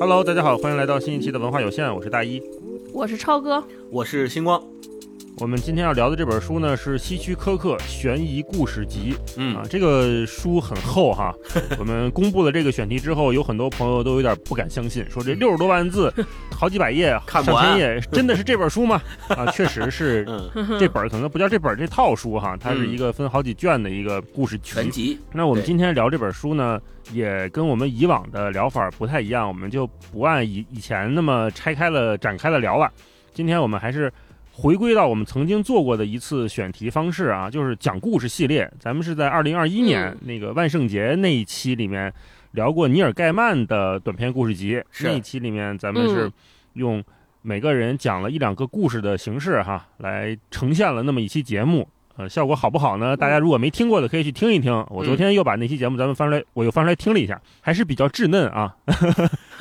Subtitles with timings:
[0.00, 2.42] Hello，大家好，欢迎来到新一期的文化有限，我是大一，
[2.92, 4.60] 我是超哥，我是星光。
[5.40, 11.34] 我们今天要聊的这本书呢是希区柯克悬疑故事集，嗯啊，这个书很厚哈。
[11.76, 16.12] 我们公布了这个选题之后，有很多朋友都有点不敢相信，说这六十多万字，
[16.54, 19.02] 好几百页，看不完上千页，真的是这本书吗？
[19.36, 24.56] 啊，确实是嗯，这本可能不叫这本这套书哈，它是一个分好几卷的一个故事。
[24.62, 25.18] 全集。
[25.32, 26.80] 那我们今天聊这本书呢，
[27.12, 32.88] 也跟我们以往的聊法不太一样，我们就不按以以前那么拆开了展开了聊了。
[33.34, 34.12] 今天我们还是
[34.56, 38.70] 回归到我们曾经做过的一次选题方式啊，就是讲故事系列。
[38.78, 42.12] 咱们是在二零二一年、嗯那个万圣节那一期里面
[42.52, 46.32] 聊过尼尔盖曼的短篇故事集，那一期里面咱们是嗯
[46.74, 47.04] 用
[47.42, 51.88] 每个人讲了一两个故事的形式哈，来呈现了那么一期节目。
[52.16, 53.16] 呃，效果好不好呢？
[53.16, 54.72] 大家如果没听过的，可以去听一听。
[54.88, 58.76] 我昨天又把那期节目咱们翻出来，我又翻出来听了一下，还是比较稚嫩啊。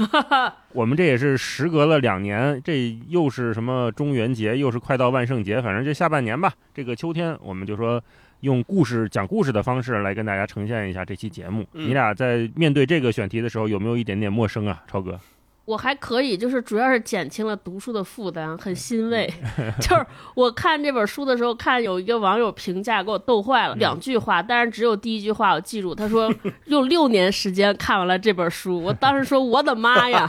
[0.73, 7.99] 我们这也是时隔了两年，这又是什么中元节，又是快到万圣节，反正这下半年吧，这个秋天，我们就说
[8.41, 11.65] 用故事讲故事的方式来跟大家呈现一下这期节目。
[11.73, 15.19] 嗯你俩在面对这个选题的时候，有没有一点点陌生啊，超哥？
[15.65, 19.31] 我还可以，就是主要是减轻了读书的负担，很欣慰。
[19.79, 26.33] 就是我看这本书的时候，看有一个网友评价给我逗坏了，两句话，但是只有第一句话我记住，他说
[26.65, 28.81] 用六年时间看完了这本书。
[28.83, 30.27] 我当时说我的妈呀，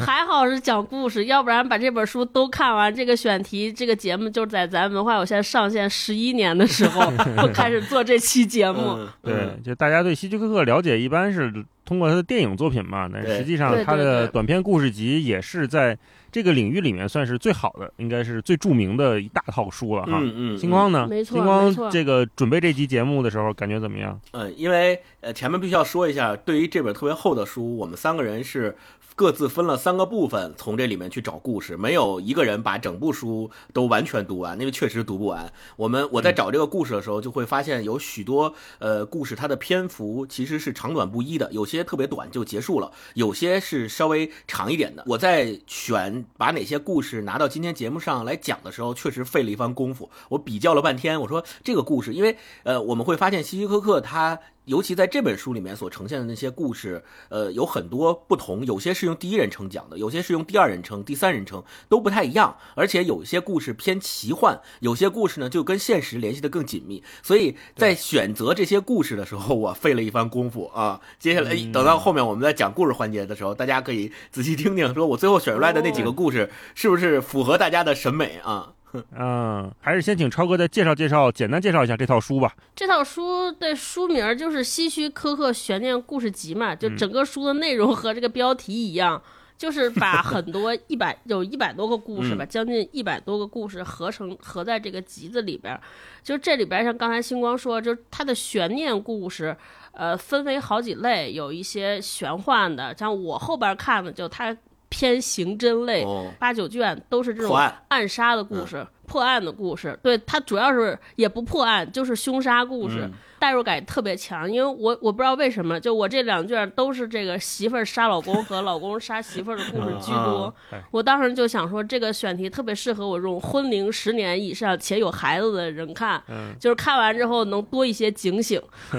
[0.00, 8.80] 还好是讲故事，要不然把这本书都看完，这个选题这个节目就是在咱文化有限上线十一年的时候就开始做这期节目。
[8.96, 11.52] 嗯对，，就大家对希区柯克了解一般是
[11.86, 15.96] 通过他的电影作品嘛，那实际上他的短篇故事集也是在
[16.30, 20.18] 这个领域里面算是最好的，应该是最著名的一大套书了哈。
[20.20, 21.06] 嗯嗯，星光呢？
[21.08, 24.20] 没错星光没错这个准备这期节目的时候感觉怎么样？
[24.32, 28.76] 嗯，因为呃前面必须要说一下，对于这本特别厚的书，我们三个人是
[29.16, 35.50] 各自分了三个部分，从这里面去找故事，没有一个人把整部书都完全读完，因为确实读不完。
[35.76, 45.02] 我们我在找这个故事的时候，就会发现有许多呃故事，它的篇幅其实是长短不一的，有些特别短就结束了，有些是稍微长一点的。
[45.06, 50.10] 我在选把哪些故事拿到今天节目上来讲的时候，确实费了一番功夫。
[50.28, 54.38] 我比较了半天，我说这个故事，因为呃我们会发现希区柯克他。
[54.66, 62.56] 尤其在这本书里面所呈现的那些故事，呃，有很多不同，有些是用第一人称讲的，有些是用第二人称、第三人称，都不太一样。
[62.74, 67.02] 而且有一些故事偏奇幻，有些故事呢就跟现实联系的更紧密。
[67.22, 71.00] 所以在选择这些故事的时候，我费了一番功夫啊。
[71.18, 78.72] 接下来等到后面我们在讲故事环节的时候，大家可以仔细听听，说我最后选出来的那几个故事是不是符合大家的审美啊？
[79.18, 82.54] 嗯，还是先请超哥再介绍介绍，简单介绍一下这套书吧。
[82.74, 89.20] 这套书的书名儿就是《希区柯克悬念故事集》嘛，就嗯整个书的内容和这个标题一样，
[89.58, 95.80] 就是把很多 一百有一百多个故事吧，将近一百多个故事合成合在这个集子里边儿。
[96.22, 99.56] 就这里边儿像刚才星光说，就是它的悬念故事，
[99.92, 104.56] 呃，分为好几类，有一些玄幻的，像我后边看的就它
[104.88, 107.56] 偏刑侦类，哦，八九卷都是这种
[107.88, 109.98] 暗杀的故事、破案的故事。
[110.02, 114.50] 对，它主要是也不破案，就是凶杀故事，嗯代入感特别强。
[114.50, 120.54] 因为我我不知道为什么，就我这两卷都是这个媳妇儿杀老公和老公杀媳妇儿的故事居多。
[120.72, 128.60] 嗯我当时就想说，这个选题特别适合我这种婚龄十年以上且有孩子的人看，嗯，就是看完之后能多一些警醒，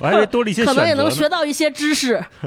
[0.00, 0.94] 我还以为多了一些可能也。
[1.00, 2.22] 能学到一些知识。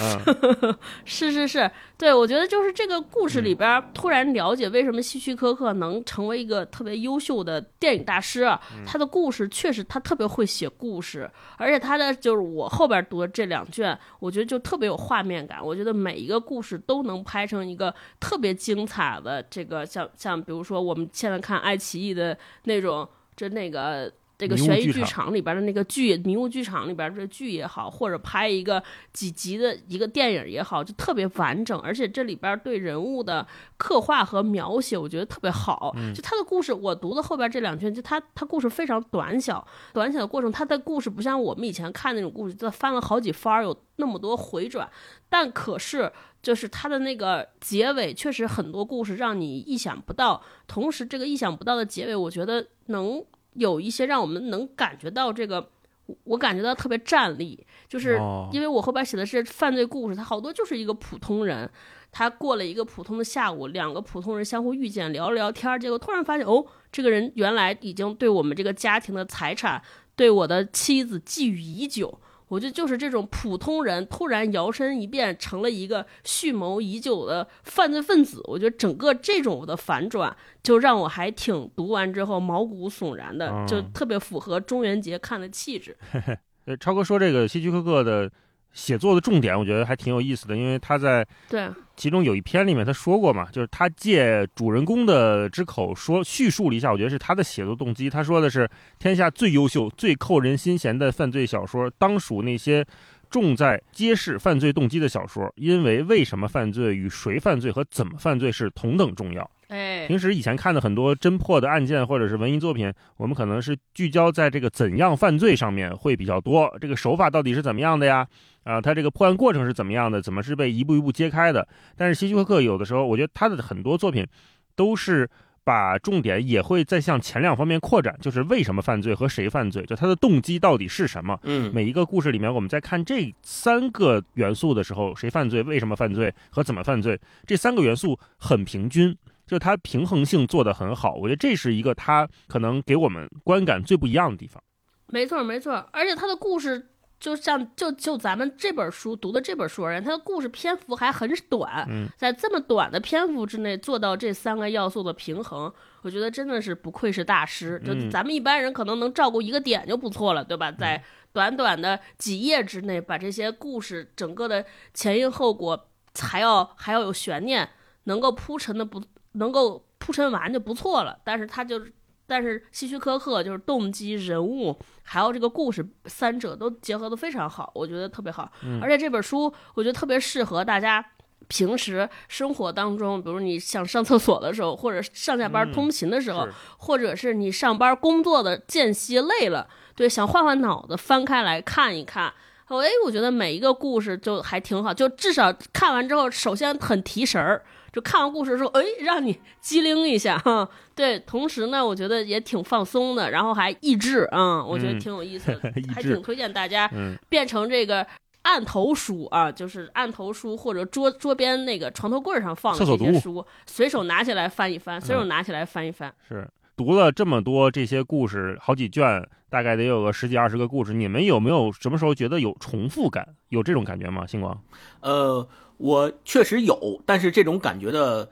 [0.00, 8.60] 嗯，是是是，对我觉得就是这个故事里边突然了解为什么希区柯克能成为一个特别优秀的电影大师啊。
[8.84, 15.64] 他的故事确实他特别会写故事，而且他的就是我后边读的这两卷，我觉得就特别有画面感。
[15.64, 24.12] 我觉得每一个故事都能拍成一个特别精彩的这个像像比如说我们现在看爱奇艺的那种，就那个。
[24.38, 28.82] 这个悬疑剧剧场场里边的那个剧，迷雾剧场里边的剧也好，或者拍一个
[29.12, 33.46] 几集的一个电影也好，就特别完整，而且这里边对人物的
[33.76, 35.94] 刻画和描写，我觉得特别好。
[36.14, 44.88] 就他的故事，我读的后边这两卷，就他他故事非常短小，短小的过程，他的故事不像我们以前看那种故事，这翻了好几番，有那么多回转，
[45.28, 46.12] 但可是。
[46.42, 50.40] 就是他的那个结尾，确实很多故事让你意想不到。
[50.68, 53.20] 同时，这个意想不到的结尾，我觉得能
[53.56, 55.70] 有一些让我们能感觉到这个
[56.06, 61.68] 我我感觉到特别站立，就是哦因为我后边写的是犯罪故事，他好多就是一个普通人，
[62.12, 69.82] 他过了一个普通的下午，两个普通人相互遇见，聊了聊天儿，结果突然发现，哦，这个人原来已经对我们这个家庭的财产，
[70.14, 72.20] 对我的妻子觊觎已久。
[72.48, 85.96] 我觉得就是这种普通人突然摇身一变成了一个蓄谋已久的犯罪分子，我觉得整个这种的反转就让我还挺读完之后毛骨悚然的，就嗯特别符合中元节看的气质。
[86.66, 88.30] 呃，超哥说这个希区柯克的
[88.72, 98.10] 写作的重点，我觉得还挺有意思的，因为他在对，其中有一篇里面他说过嘛，就是他借主人公的之口说叙述了一下，我觉得是他的写作动机。
[98.10, 102.86] 他说的是天下最优秀、最扣人心弦的犯罪小说，当属那些
[103.30, 109.50] 重在揭示犯罪动机的小说，因为为什么犯罪与谁犯罪和怎么犯罪是同等重要。
[109.68, 118.26] 哎，平时以前看的很多侦破的案件或者是文艺作品，我们可能是聚焦在这个怎样犯罪上面会比较多，这个手法到底是怎么样的呀？
[118.64, 120.20] 啊，他这个破案过程是怎么样的？
[120.20, 121.66] 怎么是被一步一步揭开的？
[121.96, 124.26] 但是希区柯克有的时候，我觉得他的很多作品
[124.74, 125.28] 都是
[125.62, 131.38] 把重点也会在向前两方面扩展，就是为什么犯罪和谁犯罪，就他的动机到底是什么。
[131.42, 139.16] 嗯，每一个故事里面，我们在看这三个元素的时候，谁犯罪、为什么犯罪和怎么犯罪，这三个元素很平均，
[139.46, 141.14] 就它平衡性做得很好。
[141.14, 144.62] 我觉得这是一个它可能给我们观感最不一样的地方。
[145.08, 146.88] 没错没错，而且它的故事。
[147.18, 155.72] 就像就就咱们这本书读的这本书而言，它的故事篇幅还很短，嗯在这么短的篇幅之内做到这三个要素的平衡，
[156.02, 157.82] 我觉得真的是不愧是大师。
[157.82, 160.70] 就嗯咱们一般人可能能照顾一个点就不错了，对吧？
[160.70, 161.02] 在
[161.32, 165.88] 短短的几页之内，把这些故事整个的前因后果
[166.20, 167.66] 还要还要有悬念，
[168.04, 169.02] 能够铺陈的不
[169.36, 171.18] 能够铺陈完就不错了。
[171.24, 171.92] 但是他就是。
[172.28, 178.50] 但是希区柯克就是动机、人物，还有这个故事，三者都结合的非常好，我觉得特别好。
[178.64, 179.44] 嗯而且这本书
[179.74, 181.06] 我觉得特别适合大家
[181.46, 192.34] 平时生活当中，比如你想上厕所的时候，或者上下班嗯通勤的时候，是或者是你上班工作的间隙累了，对，想换换脑子，翻开来看一看。
[192.66, 197.62] 哎，我觉得每一个故事就还挺好，就至少看完之后，首先很提神儿，
[197.96, 200.68] 就看完故事的时候，哎，让你机灵一下哈。
[200.94, 205.58] 对，同时呢，我觉得也挺放松的，然后还益智啊、我觉得嗯挺有意思
[205.94, 208.06] 还挺推荐大家嗯变成这个
[208.42, 216.12] 案头书啊，就是案头书或者桌桌边那个床头柜上放的这些书，随手拿起来翻一翻，随手嗯拿起来翻一翻。
[216.28, 216.46] 是
[216.76, 220.92] 读了这么多这些故事，好几卷，大概得有个十几二十个故事。
[220.92, 223.34] 你们有没有什么时候觉得有重复感？
[223.48, 224.26] 有这种感觉吗？
[224.26, 224.62] 星光？
[225.00, 228.28] 呃，我确实有，但是这种感觉的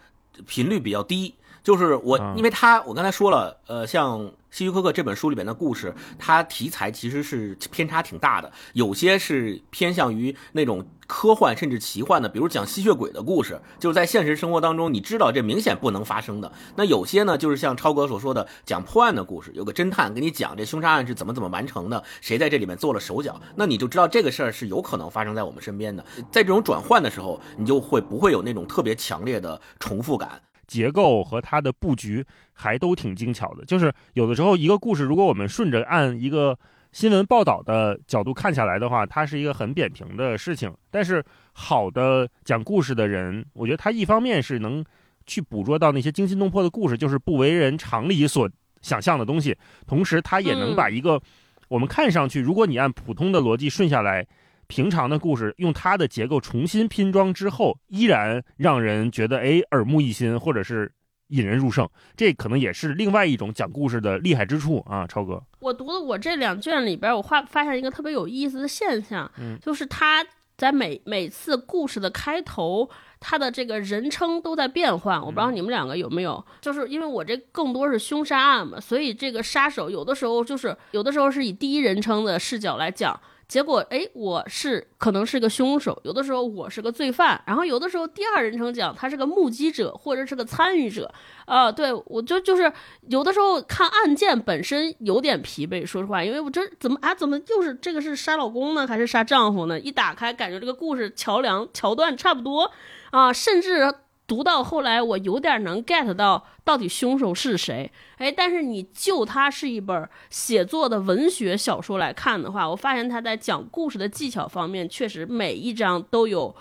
[0.46, 1.34] 频率比较低。
[1.64, 16.52] 就是我啊，因为他我刚才说了，呃，像希区柯克这本书里边的故事，它题材其实是偏差挺大的，有些是偏向于那种科幻甚至奇幻的，比如讲吸血鬼的故事，就是在现实生活当中你知道这明显不能发生的。
[16.76, 26.04] 那有些呢，就是像超哥所说的讲破案的故事，有个侦探给你讲这凶杀案是怎么怎么完成的，谁在这里面做了手脚，那你就知道这个事儿是有可能发生在我们身边的。
[26.30, 30.42] 在这种转换的时候，你就会不会有那种特别强烈的重复感。
[30.74, 33.64] 结构和它的布局还都挺精巧的。
[33.64, 36.58] 就是有的时候一个故事，如果我们顺着按一个
[36.90, 40.74] 新闻报道的角度看下来的话，它是一个很扁平的事情。
[40.90, 44.84] 但是好的讲故事的人，我觉得他一方面是能
[45.26, 48.50] 去捕捉到那些惊心动魄的故事，就是不为人常理所
[48.82, 49.56] 想象的东西，
[49.86, 51.22] 同时他也能把一个
[51.68, 54.26] 我们看上去，如果你按普通的逻辑顺下来。
[54.66, 60.92] 平常的故事用它的结构重新拼装之后，依然让人觉得哎耳目一新，或者是
[61.28, 61.88] 引人入胜。
[62.16, 65.42] 这可能也是另外一种讲故事的厉害之处啊，超哥。
[65.60, 70.24] 我读的我这两卷里边，我发发现一个特别有意思的现象，嗯就是他
[70.56, 75.18] 在每每次故事的开头，他的这个人称都在变换。
[75.18, 83.18] 我不知道你们两个有没有，就是因为我这更多是凶杀案嘛，所以这个杀手有的时候就是有的时候是以第一人称的视角来讲。
[83.54, 91.08] 结果，哎，我是可能是个凶手，有的时候我是个罪犯，然后有的时候第二人称讲他是个目击者或者是个参与者，
[91.46, 92.72] 啊、对我就就是
[93.08, 99.78] 有的时候看案件本身有点疲惫，说实话，因为我这怎么啊怎么又是这个是杀老公呢，还是杀丈夫呢？
[99.78, 102.68] 一打开感觉这个故事桥梁桥段差不多
[103.12, 103.94] 啊，甚至
[104.26, 107.90] 读到后来我有点能 get 到到底凶手是谁。
[108.16, 116.54] 哎，但是你就它是一本写作的文学小说来看的话，我发现他在讲故事的技巧方面，确实每一章都有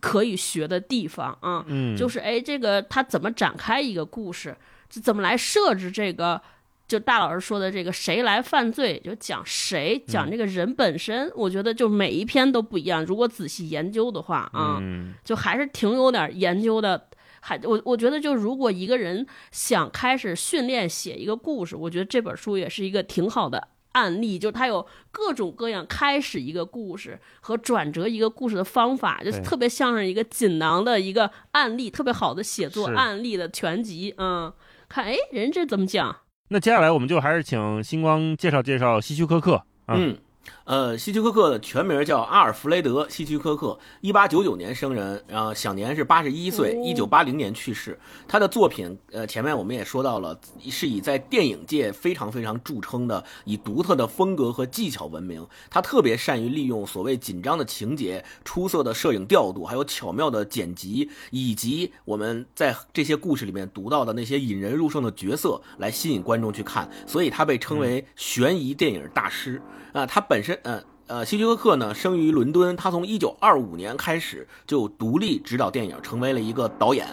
[0.00, 1.64] 可以学的地方啊。
[1.68, 4.56] 嗯，就是哎，这个他怎么展开一个故事，
[4.88, 6.40] 怎么来设置这个
[6.90, 11.30] 就大老师说的这个谁来犯罪，就讲谁，讲这个人本身。
[11.36, 13.04] 我觉得就每一篇都不一样。
[13.04, 17.06] 如果仔细研究的话啊，嗯就还是挺有点研究的。
[17.40, 24.36] 还我我觉得，就如果一个人想开始训练写一个故事，我觉得这本书也是一个挺好的案例。
[24.36, 34.12] 就它有各种各样开始一个故事和转折一个故事的方法，就是特别像是一个锦囊的一个案例，特别好的写作案例的全集。
[34.18, 34.52] 嗯，
[34.88, 36.14] 看哎，人这怎么讲？
[36.52, 39.54] 那接下来我们就还是请星光介绍介绍希区柯克
[39.86, 39.94] 啊。
[39.96, 40.18] 嗯，
[40.64, 47.98] 呃，希区柯克的全名叫阿尔弗雷德·希区柯克，一八九九年生人，然后享年是八十一岁，一九八零年去世。
[48.26, 50.38] 他的作品，呃，前面我们也说到了，
[50.70, 55.46] 是以在电影界非常非常著称的，以独特的风格和技巧闻名。
[55.68, 66.88] 他特别善于利用所谓紧张的情节、出色的摄影调度，还有巧妙的剪辑，以及我们在这些故事里面读到的那些引人入胜的角色，来吸引观众去看。
[67.06, 69.60] 所以他被称为悬疑电影大师。
[69.92, 70.82] 啊、他本身，呃。
[71.10, 72.76] 呃，希区柯克呢，生于伦敦。
[72.76, 77.04] 他从1925年开始就独立执导电影，成为了一个导演。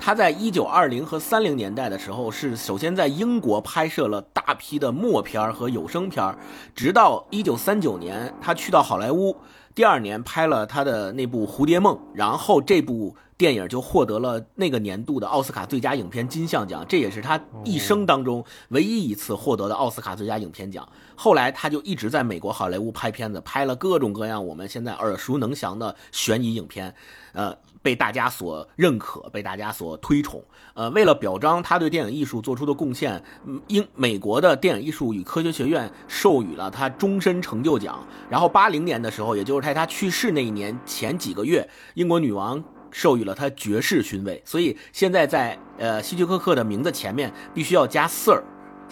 [0.00, 6.34] 他在1920和30年代的时候，是首先在英国拍摄了大批的默片和有声片，
[6.74, 9.36] 直到1939年，他去到好莱坞，
[9.74, 20.88] 第二年拍了他的那部《蝴蝶梦》，然后这部电影就获得了那个年度的奥斯卡最佳影片金像奖，这也是他一生当中唯一一次获得的奥斯卡最佳影片奖。
[21.16, 26.94] 后来他就一直在美国好莱坞拍片子，拍了各种各样我们现在耳熟能详的悬疑影片，
[27.32, 30.40] 呃，被大家所认可，被大家所推崇。
[30.74, 38.06] 呃，为了表彰他对电影艺术做出的贡献，嗯英美国的电影艺术与科学学院授予了他终身成就奖。
[38.30, 42.62] 然后八零年的时候，也就是在他去世那一年前几个月，英国女王。
[42.92, 48.42] 授予了他爵士勋位，所以现在在呃希区柯克的名字前面必须要加 Sir。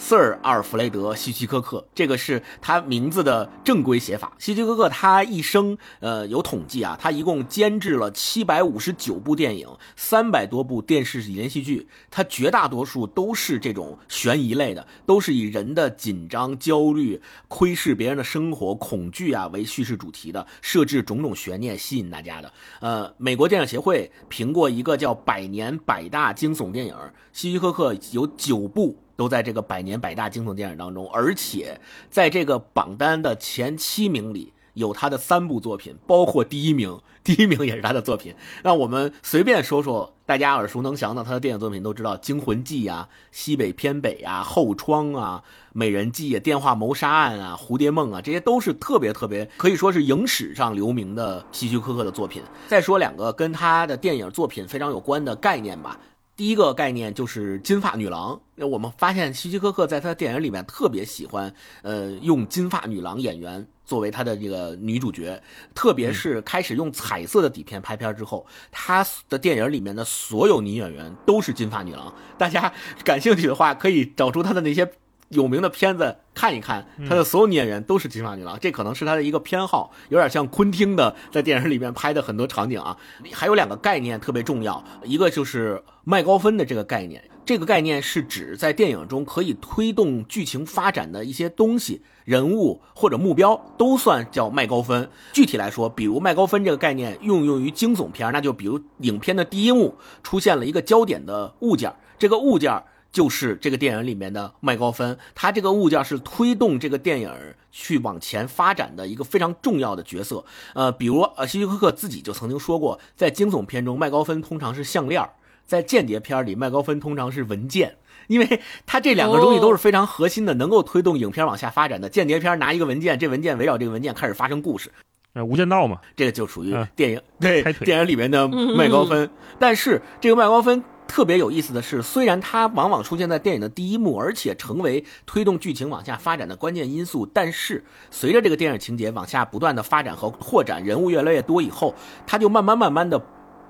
[0.01, 4.33] Sir 阿尔弗雷德·希区柯克，这个是他名字的正规写法。
[4.39, 22.51] 希区柯克他一生，呃，有统计啊，他一共监制了七百五十九部电影，三百多部电视连续剧，他绝大多数都是这种悬疑类的，都是以人的紧张、焦虑、窥视别人的生活、恐惧啊为叙事主题的，设置种种悬念，吸引大家的。
[22.81, 26.97] 呃，美国电影协会评过一个叫“百年百大惊悚电影”，
[27.35, 28.97] 希区柯克有九部。
[29.21, 38.35] 都在这个百年百大惊悚电影当中，而且在这个榜单的前七名里有他的三部作品，包括第一名，第一名也是他的作品。
[38.63, 45.43] 那我们随便说说大家耳熟能详的他的电影作品，都知道《惊魂记》啊，《西北偏北》啊，《后窗》啊，
[45.75, 52.43] 《美人计》啊，《电话谋杀案》啊，《蝴蝶梦》啊，这些都是特别特别可以说是影史上留名的希区柯克的作品。
[52.69, 55.99] 再说两个跟他的电影作品非常有关的概念吧。
[56.41, 58.41] 第一个概念就是金发女郎。
[58.55, 65.39] 那我们发现希区柯克在他的电影里面特别喜欢，呃，用金发女郎演员作为他的这个女主角，
[65.75, 72.11] 特别是开始用彩色的底片拍片之后，他的电影里面的所有女演员都是金发女郎。
[72.39, 72.73] 大家
[73.05, 74.91] 感兴趣的话，可以找出他的那些。
[75.29, 82.97] 有名的片子看一看，他的所有女演员都是金发女郎，这可能是他的一个偏好，有点像昆汀的在电影里面拍的很多场景啊。
[83.31, 95.11] 还有两个概念特别重要，一个就是麦高芬的这个概念，这个概念是指在电影中可以推动剧情发展的一些东西、人物或者目标，都算叫麦高芬。
[95.35, 102.83] 具体来说，比如麦高芬这个概念运用于惊悚片，那就比如影片的第一幕出现了一个焦点的物件，这个物件。
[103.13, 107.31] 就是这个电影里面的麦高芬，他这个物件是推动这个电影
[107.73, 110.45] 去往前发展的一个非常重要的角色。
[110.75, 115.25] 呃，比如呃，希区柯克自己就曾经说过，在惊悚片中，麦高芬通常是项链；
[115.67, 117.97] 在间谍片里，麦高芬通常是文件，
[118.29, 122.09] 因为他这两个东西都是非常核心的，能够推动影片往下发展的。
[122.09, 124.91] 间谍片拿一个文件，这文件围绕这个文件开始发生故事。
[125.33, 129.31] 呃，无间道嘛，这个就属于嗯电影、对电影里面的麦高芬。
[129.61, 141.93] 但是这个麦高芬特别有意思的是，虽然它往往出现在电影的第一幕，而且成为推动剧情往下发展的关键因素，但是随着这个电影情节往下不断的发展和扩展，人物越来越多以后，
[142.25, 143.21] 它就慢慢慢慢的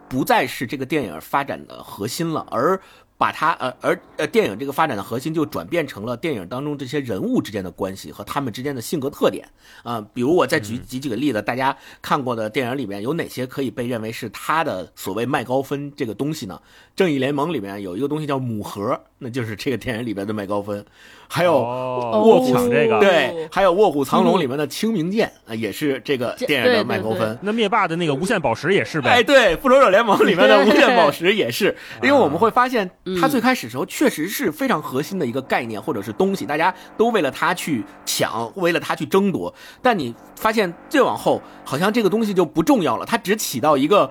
[0.07, 2.79] 不再是这个电影发展的核心了，而。
[3.21, 9.47] 把它呃而呃电影这个发展的核心就转变成了电影当中这些人物之间的关系和他们之间的性格特点
[9.83, 16.59] 啊、呃比如我再举举几个例子，大家看过的电影里面有哪些可以被认为是他的所谓麦高芬这个东西呢？
[16.97, 20.83] 正义联盟里面有一个东西叫母盒，那就是这个电影里边的麦高芬，
[21.29, 27.39] 还有哦卧虎抢这个，对，还有《卧虎藏龙》里面的清明剑啊，也是这个电影的麦高芬。
[27.43, 32.89] 那灭霸的那个无限宝石也是呗哎，呗，对，《复仇者联盟》里面的无限宝石也是，因为我们会发现，
[33.21, 39.53] 它嗯最开始时候确实是非常核心的一个概念或者是东西，大家都为了它去抢，为了它去争夺。
[39.83, 44.11] 但你发现越往后，好像这个东西就不重要了，它只起到一个，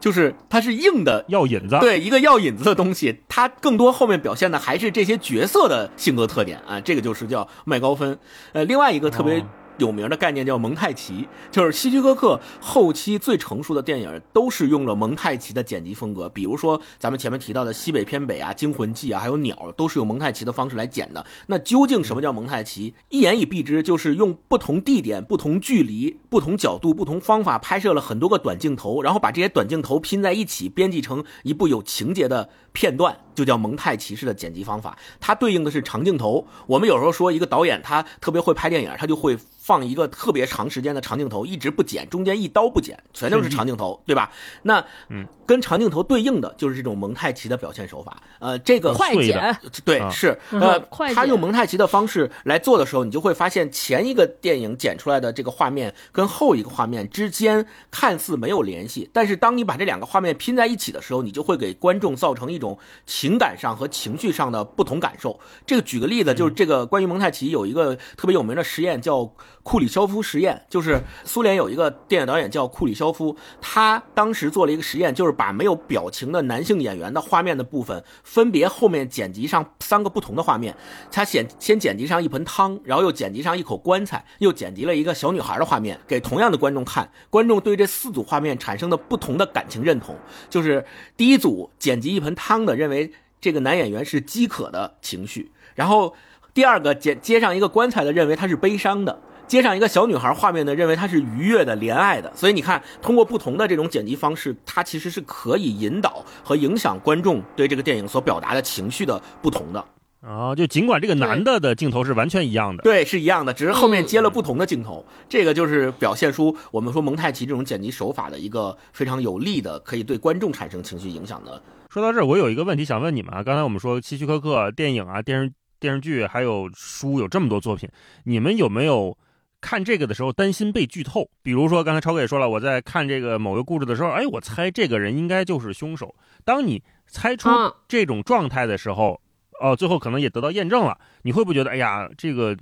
[0.00, 8.18] 就是它是硬的药引子，对一个药引子的东西，它更多后面表现的还是这些角色的性格特点啊，这个就是叫麦高芬。
[8.52, 9.46] 呃，另外一个特别哦
[9.78, 21.24] 有名的概念叫蒙太奇，就是希区柯克后期最成熟的电影都是用了蒙太奇的剪辑风格，比如说咱们前面提到的《西北偏北》啊、《惊魂记》啊，还有《鸟》，都是用蒙太奇的方式来剪的。
[21.46, 22.94] 那究竟什么叫蒙太奇？
[23.08, 34.98] 一言以蔽之，就是用不同地点、不同距离、不同角度、不同方法拍摄了很多个短镜头，然后把这些短镜头拼在一起，编辑成一部有情节的片段，就叫蒙太奇式的剪辑方法。
[35.20, 36.44] 它对应的是长镜头。
[36.66, 44.32] 我们有时候说一个导演他特别会拍电影，他就会放一个特别长时间的长镜头，一直不剪，中间一刀不剪，全都是长镜头，对吧？
[44.62, 48.16] 那嗯，跟长镜头对应的就是这种蒙太奇的表现手法。
[48.38, 62.78] 呃，这个快剪，对，啊是嗯呃快，他用蒙太奇的方式来做的时候，你就会发现前一个电影剪出来的这个画面跟后一个画面之间看似没有联系，但是当你把这两个画面拼在一起的时候，你就会给观众造成一种
[63.26, 65.36] 情感上和情绪上的不同感受。
[65.66, 69.28] 这个举个例子，就是这个关于蒙太奇有一个特别有名的实验叫
[69.64, 80.76] 库里肖夫实验，就是苏联有一个电影导演叫库里肖夫，他当时做了一个实验，就是把没有表情的男性演员的画面的部分，分别后面剪辑上三个不同的画面。
[81.10, 87.10] 他先先剪辑上一盆汤，然后又剪辑上一口棺材，又剪辑了一个小女孩的画面，给同样的观众看。
[87.28, 90.14] 观众对这四组画面产生的不同的感情认同，
[90.48, 90.84] 就是
[91.16, 96.14] 第一组剪辑一盆汤的认为这个男演员是饥渴的情绪，然后
[96.54, 99.18] 第二个接接上一个棺材的认为他是悲伤的。
[99.46, 109.84] 接上一个小女孩画面的，认为他是愉悦的、怜爱的，所以你看，通过不同的这种剪辑方式，它其实是可以引导和影响观众对这个电影所表达的情绪的不同的。
[110.26, 115.04] 啊，就尽管这个男的的镜头是完全一样的，对，是一样的，只是后面嗯接了不同的镜头。
[115.28, 121.62] 这个就是表现出我们说蒙太奇这种剪辑手法的一个非常有力的，可以对观众产生情绪影响的。
[121.88, 123.40] 说到这儿，我有一个问题想问你们啊。
[123.40, 127.88] 刚才我们说希区柯克电影啊、电视电视剧还有书有这么多作品，
[128.24, 129.16] 你们有没有
[129.60, 131.30] 看这个的时候担心被剧透？
[131.40, 136.12] 比如说刚才超哥也说了，我在看这个某个故事的时候，哎，我猜这个人应该就是凶手。
[136.44, 139.20] 当你猜出啊这种状态的时候，
[139.60, 142.56] 哦，最后可能也得到验证了，你会不会觉得，哎呀，这个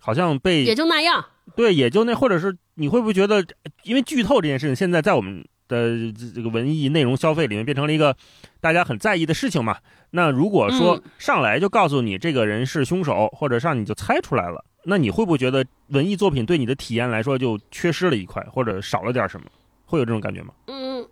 [0.00, 1.24] 好像被也就那样。
[1.54, 3.44] 对，也就那，或者是你会不会觉得，
[3.84, 8.16] 因为剧透这件事情，现在在我们的这这个文艺内容消费里面变成了一个
[8.60, 9.78] 大家很在意的事情嘛？
[10.10, 19.46] 那如果说嗯上来就告诉你这个人是凶手，或者上你就猜出来了，那你会不会觉得文艺作品对你的体验来说就缺失了一块，或者少了点什么？
[19.84, 20.52] 会有这种感觉吗？
[20.66, 21.06] 嗯，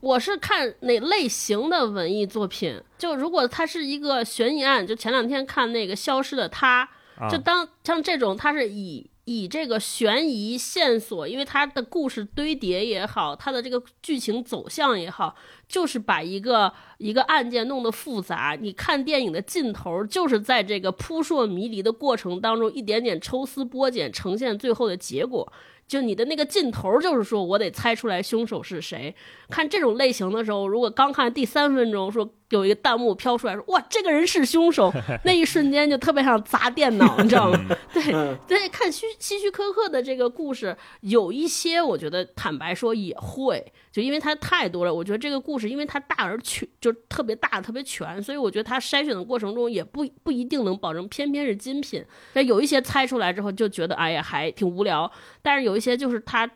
[0.00, 6.88] 我是看哪类型的文艺作品，就如果它是一个悬疑案，就前两天看那个《消失的她》，
[7.24, 15.34] 啊就当像这种，它是以以这个悬疑线索，因为它的故事堆叠也好，它的这个剧情走向也好，
[15.66, 18.56] 就是把一个一个案件弄得复杂。
[18.60, 25.52] 你看电影的尽头，就是在这个扑朔迷离的过程当中，一点点抽丝剥茧，呈现最后的结果。
[25.88, 29.12] 就你的那个劲头，就是说我得猜出来凶手是谁。
[29.48, 34.92] 看这种类型的时候，如果刚看第三分钟，说有一个弹幕飘出来说“哇，这个人是凶手”，
[35.24, 37.76] 那一瞬间就特别想砸电脑，你知道吗？
[37.92, 44.94] 对嗯对，看希希区柯克的这个故事，有一些我觉得坦白说也会，就因为它太多了。
[44.94, 52.04] 我觉得这个故事因为它大而全，就特别大、特别全，所以我觉得它筛选的过程中也不不一定能保证偏偏是精品。
[52.32, 55.10] 但有一些猜出来之后就觉得哎呀还挺无聊，
[55.42, 56.50] 但是有一些就是它。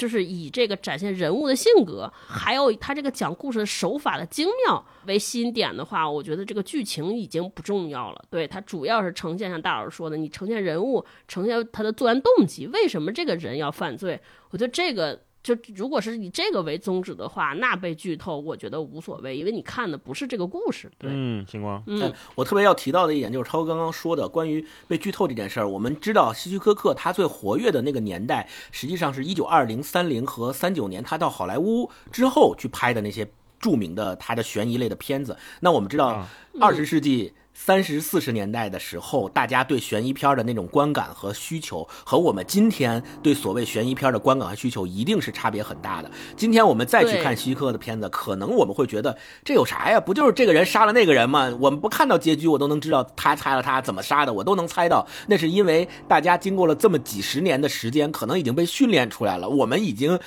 [0.00, 8.24] 就是以这个展现人物的性格，还有他这个讲故事的手法的精妙为吸引点的话，我觉得这个剧情已经不重要了。
[8.30, 14.18] 对它主要是呈现像大老师说的，你呈现人物，呈现他的作案动机，为什么这个人要犯罪？
[14.48, 20.90] 我觉得这个就如果是以这个为宗旨的话，那被剧透我觉得无所谓，因为你看的不是这个故事。
[20.98, 25.68] 对，嗯，星光，嗯我特别要提到的一点就是超哥刚刚说的关于被剧透这件事儿。
[25.68, 33.26] 我们知道希区柯克他最活跃的那个年代，实际上是一九二零、三零和三九年，他到好莱坞之后去拍的那些
[33.58, 35.36] 著名的他的悬疑类的片子。
[35.60, 36.28] 那我们知道啊，
[36.60, 37.32] 二十世纪。
[37.62, 46.10] 三十四十年代的时候，大家对悬疑片的那种观感和需求，和我们今天对所谓悬疑片的观感和需求，一定是差别很大的。
[46.34, 50.00] 今天我们再去看希区柯克的片子，可能我们会觉得这有啥呀？
[50.00, 51.54] 不就是这个人杀了那个人吗？
[51.60, 55.06] 我们不看到结局，我都能知道他杀了他怎么杀的，我都能猜到。
[55.26, 60.18] 那是因为大家经过了这么几十年的时间，可能已经被训练出来了，我们已经。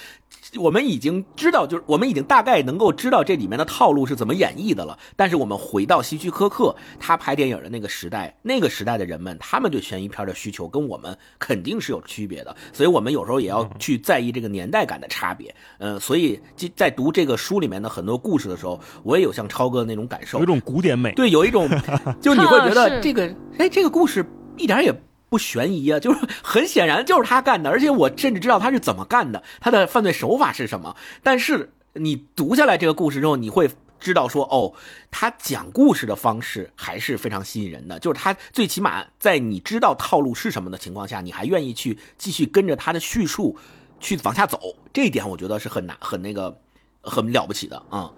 [0.59, 4.97] 我们已经知道，就是我们已经大概能够知道这里面的套路是怎么演绎的了。
[5.15, 15.53] 但是我们回到希区柯克他拍电影的那个时代，那个时代的人们，他们对悬疑片的需求跟我们肯定是有区别的，所以我们有时候也要去在意这个年代感的差别。
[15.79, 21.11] 嗯、所以即在读这个书里面的很多故事的时候，我也有像超哥的那种感受有一，种古典美。
[21.13, 21.67] 对，有一种，
[22.21, 24.23] 就你会觉得这个，哎，这个故事
[24.57, 24.93] 一点也
[25.33, 30.95] 不悬疑啊，就是 很显然就是他干的，而且我甚至知道他是怎么干的，他的犯罪手法是什么。
[31.23, 33.67] 但是你读下来这个故事之后，你会
[33.99, 34.73] 知道说，哦，
[35.09, 43.57] 他讲故事的方式还是非常吸引人的，就是他最起码在你知道套路是什么的情况下，你还愿意去继续跟着他的叙述
[43.99, 44.59] 去往下走，
[44.93, 46.55] 这一点我觉得是很难、很那个、
[47.01, 48.11] 很了不起的啊。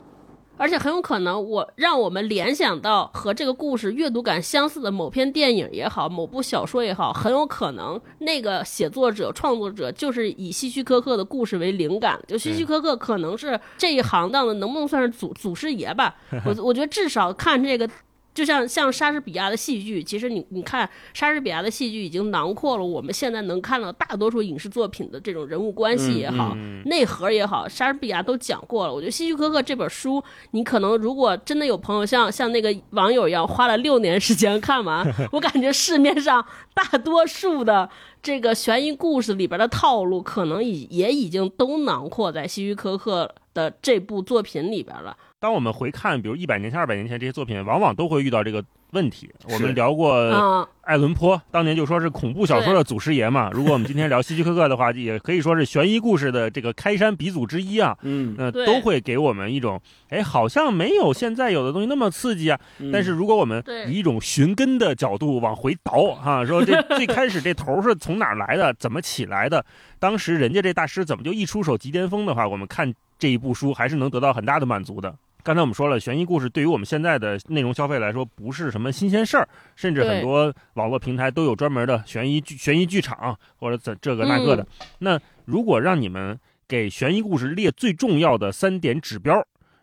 [0.57, 12.19] 而且很有可能我让我们联想到和这个故事阅读感相似的某篇电影也好，某部小说也好，很有可能那个写作者、创作者就是以希区柯克的故事为灵感。
[12.27, 16.15] 就希区柯克可能是这一行当的，能不能算是祖祖师爷吧？
[16.45, 17.89] 我我觉得至少看这个。
[18.35, 26.53] 就像像莎士比亚的戏剧，其实你你看莎士比亚的戏剧已经囊括了我们现在能看到大多数影视作品的这种人物关系也好、
[26.85, 28.93] 内核也好，莎士比亚都讲过了。
[28.93, 30.21] 我觉得希区柯克这本书，
[30.51, 37.89] 你可能如果真的有朋友像像那个网友一样花了六年时间看完，我感觉市面上大多数的
[38.21, 45.15] 这个悬疑故事里边的套路，可能已也已经都囊括在希区柯克的这部作品里边了。
[45.45, 49.29] 当我们回看，比如一百年前、二百年前这些作品，往往都会遇到这个问题。
[49.47, 53.51] 我们聊过嗯，爱伦坡，当年就说是恐怖小说的祖师爷嘛。
[53.53, 57.95] 如果我们今天聊希区柯克的话，也可以说是悬疑故事的这个开山鼻祖之一啊。
[58.01, 62.59] 嗯，那对都会给我们一种，哎，好像没有现在有的东西那么刺激啊。
[62.79, 69.63] 嗯但是如果我们以一种寻根的角度往回倒哈、说这 最开始这头是从哪儿来的，怎么起来的，
[69.99, 75.15] 当时人家这大师怎么就一出手即巅峰的话，我们看这一部书还是能得到很大的满足的。
[75.45, 84.65] 刚才我们说了，悬疑故事对于我们现在的内容消费来说不是什么新鲜事儿，甚至很多网络平台都有专门的悬疑剧、悬疑剧场或者怎这个那个的。
[84.97, 86.35] 那如果让你们
[86.67, 89.39] 给悬疑故事列最重要的三点指标，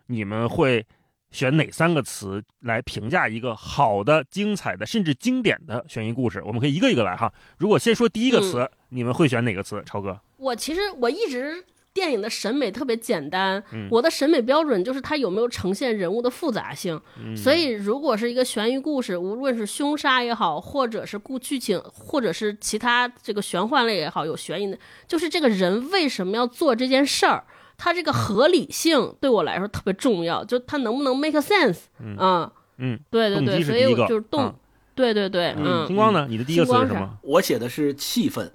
[0.07, 0.85] 你们会
[1.31, 6.43] 选哪三个词来评价一个好的、精彩的，甚至经典的悬疑故事？
[6.43, 7.33] 我们可以一个一个来哈。
[7.57, 9.81] 如果先说第一个词，你们会选哪个词？
[9.85, 11.63] 超哥，我其实我一直
[11.93, 13.87] 电影的审美特别简单，嗯。
[13.91, 16.99] 我的审美标准就是它有没有呈现人物的复杂性。
[17.23, 17.37] 嗯。
[17.37, 24.77] 所以，如果是一个悬疑故事，无论是凶杀也好，或者是故剧情，或者是其他这个玄幻类也好，有悬疑的，
[25.07, 27.43] 就是这个人为什么要做这件事儿，
[27.77, 32.17] 他这个合理性对我来说特别重要，就他能不能 make sense 嗯。
[32.17, 32.51] 啊？
[32.77, 34.55] 嗯，对对对，所以我就是动，啊
[34.95, 36.25] 对对对，嗯，星光呢？
[36.27, 37.17] 你的第一个词是什么？
[37.21, 38.49] 我写的是气氛，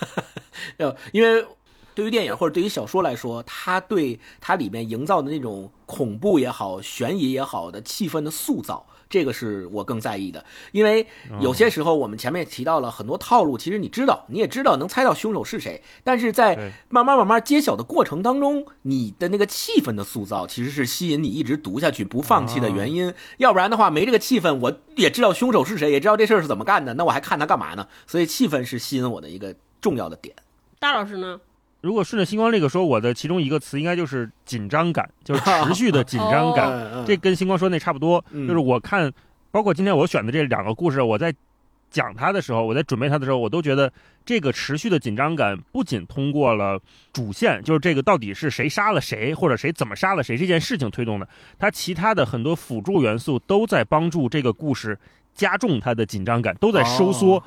[0.78, 1.44] 呃，因为
[1.94, 10.44] 对于电影或者对于小说来说，它对它里面营造的那种恐怖也好、悬疑也好的气氛的塑造，这个是我更在意的。
[10.72, 11.06] 因为
[11.40, 23.12] 有些时候我们前面也提到了很多套路，其实你知道，你也知道能猜到凶手是谁，但是在慢慢慢慢揭晓的过程当中，你的那个气氛的塑造其实是吸引你一直读下去不放弃的原因。
[23.38, 27.88] 要不然的话，没这个气氛，我也知道凶手是谁，也知道这事儿是怎么干的，那我还看他干嘛呢？
[28.06, 30.34] 所以气氛是吸引我的一个重要的点。
[30.78, 31.40] 大老师呢？
[31.80, 36.68] 如果顺着星光这个说，我的其中一个词应该就是紧张感， 就是持续的紧张感。
[36.68, 39.10] 哦这跟星光说那差不多，嗯就是我看，
[39.50, 41.32] 包括今天我选的这两个故事，我在
[41.90, 43.90] 讲它的时候，我在准备它的时候，我都觉得
[44.24, 46.78] 这个持续的紧张感不仅通过了
[47.12, 51.26] 主线，就是这个到底是谁杀了谁，或者谁怎么杀了谁这件事情推动的，
[51.58, 54.98] 它其他的很多辅助元素都在帮助这个故事
[55.34, 57.38] 加重它的紧张感，都在收缩。
[57.38, 57.42] 哦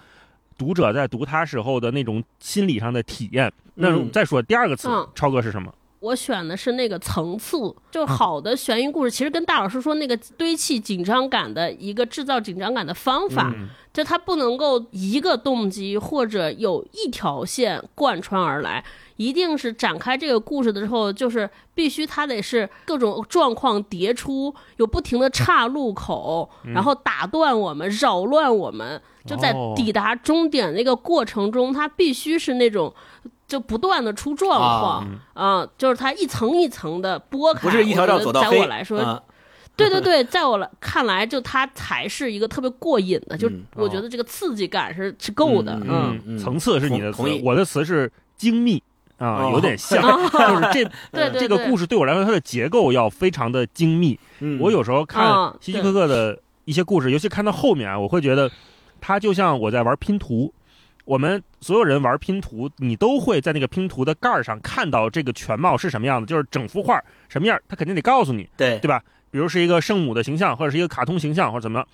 [0.57, 3.51] 读者在读它时候的那种心理上的体验。
[3.75, 5.73] 那嗯再说第二个词，嗯超哥是什么？
[5.99, 7.57] 我选的是那个层次，
[7.89, 18.83] 就好的悬疑故事，其实跟大老师说那个堆砌紧张感的一个制造紧张感的方法，嗯就它不能够一个动机或者有一条线贯穿而来，
[19.15, 32.93] 一定是展开这个故事的时候，就是必须它得是各种状况叠出，有不停的岔路口，然后打断我们，扰乱我们，就在哦抵达终点那个过程中，它必须是那种。
[33.45, 35.05] 就不断的出状况
[35.35, 38.57] 啊啊、就是它一层一层的剥开，不是一条道走到黑。
[38.57, 39.21] 我来说，啊
[39.75, 48.81] 对对对，在我来看来，就它才是一个特别过瘾的，就嗯我觉得这个刺激感是是够的，嗯层次是你的词同同意，我的词是精密
[49.17, 54.17] 啊，哦有点像， 就是这对对对这个故事对我来说，它的结构要非常的精密。
[54.39, 58.49] 嗯我有时候看嗯希区柯克的一些故事，尤其看到后面啊，我会觉得
[59.05, 60.53] 它就像我在玩拼图。
[61.03, 68.47] 我们所有人玩拼图，你都会在那个拼图的盖儿上看到这个全貌是什么样的，就是整幅画什么样，他肯定得告诉你。
[68.55, 69.03] 对对吧？
[69.29, 71.87] 比如是一个圣母的形象，或者是一个卡通形象，或者怎么样。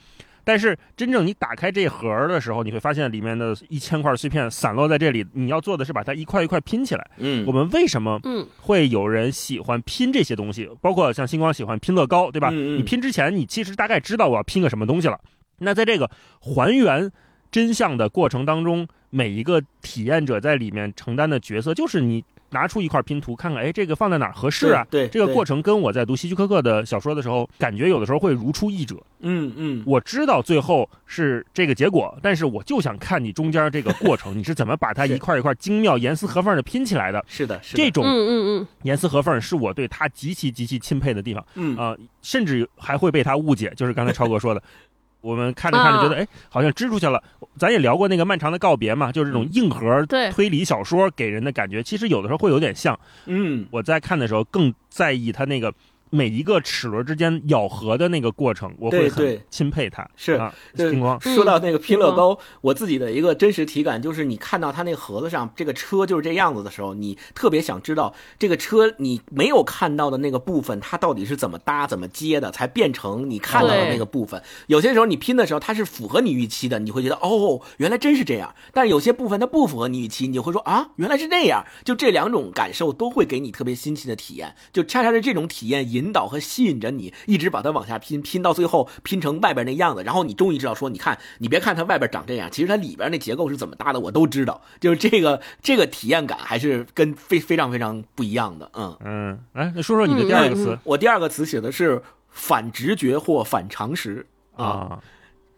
[0.43, 5.25] 但是真正你打开这盒儿的时候，你会发现里面的一千块碎片散落在这里。
[5.33, 7.09] 你要做的是把它一块一块拼起来。
[7.17, 10.69] 嗯我们为什么嗯会有人喜欢拼这些东西？
[10.81, 12.49] 包括像星光喜欢拼乐高，对吧？
[12.51, 15.19] 嗯嗯你拼之前，你其实大概知道我要拼个什么东西了。
[15.59, 17.11] 那在这个还原
[17.51, 24.85] 真相的过程当中，每一个体验者在里面承担的角色，就是你拿出一块拼图，看看，哎，这个放在哪儿合适啊？
[24.89, 28.95] 对对这个过程跟我在读希区柯克的小说的时候，感觉有的时候会如出一辙。
[29.21, 37.23] 嗯嗯我知道最后是这个结果，但是我就想看你中间这个过程， 你是怎么把它一块一块精妙、严丝合缝的拼起来的。
[37.27, 44.61] 是的是的这种嗯嗯嗯，严丝合缝是我对他极其极其钦佩的地方嗯啊、甚至还会被他误解，就是刚才超哥说的。
[45.21, 47.21] 我们看着看着觉得，哎，好像支出去了。
[47.57, 52.97] 咱也聊过那个漫长的告别嘛，就是这种硬核推理小说给人的感觉，其实有的时候会有点像。
[53.25, 55.73] 嗯我在看的时候更在意他那个
[56.09, 60.07] 每一个齿轮之间咬合的那个过程，我会很对对钦佩它。
[60.15, 74.41] 是啊，对星光，说到那个拼乐嗯高，我自己的一个真实体感就是，你看到它那个盒子上这个车就是这样子的时候，你特别想知道这个车你没有看到的那个部分，它到底是怎么搭、怎么接的，才变成你看到的那个部分。
[74.67, 78.53] 有些时候你拼的时候，它是符合你预期的，你会觉得哦，原来真是这样。
[78.73, 81.65] 但是有些部分它不符合你预期，你就会说啊，原来是那样。
[81.83, 94.61] 就这两种感受都会给你特别新奇的体验，就恰恰是这种体验引导和吸引着你，一直把它往下拼，拼到最后拼成外边那样子，然后你终于知道说，你看，你别看它外边长这样，其实它里边那结构是怎么搭的，我都知道。
[94.79, 98.97] 就是这个这个体验感还是跟非非常非常不一样的，嗯。
[99.03, 104.99] 嗯，哎那说说你的第二个词我第二个词写的是反直觉或反常识啊，啊，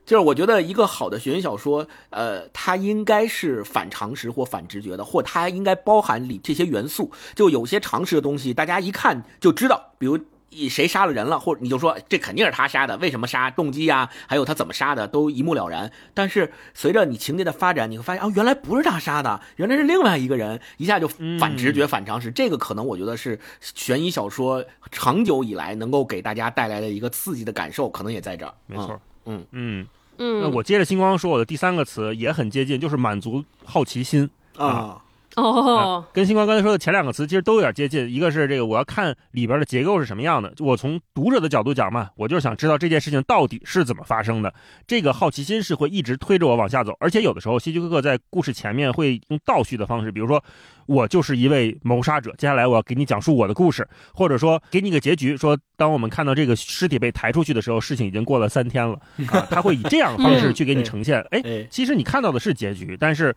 [0.05, 7.11] 就是我觉得一个好的悬疑小说，呃，它应该是反常识或反直觉的，或它应该包含里这些元素。
[7.35, 10.17] 就有些常识的东西，大家一看就知道，比如。
[10.69, 15.91] 谁杀了人了，或者你就说这肯定是他杀的，为什么杀，动机呀、还有他怎么杀的，都一目了然。
[16.13, 21.07] 但是随着你情节的发展，你会发现啊，原来不是他杀的，原来是另外一个人，一下就
[21.39, 22.29] 反直觉、反常识。
[22.31, 28.53] 这个可能我觉得是悬疑小说长久以来能够给大家带来的一个刺激的感受，可能也在这儿。
[28.67, 29.87] 没错，嗯嗯，
[30.17, 34.29] 嗯，那我接着星光说，我的第三个词也很接近，就是满足好奇心。
[34.57, 34.99] 嗯
[35.35, 44.53] 啊，哦，跟星光刚才说的前两个词其实都有点接近，一个是这个我要看里边的结构是什么样的，我从读者的角度讲嘛，我就是想知道这件事情到底是怎么发生的，
[44.85, 50.43] 这个好奇心是会一直推着我往下走，而且有的时候希区柯克在故事前面会用倒叙的方式，比如说
[50.85, 63.33] 我就是一位谋杀者，接下来我要给你讲述我的故事，或者说给你一个结局，说当我们看到这个尸体被抬出去的时候，事情已经过了三天了啊，他会以这样的方式去给你呈现，哎，哎，其实你看到的是结局，但是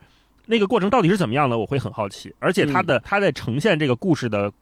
[0.47, 2.35] 那个过程到底是怎么样的，我会很好奇。
[2.39, 4.53] 而且他的、他在呈现这个故事的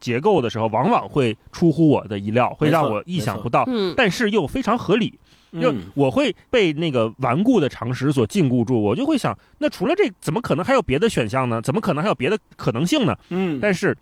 [0.00, 5.18] 结构的时候，往往会出乎我的意料，会让我意想不到，嗯但是又非常合理。
[5.62, 11.62] 就嗯我会被那个顽固的常识所禁锢住，我就会想，那除了这，怎么可能还有别的选项呢？
[11.62, 13.16] 怎么可能还有别的可能性呢？
[13.30, 13.96] 嗯，但是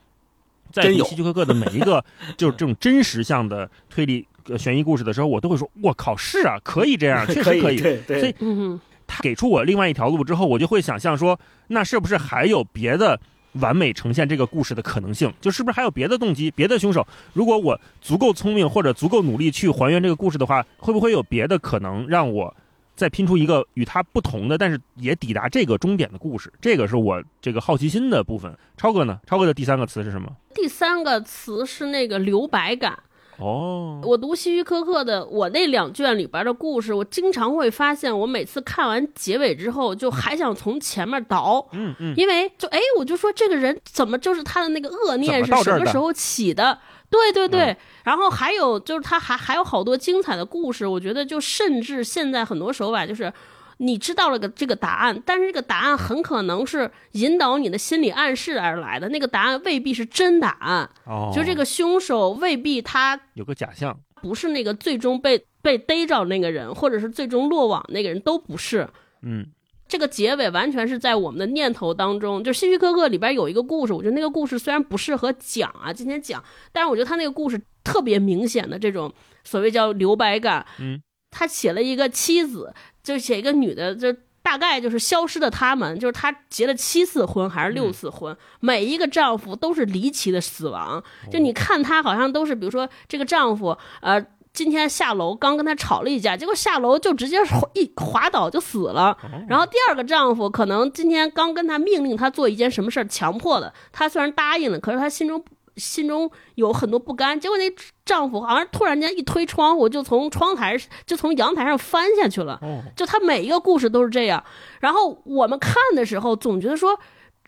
[0.73, 2.05] 在真有读希区柯克的每一个
[2.37, 7.81] 就是这种真实向的推理、呃、悬疑故事的时候，我都会说，我靠，是啊，可以这样， 确实可可以。
[7.81, 11.39] 对对，所以嗯他给出我另外一条路之后，我就会想象说，
[11.69, 13.19] 那是不是还有别的
[13.55, 15.33] 完美呈现这个故事的可能性？
[15.41, 17.07] 就是不是还有别的动机、别的凶手？
[17.33, 22.55] 如果我足够聪明或者足够努力去还原这个故事的话，会不会有别的可能让我
[22.95, 26.53] 再拼出一个与它不同的，但是也抵达这个终点的故事？
[26.61, 28.55] 这个是我这个好奇心的部分。
[28.77, 29.21] 超哥呢？
[29.27, 30.31] 超哥的第三个词是什么？
[30.55, 32.99] 第三个词是那个留白感。
[33.39, 46.79] 哦，我读希区柯克的我那两卷里边的故事，我经常会发现，我每次看完结尾之后，就还想从前面倒，嗯嗯，因为就哎，我就说这个人怎么就是他的那个恶念是什么时候起的？
[47.11, 53.33] 对对对，嗯然后还有就是他还还有好多精彩的故事，我觉得就甚至现在很多手法就是。
[53.79, 68.89] 你知道了个这个答案，但是这个答案很可能是引导你的心理暗示而来的，那个答案未必是真答案，哦，就这个凶手未必他有个假象，不是那个最终被被逮着那个人，或者是最终落网那个人都不是。
[69.23, 69.47] 嗯
[69.89, 72.43] 这个结尾完全是在我们的念头当中。
[72.43, 79.13] 就希区柯克里边有一个故事，我觉得那个故事虽然不适合讲啊，今天讲，但是我觉得他那个故事特别明显的这种
[79.45, 80.67] 所谓叫留白感。
[80.81, 84.13] 嗯，他写了一个妻子，就写一个女的，就
[84.43, 91.03] 大概就是消失的他们，就是他结了七次婚还是六次婚，每一个丈夫都是离奇的死亡。
[91.31, 94.25] 就你看他好像都是，比如说这个丈夫，呃。
[94.57, 97.37] 今天下楼刚跟她吵了一架，结果下楼就直接
[97.75, 99.15] 一滑倒就死了。
[99.51, 105.45] 然后第二个丈夫可能今天刚跟她命令她做一件什么事儿，强迫的，她虽然答应了，可是她心中
[105.77, 107.39] 心中有很多不甘。
[107.39, 107.71] 结果那
[108.05, 112.61] 丈夫好像突然间一推窗户，就从窗台就从阳台上翻下去了。
[112.97, 114.43] 就他每一个故事都是这样。
[114.81, 116.99] 然后我们看的时候总觉得说。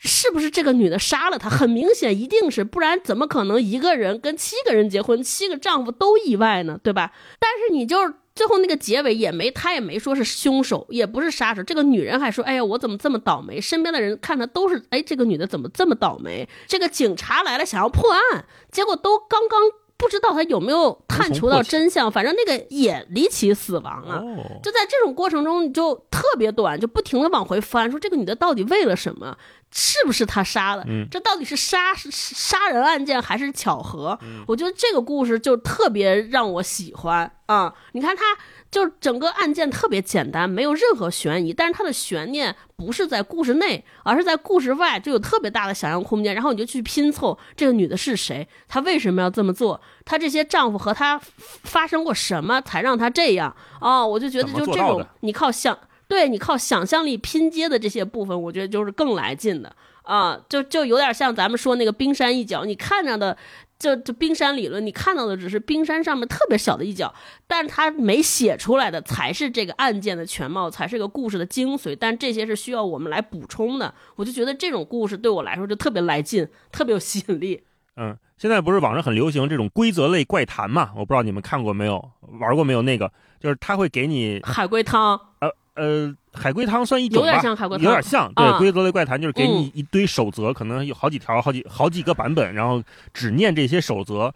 [0.01, 1.51] 是不是这个女的杀了他？
[1.51, 6.79] 很明显，一定是，不然怎么可能一个人跟七个人结婚，七个丈夫都意外呢？
[6.81, 7.11] 对吧？
[7.41, 11.61] 但是你就是最后那个结尾也没，他也没说是凶手，也不是杀手。
[11.65, 19.59] 这个女人还说：“哎呀，我怎么这么倒霉？”身边的人看着都是：“哎，这个女的怎么这么倒霉？”这个警察来了，想要破案，结果都刚刚。
[20.01, 24.23] 不知道他有没有探求到真相，反正那个也离奇死亡了。
[24.63, 29.37] 就在这种过程中，你就特别短，就不停的往回翻，说这个女的到底为了什么？
[29.71, 30.85] 是不是他杀的？
[31.11, 34.19] 这到底是杀是杀人案件还是巧合？
[34.47, 37.75] 我觉得这个故事就特别让我喜欢啊！
[37.93, 38.23] 你看他。
[38.71, 46.35] 就整个案件特别简单，没有任何悬疑，但是它的悬念不是在故事内，而是在故事外，就有特别大的想象空间。
[46.35, 51.19] 然后你就去拼凑这个女的是谁，她为什么要这么做，她这些丈夫和她
[51.63, 53.57] 发生过什么才让她这样？
[53.81, 55.75] 哦，我就觉得就这种，你靠想，
[56.09, 63.37] 对你靠想象力拼接的这些部分，我觉得就是更来劲的啊，就就有点像咱们说那个冰山一角，你看着的。
[63.79, 67.15] 就就冰山理论，你看到的只是冰山上面特别小的一角，
[67.47, 71.95] 但是他没写出来的才是这个案件的全貌，才是个故事的精髓。
[71.95, 73.95] 但这些是需要我们来补充的。
[74.17, 77.63] 我就觉得这种故事对我来说就特别来劲，特别有吸引力。
[77.97, 80.91] 嗯，现在不是网上很流行这种规则类怪谈嘛？
[80.97, 82.05] 我不知道你们看过没有，
[82.41, 82.83] 玩过没有？
[82.83, 85.17] 那个就是他会给你海龟汤。
[85.39, 86.15] 呃呃。
[86.35, 88.33] 海龟汤算一种吧，有点像海龟汤，有点像。
[88.35, 92.81] 对，规则类怪谈就是给你一堆守则，可能有好几条、好几好几个版本，然后
[93.13, 94.33] 只念这些守则，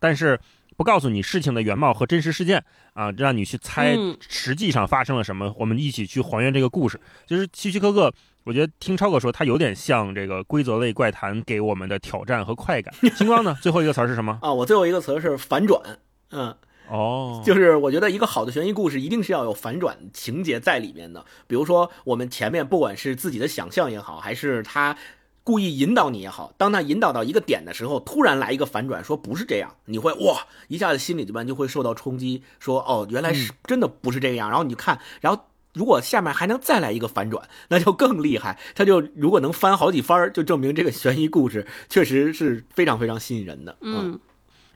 [0.00, 0.40] 但是
[0.78, 3.94] 不告诉你事情的原貌和真实事件啊，让你去猜
[4.26, 5.52] 实际上发生了什么。
[5.58, 6.98] 我们一起去还原这个故事。
[7.26, 8.10] 就是希区柯克，
[8.44, 12.94] 我觉得听超哥说，他有点像这个规则类怪谈给我们的挑战和快感。
[13.14, 13.54] 星光呢？
[13.60, 14.38] 最后一个词是什么？
[14.40, 15.78] 啊，我最后一个词是反转。
[16.30, 16.56] 嗯。
[16.88, 21.24] 哦，就是我觉得一个好的悬疑故事一定是要有反转情节在里面的。
[21.46, 24.96] 比如说，我们前面不管是自己的想象也好，还是他
[25.42, 34.50] 故意引导你也好，当他引导到一个点的时候，突然来一个反转，说不是这样，你会哇一下子心里边就会受到冲击，说哦原来是真的不是这样。
[34.50, 38.58] 然后你看，然后如果下面还能再来一个反转，那就更厉害。
[38.74, 43.76] 他就如果能翻好几番，就证明这个悬疑故事确实是非常非常吸引人的。
[43.80, 44.20] 嗯，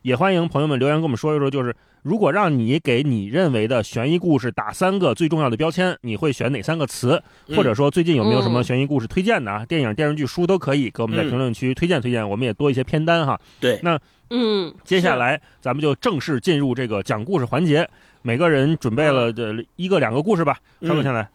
[0.01, 1.77] 也欢迎朋友们留言跟我们说一说，就是。
[2.07, 7.21] 如果让你给你认为的悬疑故事打三个最重要的标签，你会选哪三个词？
[7.57, 9.67] 或者说最近有没有什么悬疑故事推荐的啊？
[9.67, 13.41] 电影、电视剧、书都可以，给我们在评论区推荐推荐，我们也多一些片单哈。
[13.59, 13.99] 对，那
[14.31, 17.91] 嗯，接下来咱们就正式进入这个讲故事环节，
[18.23, 20.61] 每个人准备了这一个两个故事吧。
[20.83, 21.29] 稍哥先来，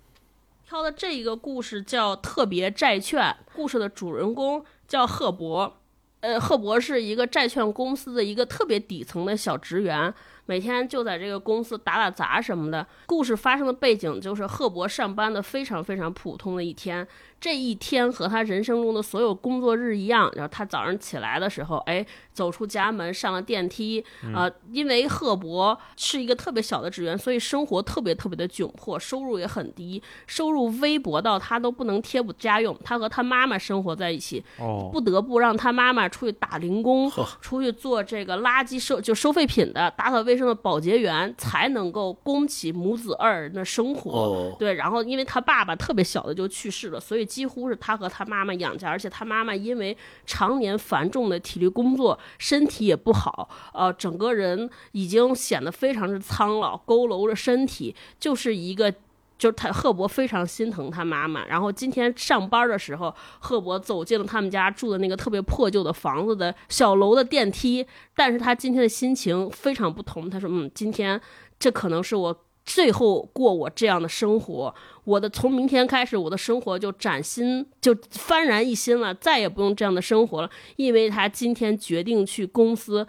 [0.66, 3.22] 挑的这一个故事叫《特别债券》，
[3.54, 5.82] 故事的主人公叫赫伯，
[6.22, 10.14] 呃，赫伯是一个债券公司的一个特别底层的小职员。
[10.52, 12.86] 每天就在这个公司打打杂什么的。
[13.06, 17.08] 故事发生的背景就是赫博上班的非常非常普通的一天。
[17.42, 32.78] 这一天和他人生中的所有工作日一样，然后他早上起来的时候，哎，走出家门，上了电梯，啊，因为赫伯是一个特别小的职员，所以生活特别特别的窘迫，收入也很低，收入微薄到他都不能贴补家用。
[32.84, 34.44] 他和他妈妈生活在一起，
[34.92, 44.56] 不得不让他妈妈出去打零工，出去做这个垃圾收就收废品的打扫卫生的保洁员，才能够供起母子二人的生活。
[44.60, 47.31] 对，然后因为他爸爸特别小的就去世了，所以。
[47.32, 58.92] 几乎是他和他妈妈养家，而且他妈妈因为常年繁重的体力工作，身体也不好，呃，整个人已经显得非常之苍老，佝偻着身体，就是一个，
[59.38, 61.46] 就是他赫伯非常心疼他妈妈。
[61.46, 70.30] 然后今天上班的时候，赫伯走进了他们家住的那个特别破旧的房子的小楼的电梯，但是他今天的心情非常不同。
[70.30, 71.22] 他说：“嗯，今天
[71.58, 80.50] 这可能是我。”最后过我这样的生活，我的从明天开始，我的生活就崭新，就幡然一新了，再也不用这样的生活了。
[80.76, 83.06] 因为他今天决定去公司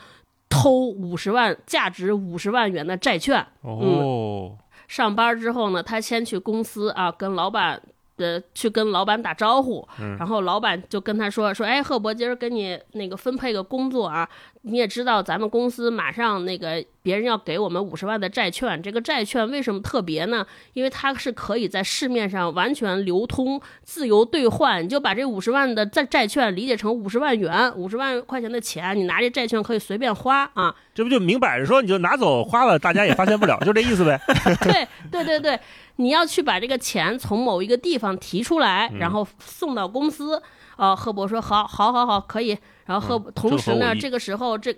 [0.48, 3.46] 偷五十万，价值五十万元的债券。
[3.60, 4.56] 哦，
[4.88, 7.80] 上班之后呢，他先去公司啊，跟老板。
[8.18, 14.28] 呃去跟老板打招呼，然后老板就跟他说说，哎，赫伯今儿给你那个分配个工作啊，
[14.60, 20.46] 你也知道咱们公司马上那个别人要给我们五十万的债券，这个债券为什么特别呢？
[20.72, 24.84] 因为它是可以在市面上完全流通、自由兑换。
[24.84, 30.74] 你就把这五十万的债债券理解成五十万元、五十万块钱的钱，你拿这债券可以随便花啊。
[30.94, 34.20] 这不就明摆着说，你就拿走花了，大家也发现不了，就这意思呗。
[34.62, 35.58] 对对对对，
[35.96, 40.40] 你要去把这个钱从某一个地方提出来，然后送到公司。
[40.76, 42.56] 呃，赫伯说好，好，好，好，可以。
[42.86, 44.72] 然后赫同时呢，这个时候这。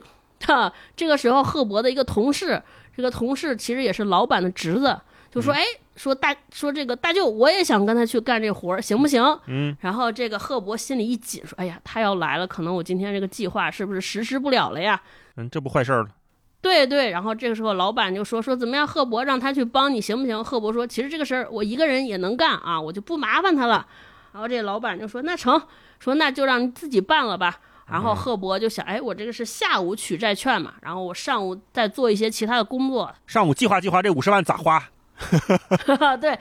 [0.47, 2.63] 哈，这个时候赫伯的一个同事，
[2.97, 4.99] 这个同事其实也是老板的侄子，
[5.31, 5.63] 就说：“哎，
[5.97, 9.77] 说大说这个大舅，我也想跟他去干这活儿，行不行？”嗯。
[9.81, 15.01] 然后这个赫伯心里一紧，说：“哎呀，他要来了，可能我今天这个计划是不是实施不了了呀？”
[15.37, 16.09] 嗯，这不坏事儿了。
[16.61, 17.11] 对对。
[17.11, 23.87] 然后这个时候老板就说：“说怎么样，赫伯让他去帮你行不行？”赫伯说：“其实这个事儿我一个人也能干啊，我就不麻烦他了。”
[24.33, 25.61] 然后这老板就说：“那成，
[25.99, 33.15] 说那就让你自己办了吧。”然后赫伯就想，哎，我这个是下午取债券嘛，然后我上午再做一些其他的工作。
[33.27, 34.83] 上午计划计划这五十万咋花？
[36.21, 36.39] 对，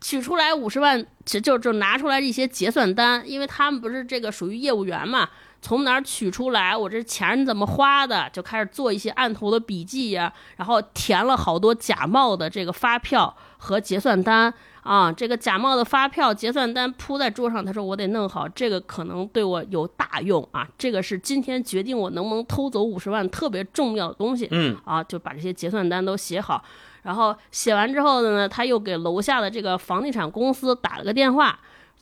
[0.00, 5.28] 取出来五十万，就就就拿出来一些结算单，因为他们不是这个属于业务员嘛，
[5.60, 14.52] 从哪儿取出来，我这钱怎么花的，就开始做一些案头的笔记呀，然后填了好多假冒的这个发票和结算单。
[14.86, 20.66] 啊，这个假冒的发票、结算单铺在桌上，他说我得弄好，这个可能对我有大用啊。
[20.78, 24.46] 这个是今天决定我能不能偷走五十万特别重要的东西。
[24.52, 26.62] 嗯，啊，就把这些结算单都写好，
[27.02, 31.58] 然后写完之后呢，他又给楼下的这个房地产公司打了个电话，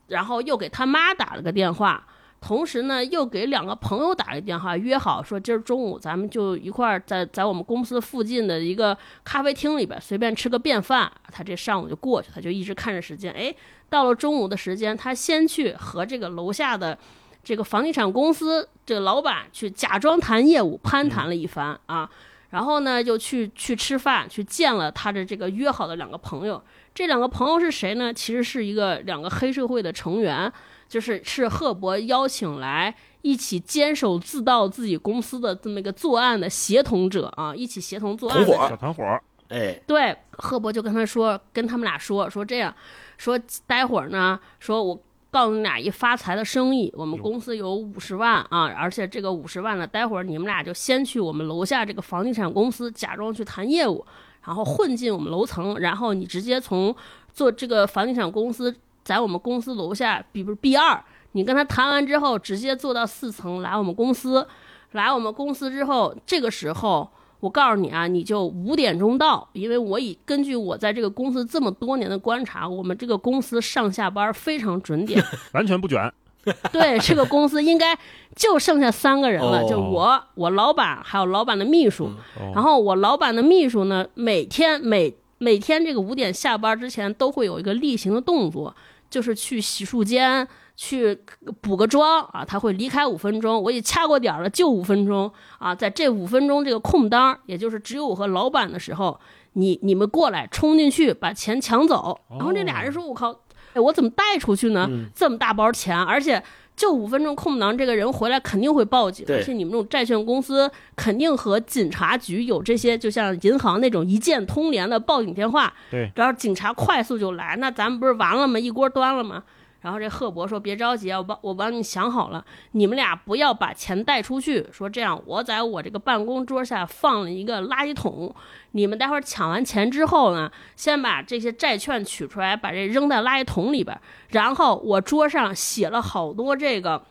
[0.08, 2.06] 然后又给他妈打了个电话。
[2.46, 11.10] 同时呢，又给两个朋友打了个电话，约好说今儿中午咱们就一块儿在在我们公司附近的一个咖啡厅里边随便吃个便饭。
[11.32, 13.32] 他这上午就过去，他就一直看着时间。
[13.32, 13.54] 哎，
[13.88, 16.98] 到了中午的时间，他先去和这个楼下的
[17.42, 22.06] 这个房地产公司这个老板去假装谈业务，攀谈了一番啊，
[22.50, 26.62] 然后呢就去去吃饭，去见了他的这个约好的两个朋友。
[26.94, 28.12] 这两个朋友是谁呢？
[28.12, 30.52] 其实是一个两个黑社会的成员。
[30.88, 38.44] 就是是赫伯邀请来一起坚守自盗自己公司的这么一个作案的协同者啊，一起协同作案。
[38.44, 39.20] 团伙，小团伙。
[39.48, 42.74] 哎，对，赫伯就跟他说，跟他们俩说，说这样，
[43.18, 44.98] 说待会儿呢，说我
[45.30, 54.04] 告诉你俩一发财的生意，我们公司有五十万啊，而且这个五十万呢，待会儿你们俩就先去我们楼下这个房地产公司假装去谈业务，
[54.44, 56.94] 然后混进我们楼层，然后你直接从
[57.32, 58.74] 做这个房地产公司。
[59.04, 61.00] 在我们公司楼下，比如 B 二，
[61.32, 64.46] 你跟他谈完之后，直接坐到四层来我们公司，
[64.92, 67.08] 来我们公司之后，这个时候
[67.40, 76.12] 我告诉你啊，你就五点钟到，因为我已根据我在这个公司这么多年的观察，我们这个公司上下班非常准点， 完全不卷。
[76.70, 77.98] 对，这个公司应该
[78.36, 82.10] 就剩下三个人了，就我、我老板还有老板的秘书，
[82.54, 88.76] 然后我老板的秘书呢，每天每每天这个五点下班之前都会有一个例行的动作。
[89.14, 90.44] 就是去洗漱间
[90.74, 91.16] 去
[91.60, 99.20] 补个妆啊，他会离开五分钟，我也掐过点了，就五分钟啊，在这五分钟这个空当，也就是只有我和老板的时候，
[99.52, 103.30] 你你们过来冲进去把钱抢走，然后这俩人说：“我靠，
[103.74, 104.90] 哎，我怎么带出去呢？
[105.14, 106.42] 这么大包钱，而且。”
[106.76, 118.58] 就五分钟空档，这个人回来肯定会报警，而且你们这种债券公司肯定和警察局有这些，就像银行那种一键通联的报警电话，对，然后警察快速就来，那咱们不是完了吗？
[118.58, 119.44] 一锅端了吗？
[119.84, 124.66] 然后这赫伯说：“别着急啊，我帮我帮你想好了，你们俩不要把钱带出去。
[124.72, 128.34] 说这样，我在我这个办公桌下放了一个垃圾桶，
[128.70, 134.00] 你们待会儿抢完钱之后呢，先把这些债券取出来，把这扔在垃圾桶里边。
[134.30, 137.04] 然后我桌上写了好多这个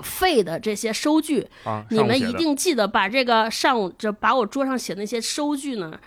[0.00, 1.48] 废的这些收据，
[1.90, 5.98] 你们一定记得把这个上午就把我桌上写那些收据呢。”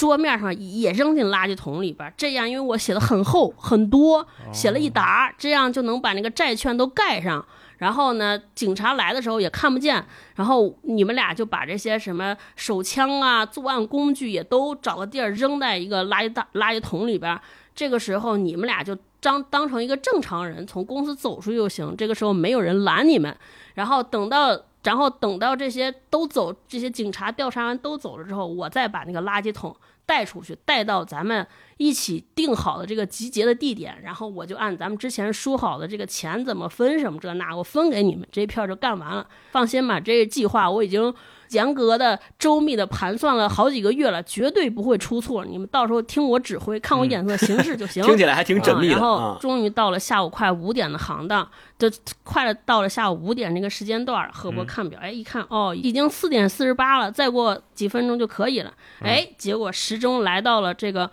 [0.00, 7.44] 桌面上也扔进垃圾桶里边，这样因为我写的很厚很多，写了一沓，这样就能把那个债券都盖上。
[7.76, 10.02] 然后呢，警察来的时候也看不见。
[10.36, 17.38] 然后你们俩就把这些什么手枪啊、作案工具也都找个地儿扔在一个垃圾大垃圾桶里边。
[17.74, 21.94] 这个时候你们俩就当当成一个正常人从公司走出去就行。
[21.98, 23.36] 这个时候没有人拦你们。
[23.74, 29.74] 然后等到然后等到这些都走，这些警察调查完都走了之后，我再把那个垃圾桶。
[30.06, 39.24] 带出去，带到咱们一起定好的这个集结的地点，然后我就按咱们之前说好的这个钱怎么分什么这那，我分给你们，这一片就干完了。
[39.52, 41.14] 放心吧，这计划我已经
[41.50, 45.44] 严格的、周密的盘算了好几个月了，绝对不会出错。
[45.44, 48.02] 你们到时候听我指挥，看我眼色行事就行。
[48.04, 49.38] 听起来还挺缜密的啊然后啊。
[49.40, 51.48] 终于到了下午快五点的行当，
[51.78, 51.90] 就
[52.22, 58.72] 快了到了下午五点这个时间段儿，贺伯看表，哎，一看哦，已经四点四十八了，再过几分钟就可以了。
[59.00, 61.10] 哎，结果时钟来到了这个。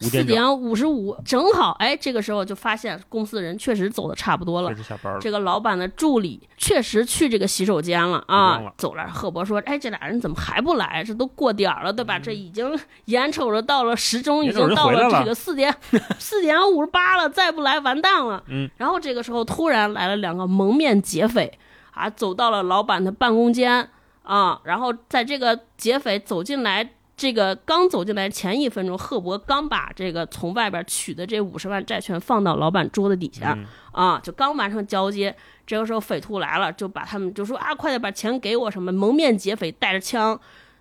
[0.00, 4.76] 四点五十五，正好，哎，这个时候就发现公司的人确实走的差不多了确。
[4.76, 5.18] 实下班了。
[5.20, 9.06] 这个老板的助理确实去这个洗手间了啊了，走了。
[9.12, 11.04] 贺伯说：“哎，这俩人怎么还不来？
[11.04, 12.18] 这都过点儿了，对吧？
[12.18, 12.74] 这已经
[13.04, 15.74] 眼瞅着到了时钟，已经到了这个四点
[16.18, 21.58] 四点五十八了，再不来完蛋了。”嗯，然后这个时候突然来了两个蒙面劫匪
[21.92, 23.90] 啊，走到了老板的办公间
[24.22, 26.94] 啊，然后在这个劫匪走进来。
[27.20, 40.40] 这个刚走进来前一分钟，赫伯刚把这个从外边取的这五十万债券放到老板桌子底下，嗯啊，就刚完成交接，这个时候匪徒来了，就把他们就说啊，快点把钱给我，什么蒙面劫匪带着枪。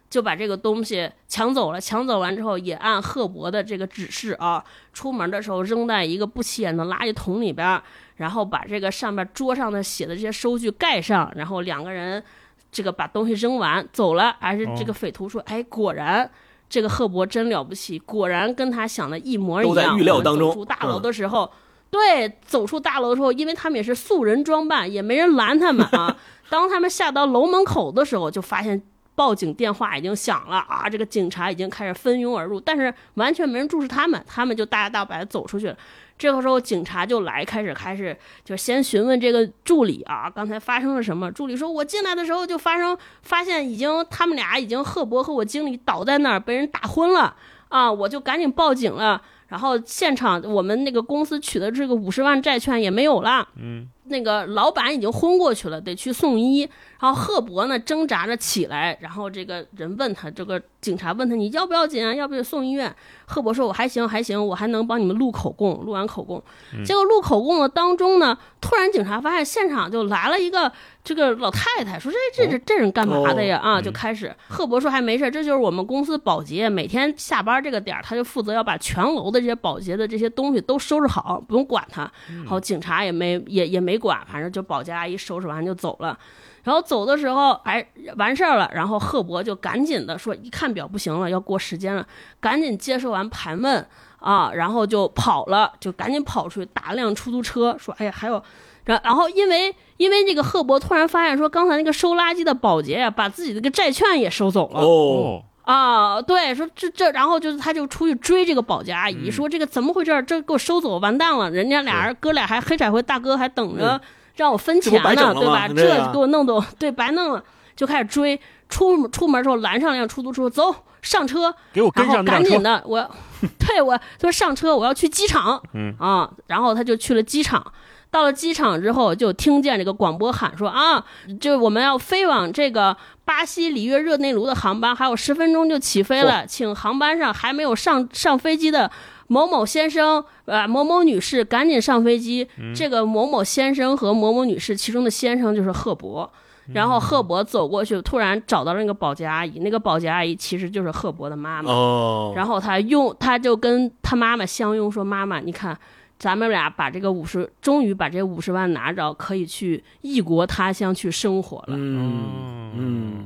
[0.09, 7.79] 就把这个东西抢走了，抢走完之后也按赫伯的这个指示啊，出门的时候扔在一个不起眼的垃圾桶里边，
[8.15, 12.23] 然后把这个上面桌上的写的这些收据盖上，然后两个人
[12.71, 16.29] 这个把东西扔完走了，而是这个匪徒说，哎，果然
[16.69, 19.75] 这个赫伯真了不起，果然跟他想的一模一样。
[19.75, 21.51] 都在预料当中走出大楼的时候，
[21.89, 26.15] 对，走出大楼的时候，因为他们也是素人装扮，也没人拦他们啊。
[26.49, 28.81] 当他们下到楼门口的时候，就发现
[29.15, 35.77] 报警电话已经响了啊，这个警察已经开始蜂拥而入，但是完全没人注视他们，他们就大摇大摆地走出去了。
[36.19, 41.31] 这个时候警察就来，开始开始就先询问这个助理啊，刚才发生了什么？
[41.31, 47.33] 助理说，我进来的时候就发生，发现已经他们俩已经赫伯和我经理倒在那儿，被人打昏了
[47.69, 49.21] 啊，我就赶紧报警了。
[49.47, 56.69] 然后现场我们那个公司取的这个五十万债券也没有了，嗯，那个老板已经昏过去了，得去送医。
[56.99, 62.93] 然后赫伯呢挣扎着起来，然后这个人问他，这个警察问他你要不要紧啊，要不要送医院？
[63.25, 66.43] 赫伯说我还行还行，我还能帮你们录口供，录完口供。
[66.83, 70.69] 结果录口供的当中呢，突然警察发现现场就来了一个
[71.01, 73.57] 这个老太太，说这这这这人干嘛的呀？
[73.63, 82.11] 啊，就开始赫伯说还没事，这就是我们公司保洁，每天下班这个点儿，他就负责要把全楼的这些保洁的这些东西都收拾好，不用管他。
[82.39, 86.17] 然后警察也没也也没管，反正就保洁阿姨收拾完就走了。
[86.63, 87.85] 然后走的时候，哎，
[88.17, 92.05] 完事儿了，然后赫伯就赶紧的说，一看表不行了，要过时间了，
[92.39, 93.85] 赶紧接受完盘问
[94.19, 98.43] 啊，然后就跑了，就赶紧跑出去打辆出租车，说，哎呀，还有，
[98.83, 104.81] 然然后因为因为那个赫伯突然发现说，刚才那个收垃圾的保洁呀，把自己这个债券也收走了。
[104.81, 105.41] 哦，
[105.71, 110.23] 啊，对，说这这，然后就是他就出去追这个保洁阿姨，说这个怎么回事儿？
[110.23, 111.51] 这给我收走，完蛋了！
[111.51, 114.01] 人家俩人哥俩还黑社会大哥还等着
[114.35, 115.67] 让我分钱呢，对吧？
[115.67, 117.43] 这给我弄的，对，白弄了，
[117.75, 118.39] 就开始追。
[118.67, 122.25] 出出门之后拦上辆出租车，走上车，给我跟然后上。
[122.25, 123.09] 赶紧的，我
[123.57, 125.59] 对我他说上车，我要去机场。
[125.73, 127.73] 嗯啊，然后他就去了机场。
[128.11, 131.03] 到了机场之后，就听见这个广播喊说啊，
[131.39, 138.89] 就我们要飞往这个巴西里约热内卢的航班，还有十分钟就起飞了，请航班上还没有上上飞机的
[139.27, 142.47] 某某先生，呃，某某女士赶紧上飞机。
[142.75, 146.31] 这个某某先生和某某女士，其中的先生就是赫伯。
[146.71, 151.71] 然后赫伯走过去，突然找到了那个保洁阿姨，那个保洁阿姨其实就是赫伯的妈妈。
[151.71, 155.75] 哦，然后他用，他就跟他妈妈相拥说：“妈妈，你看，
[156.19, 161.67] 咱们俩把这个五十，终于把这五十万拿着，可以去异国他乡去生活了。
[161.69, 163.25] 嗯嗯，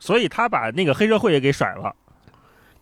[0.00, 1.94] 所以他把那个黑社会也给甩了。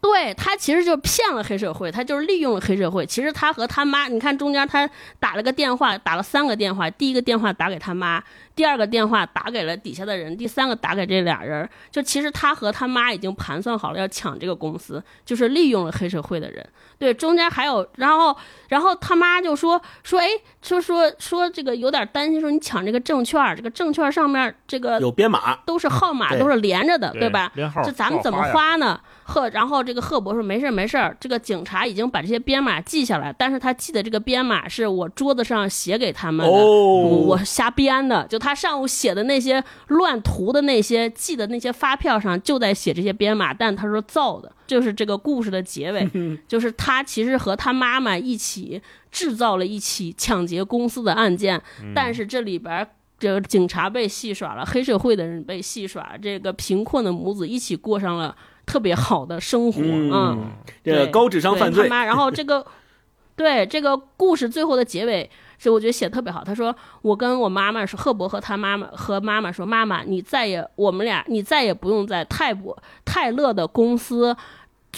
[0.00, 3.04] 对他其实就骗了黑社会，他就是利用了黑社会。
[3.04, 8.22] 其实他和他妈，你看中间他打了个电话，打了三个电话，第一个电话打给他妈，
[8.58, 11.68] 第二个电话打给了底下的人，第三个打给这俩人。
[11.92, 16.68] 就其实他和他妈已经盘算好了要抢这个公司，就是利用了黑社会的人。
[16.98, 18.36] 对，中间还有，然后
[18.68, 20.26] 然后他妈就说说，哎，
[20.68, 27.50] 说说说这个有点担心，说你抢这个证券，这个证券上面这个有编码，都是号码，都是连着的，对吧？
[27.54, 28.42] 连号这咱们怎么？
[28.52, 29.00] 花呢？
[29.24, 46.08] 贺，然后这个贺博说没事儿没事儿，这个警察已经把这些编码记下来，但是他记的这个编码是我桌子上写给他们的，哦我瞎编的，就他上午写的那些乱涂的那些记的那些发票上就在写这些编码，但他说造的，就是这个故事的结尾，
[46.48, 48.80] 就是他其实和他妈妈一起
[49.10, 51.60] 制造了一起抢劫公司的案件，
[51.94, 52.88] 但是这里边儿。
[53.20, 58.32] 这个警察被戏耍了，黑社会的人被戏耍，这个贫困的母子一起过上了
[58.64, 60.52] 特别好的生活，嗯嗯，
[60.84, 62.64] 这个高智商犯罪他，妈，然后这个，
[63.34, 65.28] 对这个故事最后的结尾，
[65.58, 66.44] 所以我觉得写得特别好。
[66.44, 74.36] 他说：“我跟我妈妈说，赫伯和他妈妈和妈妈说，妈妈，你再也我们俩，你再也不用在泰伯泰勒的公司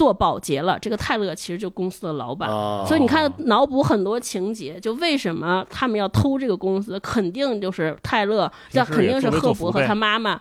[0.01, 0.79] 做保洁了。
[0.79, 2.49] 这个泰勒其实就公司的老板。
[2.49, 10.41] 哦所以你看，脑补很多情节，就为什么他们要偷这个公司，肯定就是泰勒，这肯定是赫伯和他妈妈，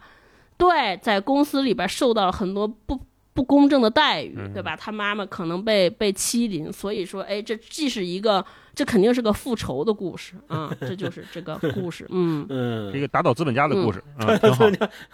[0.58, 2.98] 对，在公司里边受到了很多不
[3.34, 4.78] 不公正的待遇，嗯对吧？
[4.78, 8.46] 他妈妈可能被被欺凌，所以说，哎，这既是一个，
[8.80, 12.48] 这肯定是个复仇的故事啊、 这就是这个故事，嗯。
[12.48, 14.70] 嗯，这个打倒资本家的故事啊，挺好。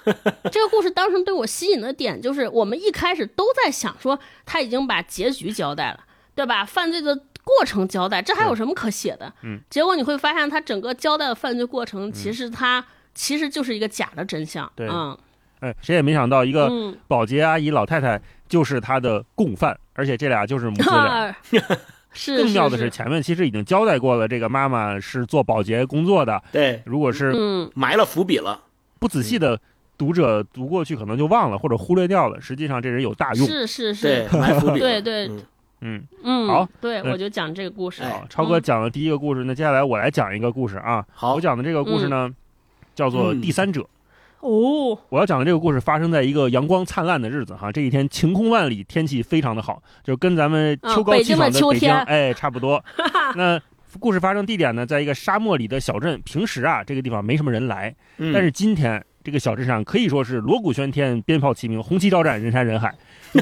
[0.52, 6.00] 这个故事当时对我吸引的点就是，我们一开始都在想说，他已经把结局交代了，
[6.36, 6.64] 对吧？
[6.64, 9.34] 犯罪的过程交代，这还有什么可写的？
[9.42, 12.86] 嗯，结果你会发现，他整个交代的犯罪过程，其实他、
[13.16, 14.72] 其实就是一个假的真相。
[14.76, 15.18] 对嗯
[15.62, 21.36] 哎，谁也没想到一个嗯，保洁阿姨老太太就是他的共犯，而且这俩就是母子俩。
[22.16, 26.42] 是更妙的是是，，前面其实已经交代过了，这个妈妈是做保洁工作的。
[26.52, 28.60] 对，如果是嗯，埋了伏笔了。
[28.98, 29.60] 不仔细的
[29.98, 32.42] 读者读过去，可能就忘了或者忽略掉了。
[32.42, 33.46] 实际上这人有大用。
[33.46, 34.80] 是是对是，，埋伏笔。
[34.80, 35.44] 对对嗯
[35.82, 38.02] 嗯，嗯，好，对我就讲这个故事。
[38.30, 41.06] 超哥讲了第一个故事，那接下来我来讲一个故事啊。
[41.14, 42.34] 好我，讲的这个故事呢，
[42.96, 43.82] 叫做嗯《第三者》。
[44.46, 52.84] 哦，我要讲的这个故事发生在一个阳光灿烂的日子哈，这一天晴空万里，天气非常的好，就跟咱们秋高气爽的北京、的秋天哎差不多。
[53.36, 53.60] 那
[54.00, 56.22] 故事发生地点呢，在一个沙漠里的小镇。
[56.24, 62.94] 平时啊，这个地方没什么人来，嗯但是今天这个小镇上可以说是锣鼓喧天、鞭炮齐鸣、红旗招展、人山人海。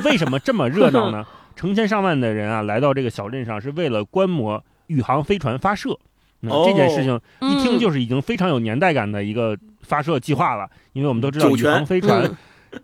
[0.06, 1.26] 为什么这么热闹呢？
[1.58, 6.00] 成千上万的人啊，来到这个小镇上是为了观摩宇航飞船发射。
[6.40, 12.36] 那哦这件事情一听嗯就是已经非常有年代感的一个发射计划了，因为我们都知道宇航飞船嗯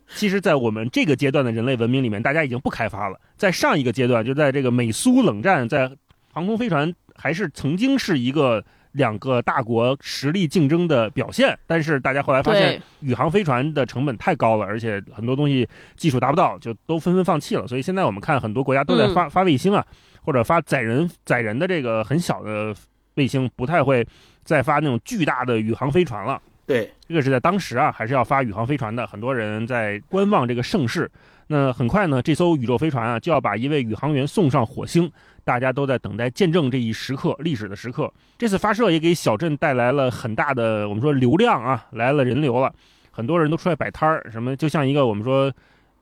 [0.07, 3.19] 其实，在我们这个阶段的人类文明里面，大家已经不开发了。
[3.37, 5.89] 在上一个阶段，就在这个美苏冷战，在
[6.31, 17.67] 航空飞船还是曾经是一个两个大国实力竞争的表现，但是大家后来发现，宇航飞船的成本太高了，而且很多东西技术达不到，就都纷纷放弃了。
[17.67, 19.83] 所以现在我们看很多国家都在发、发卫星啊，
[20.21, 22.75] 或者发载人载人的这个很小的
[23.15, 24.07] 卫星，不太会
[24.43, 26.39] 再发那种巨大的宇航飞船了。
[26.69, 31.09] 对，这个是在当时啊，还是要发宇航飞船的，很多人在观望这个盛世。
[31.47, 35.11] 那很快呢，这艘宇宙飞船啊就要把一位宇航员送上火星，
[35.43, 38.13] 大家都在等待见证这一时刻，历史的时刻。
[38.37, 42.71] 这次发射也给小镇带来了很大的我们说流量啊，来了人流了，
[43.09, 45.51] 很多人都出来摆摊儿，什么就像一个我们说。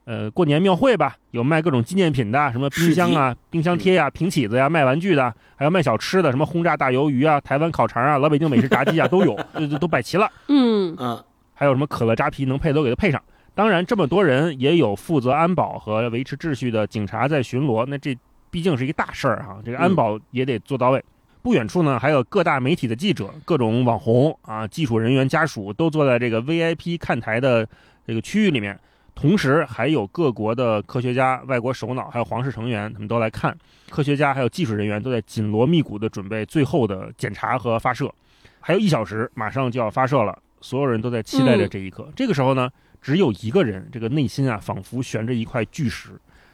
[0.08, 10.32] 呃，过年庙会吧，有卖各种纪念品的，什么冰箱啊、冰箱贴呀、平起子呀、卖玩具的，还有卖小吃的，什么轰炸大鱿鱼啊、台湾烤肠啊、老北京美食炸鸡啊都有，都都都摆齐了。
[10.48, 11.22] 嗯嗯，
[11.54, 13.22] 还有什么可乐扎啤能配都给它配上。
[13.54, 18.18] 当然，这么多人也有负责安保和维持秩序的警察在巡逻，那这
[18.50, 21.04] 毕竟是一个大事儿哈，这个安保也得做到位。
[21.42, 27.68] 不远处呢，还有各大媒体的记者、各种网红啊、技术人员家属都坐在这个 VIP 看台的
[28.08, 28.80] 这个区域里面。
[29.20, 33.58] 同时，还有各国的科学家、外国首脑，还有皇室成员，他们都来看。
[33.90, 38.14] 科学家还有技术人员都在紧锣密鼓地准备最后的检查和发射。
[38.60, 42.08] 还有一小时，马上就要发射了，所有人都在期待着这一刻。
[42.16, 42.70] 这个时候呢，
[43.02, 46.12] 只有一个人，这个内心啊，仿佛悬着一块巨石，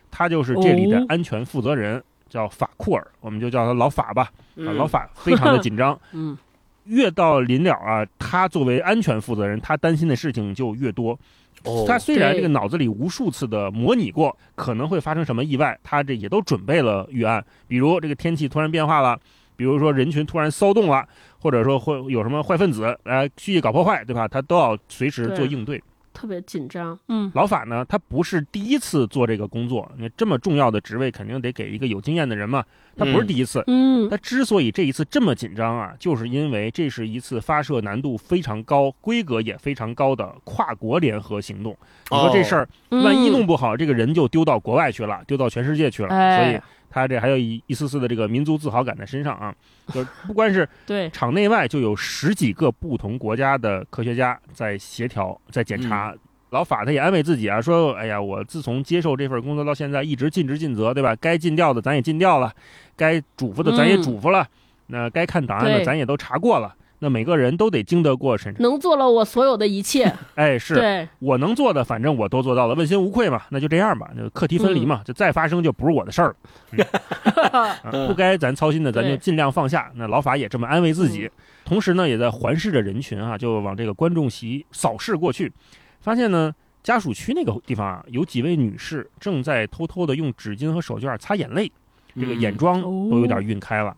[0.09, 4.31] 他就是这里的哦安全负责人，叫法库尔，我们就叫他老法吧。
[4.55, 5.99] 老法非常的紧张。
[6.13, 6.37] 嗯
[6.85, 11.17] 越到临了啊，他作为安全负责人，他担心的事情就越多。
[11.63, 19.19] 哦，他虽然这个脑子里无数次的模拟过可能会发生什么意外，他这也都准备了预案，比如这个天气突然变化了，
[19.55, 21.07] 比如说人群突然骚动了，
[21.39, 24.27] 或者说会有什么坏分子来蓄意搞破坏，对吧？
[24.27, 25.81] 他都要随时做对应对。
[26.13, 26.97] 特别紧张。
[27.07, 32.63] 嗯老法呢，他不是第一次做这个工作，那这么重要的职位肯定得给一个有经验的人嘛。
[32.95, 41.75] 他不是嗯第一次，嗯他之所以这一次这么紧张啊，就是因为这是一次发射难度非常高、规格也非常高的跨国联合行动。
[42.11, 46.09] 你说这事儿，万一弄不好，这个人就丢到国外去了，丢到全世界去了。
[46.09, 46.61] 哎所以
[46.93, 49.53] 他这还有一一丝丝的这个民族自豪感在身上啊。
[49.91, 56.13] 就 不光是对，场内外，就有十几个不同国家的科学家在协调、在检查。
[56.51, 61.15] 老法他也安慰自己啊，说：“哎呀，我自从接受这份工作到现在，一直尽职尽责，对吧？
[61.15, 62.53] 该尽调的咱也尽调了，
[62.95, 64.47] 该嘱咐的咱也嘱咐了，
[64.85, 66.75] 那该看档案的咱也都查过了。
[67.03, 68.63] 那每个人都得经得过审查。
[68.63, 70.09] 能做了我所有的一切。
[70.35, 73.41] 哎，是对，我能做的，反正我都做到了，问心无愧嘛。
[73.49, 76.33] 那就这样吧，就课题分离嘛，就再发生就不是我的事儿
[76.71, 77.91] 了。
[78.07, 79.91] 不该咱操心的，咱就尽量放下。
[79.95, 81.29] 那老法也这么安慰自己，
[81.65, 85.51] 同时呢，也在环视着人群啊，就往这个观众席扫视过去，
[85.99, 91.69] 发现呢，家属区那个地方啊，有几位女士正在偷偷的用纸巾和手绢擦眼泪，
[92.17, 93.93] 这个眼妆哦都有点晕开了。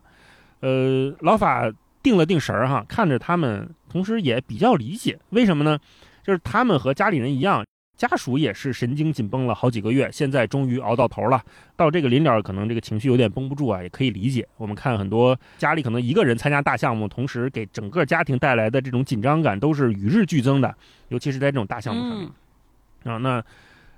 [0.61, 1.71] 呃，老法
[2.05, 5.79] 定了定神儿哈，看着他们，同时也比较理解，为什么呢？
[6.23, 7.65] 就是他们和家里人一样，
[7.97, 11.43] 家属也是神经紧绷了好几个月，现在终于熬到头了，
[11.75, 14.47] 到这个临了，可能这个情绪有点绷不住啊，也可以理解。
[14.57, 20.75] 我们看很多家里可能一个人参加大项目，同时给整个家庭带来的这种紧张感都是与日俱增的，
[21.09, 22.29] 尤其是在这种大项目上面。
[23.05, 23.43] 啊，那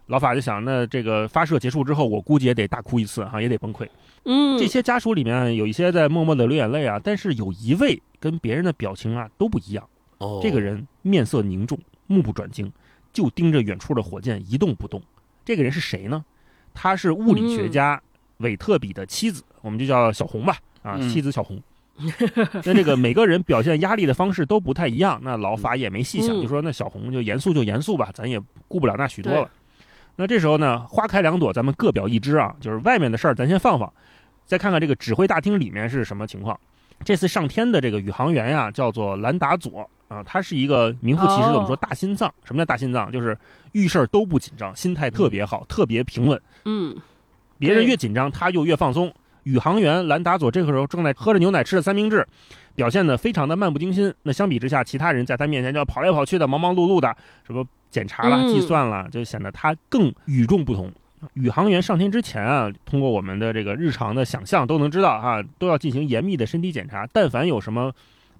[0.07, 3.87] 老法就想，那这个发射结束之后，我估计也得大哭一次哈，也得崩溃。
[4.25, 9.87] 嗯，这些家属里面有一些在默默的流眼泪啊，但是有一位跟别人的表情啊都不一样。
[10.17, 11.77] 哦，这个人面色凝重，
[12.07, 12.71] 目不转睛，
[13.13, 15.01] 就盯着远处的火箭一动不动。
[15.45, 16.23] 这个人是谁呢？
[16.73, 18.01] 他是物理学家
[18.37, 20.57] 韦特比的妻子，我们就叫小红吧。
[20.83, 21.61] 啊，嗯妻子小红。
[22.63, 25.19] 那这个每个人表现压力的方式都不太一样。
[25.23, 29.49] 那老法也没细想，嗯就说那小红就严肃就严肃吧，咱也顾不了那许多了。
[30.17, 33.91] 那这时候呢，花开两朵，咱们各表一枝啊，就是外面的事儿咱先放放，
[34.45, 36.59] 再看看这个指挥大厅里面是什么情况。
[37.05, 42.33] 这次上天的这个宇航员呀，叫做兰达佐啊，他是一个名副其实的我们说大心脏。
[42.43, 43.11] 什么叫大心脏？
[43.11, 43.37] 就是
[43.73, 46.41] 遇事儿都不紧张，心态特别好，特别平稳。
[46.65, 46.95] 嗯，
[47.59, 49.13] 别人越紧张，他就越放松。
[49.43, 52.27] 宇航员兰达佐这个时候正在喝着牛奶，吃着三明治，
[52.73, 54.13] 表现得非常的漫不经心。
[54.23, 57.15] 那相比之下，其他人在他面前就要跑来跑去的，忙忙碌碌的，
[57.45, 60.91] 什么检查了、嗯计算了，就显得它更与众不同。
[61.33, 67.07] 宇航员上天之前啊，通过我们的这个日常的想象都能知道哈、都要进行严密的身体检查。
[67.11, 67.91] 但凡有什么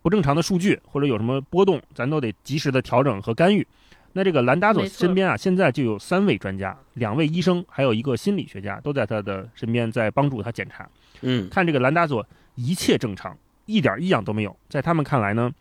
[0.02, 3.66] 不正常的数据或者有什么波动，咱都得及时的调整和干预。
[4.14, 10.88] 那这个兰达佐身边啊，现在就有三位专家，两位医生，还有一个心理学家，都在他的身边，在帮助他检查。
[11.22, 12.26] 嗯看这个兰达佐
[12.56, 13.36] 一切正常，
[13.66, 14.56] 一点异样都没有。
[14.70, 15.52] 在他们看来呢，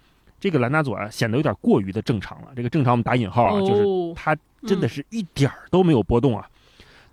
[0.47, 2.53] 这个兰达佐啊显得有点过于的正常了。
[2.55, 6.49] 这个正常我们打引号啊，就是哦他真的是一点儿都没有波动啊。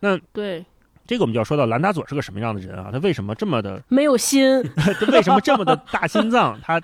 [0.01, 0.63] 那对，
[1.07, 2.89] 这个我们就要说到兰达佐是个什么样的人啊？
[2.91, 3.81] 他为什么这么的？
[3.87, 6.59] 没有心， 他为什么这么的 大心脏？
[6.61, 6.79] 他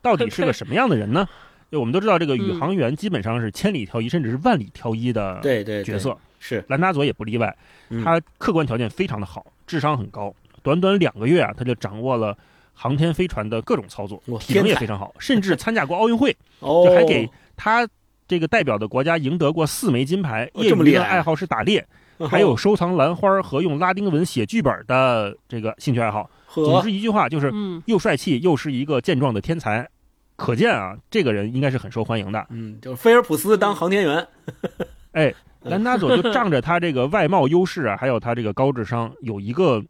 [0.00, 1.24] 到底是个什么样的人呢？
[1.70, 6.18] 就我们都知道，这个宇航员基本上是千里挑一，甚至是万里挑一的对对对角色。
[6.40, 7.56] 是兰达佐也不例外，
[7.90, 10.34] 嗯他客观条件非常的好，智商很高，
[10.64, 12.36] 短短两个月啊，他就掌握了
[12.72, 17.86] 航天飞船的各种操作，体能也非常好， 甚至参加过奥运会，哦，就还给他
[18.26, 20.50] 这个代表的国家赢得过四枚金牌。
[20.54, 21.86] 哦业这么厉害哦余的爱好是打猎，
[22.28, 26.28] 还有收藏兰花和用拉丁文写剧本的这个兴趣爱好。
[26.54, 29.88] 总之一句话就是嗯，又帅气又是一个健壮的天才，
[30.36, 32.46] 可见啊，这个人应该是很受欢迎的。
[32.50, 34.28] 嗯，就是菲尔普斯当航天员，
[35.12, 39.82] 哎，兰纳佐就仗着他这个外貌优势啊，还有他这个高智商，有一个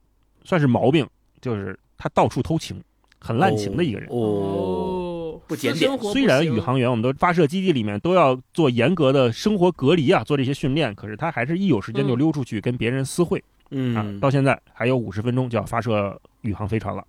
[0.45, 1.05] 算是毛病，
[1.41, 2.83] 就是他到处偷情，
[3.21, 4.09] 很滥情的一个人。
[4.11, 17.05] 哦，哦，不检点虽然宇航员我们都发射基地里面都要做严格的生活隔离啊，做这些训练，可是他还是一有时间就嗯溜出去跟别人私会、啊嗯。，到现在还有五十分钟就要发射宇航飞船了。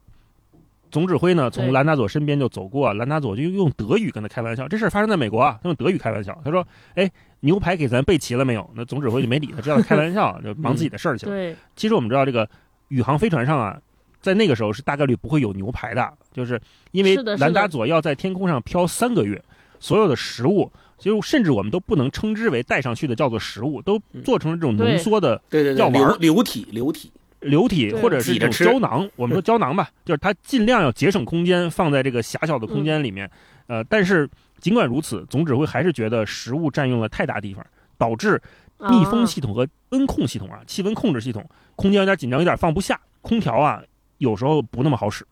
[0.92, 4.68] 总指挥呢，从兰达佐身边就走过，啊兰达佐就用德语跟他开玩笑。
[4.68, 6.40] 这事儿发生在美国啊，他用德语开玩笑。
[6.46, 6.64] 他说
[6.94, 11.32] ：“哎，牛排给咱备齐了没有？”那总指挥就没理他，知道他开玩笑，就忙自己的事儿去了。
[11.34, 12.48] 对，其实我们知道，这个
[12.90, 13.82] 宇航飞船上啊，
[14.24, 16.60] 在那个时候是大概率不会有牛排的，就是
[16.92, 17.46] 因为是的是的。
[17.46, 19.40] 兰达佐要在天空上飘三个月，
[19.80, 25.62] 所有的食物，就甚至我们都不能称之为带上去的叫做食物，都做成了这种浓缩的对。
[25.62, 26.18] 对对，药丸儿。
[26.20, 27.12] 流流体流体，
[27.42, 33.30] 流体或者是一种胶囊，我们说胶囊吧， 就是它尽量要节省空间，放在这个狭小的空间里面。
[33.68, 37.66] 呃，但是尽管如此，总指挥还是觉得食物占用了太大地方，
[37.98, 38.42] 导致
[38.78, 39.26] 密封啊。
[39.26, 41.46] 系统和温控系统啊，气温控制系统，
[41.76, 43.82] 空间有点紧张，有点放不下，空调啊
[44.24, 45.26] 有时候不那么好使。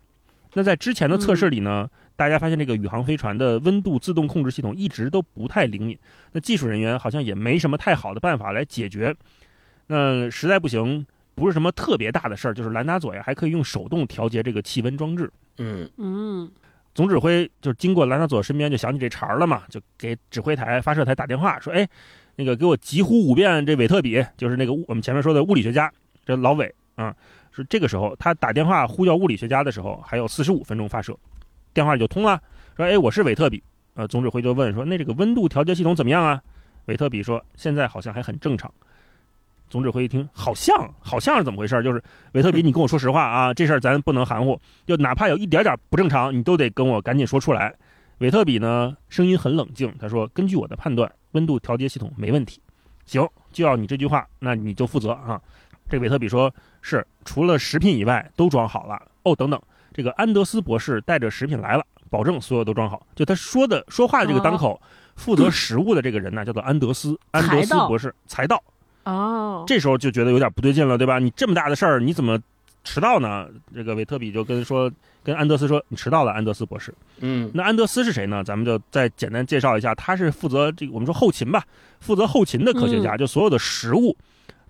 [0.53, 5.97] 那在之前的测试里呢，大家发现这个宇航飞船的温度自动控制系统一直都不太灵敏，
[6.33, 9.15] 那技术人员好像也没什么太好的办法来解决。
[9.87, 15.31] 那实在不行，不是什么特别大的事儿，就是兰达佐呀还可以用手动调节这个气温装置。
[15.57, 16.51] 嗯嗯，
[16.93, 21.87] 总指挥就是经过兰达佐身边，就想起这茬儿了嘛，就给指挥台、发射台打电话说：“哎，
[22.35, 25.89] 那个给我急呼五遍这韦特比，就是那个我们前面说的物理学家，
[26.25, 27.15] 这老韦啊。”
[27.51, 31.17] 是这个时候他打电话呼叫物理学家的时候，还有四十五分钟发射，
[31.73, 32.41] 电话就通了，
[32.75, 33.61] 说：“哎，我是韦特比。”
[33.93, 36.41] 呃，总指挥就问说：“那这个温度调节系统怎么样啊？”
[36.87, 38.73] 韦特比说：“现在好像还很正常。”
[39.69, 41.81] 总指挥一听，好像好像是怎么回事？
[41.83, 47.73] 就是韦特比，你跟我说实话啊，这事儿咱不能含糊，就哪怕有一点点不正常，你都得跟我赶紧说出来。
[48.19, 52.61] 韦特比呢，声音很冷静，他说：“根据我的判断，温度调节系统没问题。
[53.05, 55.41] 行，就要你这句话，那你就负责啊。”
[55.91, 58.99] 这个韦特比说：“是，除了食品以外都装好了。
[59.23, 59.61] 哦，等等，
[59.93, 63.05] 这个安德斯博士带着食品来了，保证所有都装好。
[63.13, 64.81] 就他说的说话的这个当口，
[65.17, 68.63] 负责食物的这个人呢，叫做安德斯，安德斯博士，才到。
[69.03, 71.19] 哦，这时候就觉得有点不对劲了，对吧？
[71.19, 72.39] 你这么大的事儿，你怎么
[72.85, 73.49] 迟到呢？
[73.75, 74.89] 这个韦特比就跟说，
[75.23, 76.93] 跟安德斯说，你迟到了，安德斯博士。
[77.19, 78.43] 嗯那安德斯是谁呢？
[78.43, 81.63] 咱们就再简单介绍一下，他是负责这个我们说后勤吧，
[81.99, 84.15] 负责后勤的科学家，就所有的食物，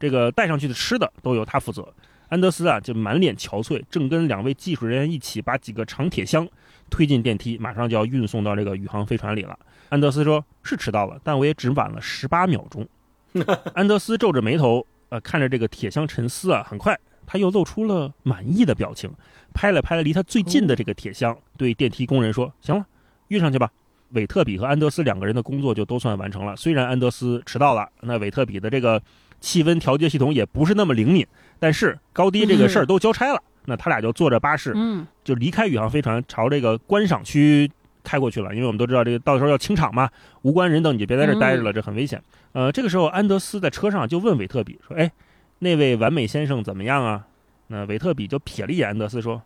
[0.01, 1.87] 这个带上去的吃的都由他负责。
[2.27, 6.47] 安德斯啊，就满脸憔悴，正跟两位技术人员一起把几个长铁箱
[6.89, 9.57] 推进电梯，马上就要运送到这个宇航飞船里了。
[9.89, 12.87] 安德斯说：“是迟到了，但我也只晚了十八秒钟。
[13.75, 19.11] ”安德斯皱着眉头，呃，看着这个铁箱沉思啊，很快他又露出了满意的表情，
[19.53, 22.85] 拍了拍离他最近的这个铁箱，对电梯工人说：“行了，
[23.27, 23.69] 运上去吧。”
[24.11, 26.53] 韦特比和安德斯两个人的工作就都算完成了。
[26.57, 29.01] 虽然安德斯迟到了，那韦特比的这个
[29.41, 31.27] 气温调节系统也不是那么灵敏，
[31.59, 33.43] 但是高低这个事儿都交差了。
[33.65, 37.69] 那他俩就坐着巴士，嗯就离开宇航飞船，朝这个观赏区
[38.03, 38.55] 开过去了。
[38.55, 40.09] 因为我们都知道，这个到时候要清场嘛，
[40.43, 42.21] 无关人等，你就别在这儿待着了，这很危险。
[42.53, 45.11] 呃，这个时候安德斯在车上就问韦特比说：“哎，
[45.59, 47.27] 那位完美先生怎么样啊？”
[47.67, 49.41] 那韦特比就瞥了一眼安德斯说：“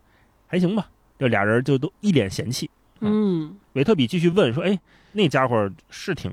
[0.48, 0.88] 还行吧。”
[1.20, 2.70] 这俩人就都一脸嫌弃。
[3.02, 4.80] 嗯韦特比继续问说：“哎，
[5.12, 6.32] 那家伙是挺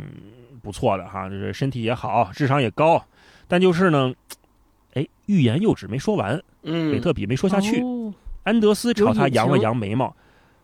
[0.63, 3.05] 不错的哈，就是身体也好，智商也高，
[3.53, 4.15] 但就是呢，
[4.95, 6.43] 哎，欲言又止，没说完。
[6.63, 7.83] 嗯，韦特比没说下去。
[7.83, 10.17] 哦安德斯朝他扬了扬眉毛，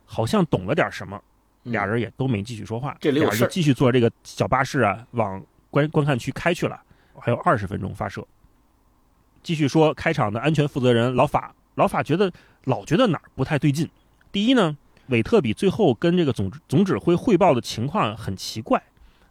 [0.06, 1.20] 好像懂了点什么。
[1.64, 6.80] 嗯俩人也都没继续说话，这里有事儿俩人就继续坐这个小巴士啊，往观观看区开去了。
[7.20, 8.26] 还有二十分钟发射。
[9.42, 12.32] 继续说，开场的安全负责人老法，老法觉得
[12.64, 13.86] 老觉得哪儿不太对劲。
[14.32, 14.74] 第一呢，
[15.08, 18.82] 韦特比最后跟这个总总指挥汇报的情况很奇怪。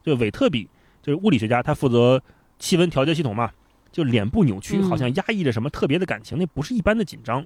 [0.03, 0.69] 就韦特比
[1.01, 2.21] 就是物理学家，他负责
[2.59, 3.51] 气温调节系统嘛，
[3.91, 7.45] 就脸部扭曲，嗯好像压抑着什么特别的感情，那不是一般的紧张。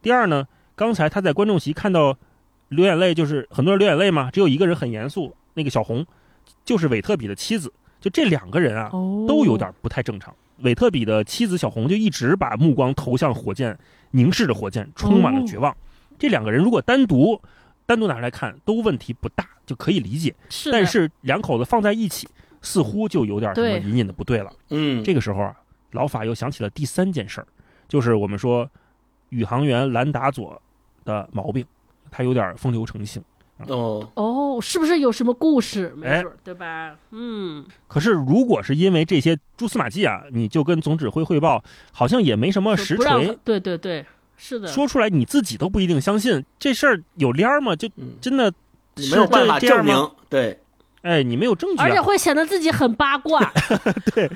[0.00, 2.16] 第二呢，刚才他在观众席看到
[2.68, 6.04] 流眼泪，就是很多人流眼泪嘛，只有一个人很严肃，那个小红
[6.64, 7.72] 就是韦特比的妻子。
[8.00, 10.34] 就这两个人啊，哦，都有点不太正常。
[10.58, 13.78] 韦特比的妻子小红就一直把目光投向火箭，
[14.10, 15.76] 凝视着火箭，充满了绝望。
[16.18, 17.40] 这两个人如果单独
[17.86, 20.34] 单独拿出来看，都问题不大，就可以理解。
[20.48, 22.28] 是，但是两口子放在一起，
[22.62, 24.50] 似乎就有点什么隐隐的不对了。
[24.70, 25.54] 嗯，这个时候啊，
[25.90, 27.46] 老法又想起了第三件事儿，
[27.88, 28.68] 就是我们说
[29.28, 30.60] 宇航员兰达佐
[31.04, 31.66] 的毛病，
[32.10, 33.22] 他有点风流成性。
[33.68, 35.92] 哦，哦，是不是有什么故事？
[35.96, 36.96] 没哎准儿，对吧？
[37.10, 43.38] 嗯，可是如果是因为这些蛛丝马迹啊，你就跟总指挥汇报，好像也没什么实锤。
[43.44, 44.04] 对对对，
[44.36, 47.76] 是的，说出来你自己都不一定相信，这事儿有联儿吗？
[47.76, 48.52] 就嗯，真的
[49.12, 50.58] 没有办法证明？，对，
[51.02, 53.52] 哎，你没有证据啊，而且会显得自己很八卦。
[54.14, 54.28] 对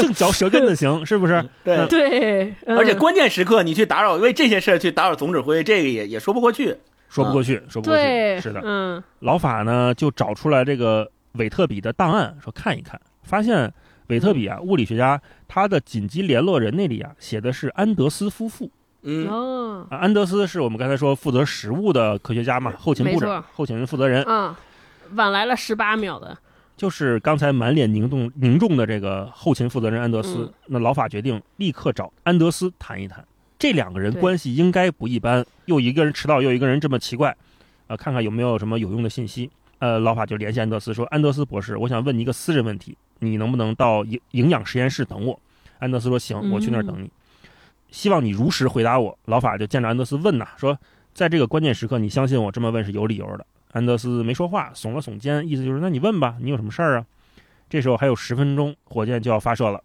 [0.00, 1.44] 正嚼舌根子行， 是不是？
[1.62, 2.76] 对，对，嗯。
[2.76, 6.76] 而且关键时刻你去打扰，为这些事儿去打扰总指挥，这个也也说不过去。
[7.08, 8.02] 说不过去，说不过去。
[8.02, 13.72] 对，是的，嗯，老法呢就找出来这个韦特比的档案，说看一看，发现
[14.08, 18.70] 韦特比啊，物理学家他的紧急联络人那里啊写的是安德斯夫妇。
[19.02, 24.52] 嗯，哦，啊，安德斯是我们刚才说负责食物的科学家嘛，后勤部长、后勤负责人，嗯，
[25.12, 26.36] 晚来了十八秒的，
[26.76, 30.44] 就是刚才满脸凝重凝重的这个后勤负责人安德斯。
[30.44, 33.24] 嗯那老法决定立刻找安德斯谈一谈，
[33.58, 37.36] 这两个人关系应该不一般，又一个人迟到，又一个人这么奇怪，
[37.86, 39.50] 呃，看看有没有什么有用的信息。
[39.78, 45.38] 呃，老法就联系安德斯说：“安德斯博士，我想问你一个私人问题，你能不能到营营养实验室等我？”
[45.78, 47.10] 安德斯说：“行，我去那儿等你。
[47.90, 50.78] 希望你如实回答我。”老法就见着安德斯问呐，说
[51.12, 53.46] ：“在这个关键时刻，你相信我这么问是有理由的。”
[53.76, 57.04] 安德斯没说话，耸了耸肩，意思就是：“那你问吧，你有什么事儿啊？”
[57.68, 59.84] 这时候还有十分钟，火箭就要发射了。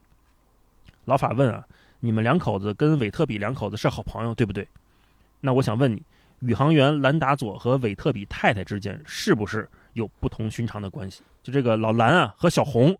[1.03, 1.61] 老法问啊
[1.99, 4.65] ：“你们两口子跟韦特比两口子是好朋友，对不对？
[5.41, 6.01] 那我想问你，
[6.39, 11.21] 宇航员兰达佐和韦特比太太之间是不是有不同寻常的关系？
[11.43, 12.97] 就这个老兰啊和小红，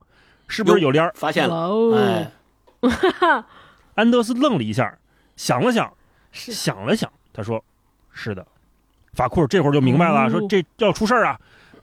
[0.50, 1.14] 是不是有联儿？
[1.16, 2.30] 发现了，哎，
[3.96, 4.98] 安德斯愣了一下，
[5.38, 5.94] 想了想，
[6.34, 7.64] 想了想，他说
[8.12, 8.46] ：“是的。”
[9.14, 11.38] 法库尔这会儿就明白了，哦说这要出事儿啊！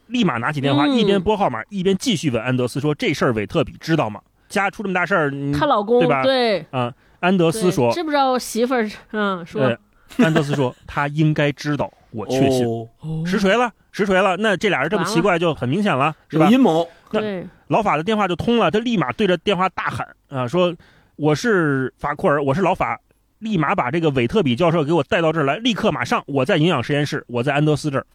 [0.07, 4.20] 立马拿起电话，嗯一边拨号码，一边继续问安德斯说：“这事儿韦特比知道吗？
[4.49, 8.89] 家出这么大事儿，你她老公对吧对，啊？”安德斯说知不知道我媳妇儿？
[9.12, 9.79] 嗯，：“说呃，
[10.24, 12.64] 安德斯说他应该知道，我确信。
[12.66, 12.89] 哦
[13.26, 14.37] 实锤了，实锤了。
[14.39, 16.49] 那这俩人这么奇怪，就很明显了，是吧？
[16.49, 20.74] 阴谋，那对，老法的电话就通了，他立马对着电话大喊啊，说
[21.16, 22.99] ：“我是法库尔，我是老法，
[23.39, 28.07] 立马把这个韦特比教授给我带到这儿来，立刻马上，我在营养实验室，我在安德斯这儿，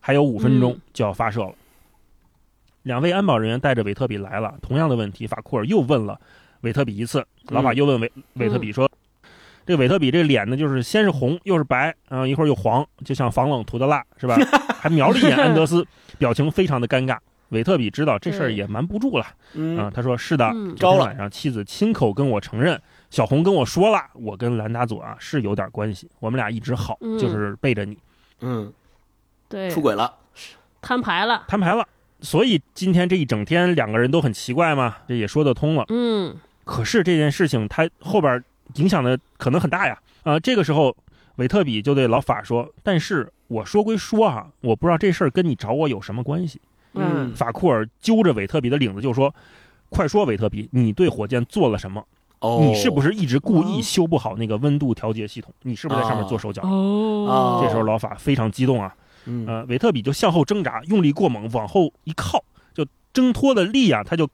[0.00, 1.52] 还有五分钟嗯就要发射了。
[2.82, 6.20] 两位安保人员带着韦特比来了，同样的问题，法库尔又问了
[6.60, 8.90] 韦特比一次，老法又问韦韦特比说。
[9.66, 14.36] 这个韦特比这脸呢，就是先是红又是白，嗯、一会儿又黄，就像防冷涂的蜡，是吧？
[14.78, 15.84] 还瞄了 一眼安德斯，
[16.18, 17.18] 表情非常的尴尬。
[17.48, 22.80] 韦特比知道这事儿也瞒不住了，啊，嗯，他说是的，嗯昨天晚上妻子亲口跟我承认，
[23.10, 27.96] 小红跟我说了，我跟兰达佐啊是有点关系，我们俩一直好，嗯就是背着你
[28.40, 28.72] 嗯，
[29.48, 30.14] 对，出轨了，
[30.82, 31.86] 摊牌了，摊牌了。
[32.20, 35.84] 所以今天这一整天两个人都很奇怪嘛，这也说得通了。
[35.88, 36.34] 嗯
[36.64, 38.42] 可是这件事情它后边
[38.74, 39.96] 影响的可能很大呀。
[40.24, 40.96] 啊、这个时候
[41.36, 46.60] 韦特比就对老法说：“但是我说归说哈、我不知道这事儿跟你找我有什么关系。”
[46.94, 49.32] 嗯法库尔揪着韦特比的领子就说
[49.90, 52.04] ：“快说，韦特比，你对火箭做了什么？
[52.40, 55.52] 哦，你是不是一直故意哦修不好那个温度调节系统？
[55.62, 64.28] 你是不是在上面做手脚？”哦，这时候老法非常激动啊，嗯呃，韦特比就向后挣扎，用力过猛，往后一靠，就挣脱的力啊，他就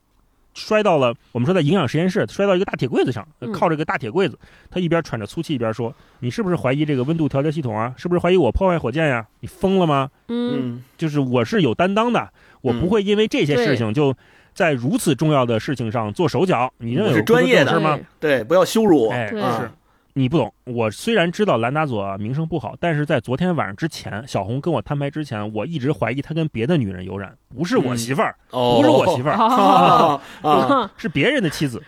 [0.55, 4.39] 摔到了我们说在营养实验室，摔到一个大铁柜子上，嗯靠着个大铁柜子，
[4.71, 7.95] 他一边喘着粗气，一边说：“你是不是怀疑这个温度调节系统啊？
[7.97, 9.27] 是不是怀疑我破坏火箭呀？
[9.41, 10.11] 你疯了吗？
[10.29, 12.29] 嗯嗯就是我是有担当的，
[12.61, 14.15] 我不会因为这些事情就
[14.55, 16.73] 在如此重要的事情上做手脚。
[16.79, 17.99] 你认为我是专业的吗？
[18.21, 19.71] 对，不要羞辱我，哎，对啊是
[20.15, 20.53] 你不懂。
[20.65, 31.83] 我虽然知道兰达佐名声不好，但是在昨天晚上之前，小红跟我摊牌之前，我一直怀疑他跟别的女人有染，不是我媳妇儿，哦，不是我媳妇儿， 是别人的妻子。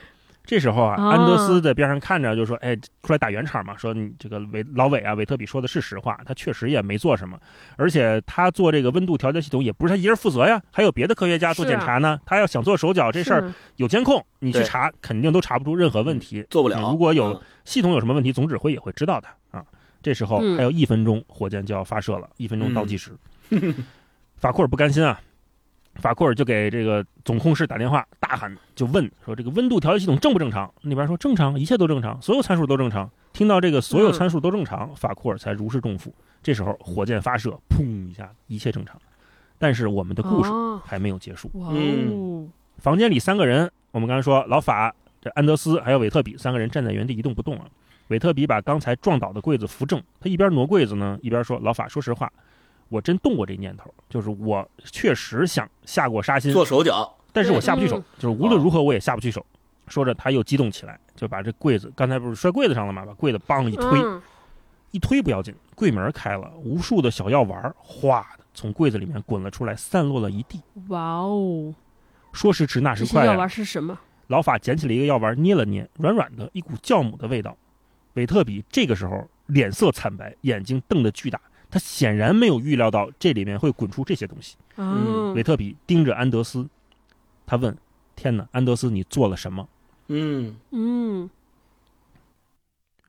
[0.47, 7.39] 这时候啊，啊安德斯在边上看着，就说：“哎，出来打圆场嘛，说你这个韦老韦啊，韦特比说的是实话，他确实也没做什么，
[7.77, 12.21] 而且他做这个温度调节系统也不是他一人负责呀，还有别的科学家做检查呢。
[12.27, 16.45] 他要想做手脚，这事儿有监控，你去查肯定都查不出任何问题。
[16.51, 16.79] 做不了。
[16.79, 19.65] 嗯如果有嗯系统有什么问题，总指挥也会知道的啊。
[20.03, 23.13] 这时候嗯还有一分钟，火箭就要发射了，一分钟倒计时。
[24.37, 25.19] 法库尔不甘心啊，
[25.97, 33.11] 法库尔就给这个总控室打电话，大喊就问说：“这个温度调节系统正不正常？”那边说正常，一切都正常，所有参数都正常。
[33.33, 36.15] 听到这个所有参数都正常，法库尔才如释重负。
[36.43, 38.97] 这时候火箭发射，砰一下，一切正常。
[39.59, 41.51] 但是我们的故事哦还没有结束。
[41.55, 47.67] 哇嗯哦，房间里三个人，我们刚才说老法、这安德斯还有韦特比三个人站在原地一动不动啊。
[48.09, 52.31] 韦特比把刚才撞倒的柜子扶正，他一边挪柜子呢，一边说：“老法，说实话，
[52.89, 59.45] 我真动过这念头，就是我确实想下过杀心，做手脚，但是我下不去手嗯，就是无论如何我也下不去手。”
[59.87, 63.05] 说着，他又激动起来，就把这柜子刚才不是摔柜子上了吗？
[63.05, 64.23] 把柜子梆一推，嗯
[64.93, 70.63] 一推不要紧，柜门开了，无数的小药丸哗的从柜子里面滚了出来，散落了一地。
[70.89, 71.75] 哇哦，
[72.33, 73.99] 说时迟，那时快、啊，这些药丸是什么？
[74.29, 77.55] 老法捡起了一个药丸，捏了捏，软软的，一股酵母的味道。
[78.15, 81.39] 韦特比这个时候脸色惨白，眼睛瞪得巨大，
[81.75, 84.55] 他显然没有预料到这里面会滚出这些东西。
[84.77, 86.65] 嗯韦特比盯着安德斯，
[87.45, 87.77] 他问
[88.15, 89.69] ：“天哪，安德斯，你做了什么
[90.07, 91.29] 嗯嗯，？”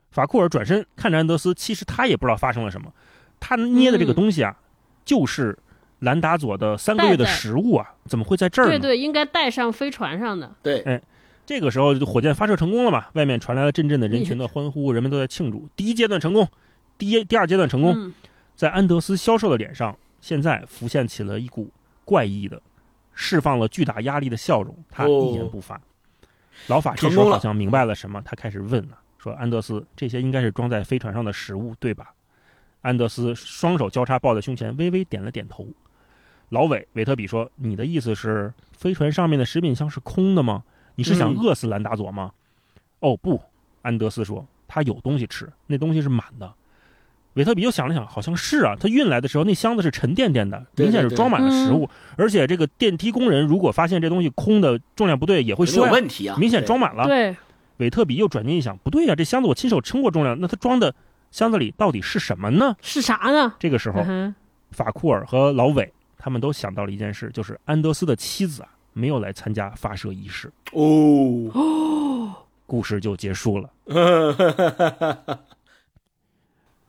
[0.09, 2.91] 法库尔转身看着安德斯，其实他也不知道发生了什么。
[3.39, 4.57] 他捏的这个东西啊，
[5.05, 5.55] 就是
[5.99, 8.71] 兰达佐的三个月的食物啊，怎么会在这儿呢？
[8.71, 10.51] 对对，应该带上飞船上的。
[10.63, 10.99] 对，哎
[11.45, 13.05] 这个时候，就火箭发射成功了嘛？
[13.13, 15.69] 外面传来了阵阵的人群的欢呼，人们都在庆祝。
[15.75, 16.47] 第一阶段成功，
[16.97, 18.13] 第一第二阶段成功，嗯
[18.55, 21.69] 在安德斯消瘦的脸上，现在浮现起了一股
[22.05, 22.61] 怪异的、
[23.13, 24.75] 释放了巨大压力的笑容。
[24.89, 25.79] 他哦一言不发。
[26.67, 32.13] 老法这时候好像明白了什么，他开始问了，说：“安德斯，这些应该是装在飞船上的食物，对吧？”
[32.81, 35.67] 安德斯双手交叉抱在胸前，微微点了点头。
[36.49, 40.63] 老韦韦特比说：“你的意思是，飞船上面的食品箱是空的吗？
[40.95, 42.31] 你是想嗯饿死兰达佐吗？”
[43.01, 43.41] 哦不，
[43.81, 46.53] 安德斯说：“他有东西吃，那东西是满的。”
[47.35, 57.05] 韦特比又想了想，好像是啊，他运来的时候那箱子是沉甸甸的，明显是装满了食物，而且这个电梯工人如果发现这东西空的重量不对，也会说有问题啊，明显装满了。
[57.05, 57.35] 对，
[57.77, 60.95] 韦特比又转念一想，不对呀、这箱子我亲手称过重量，那他装的
[61.29, 62.75] 箱子里到底是什么呢？
[62.81, 63.53] 是啥呢？
[63.59, 64.33] 这个时候嗯，
[64.71, 72.33] 法库尔和老韦他们都想到了一件事，就是安德斯的妻子啊没有来参加发射仪式，哦，
[72.65, 73.69] 故事就结束了。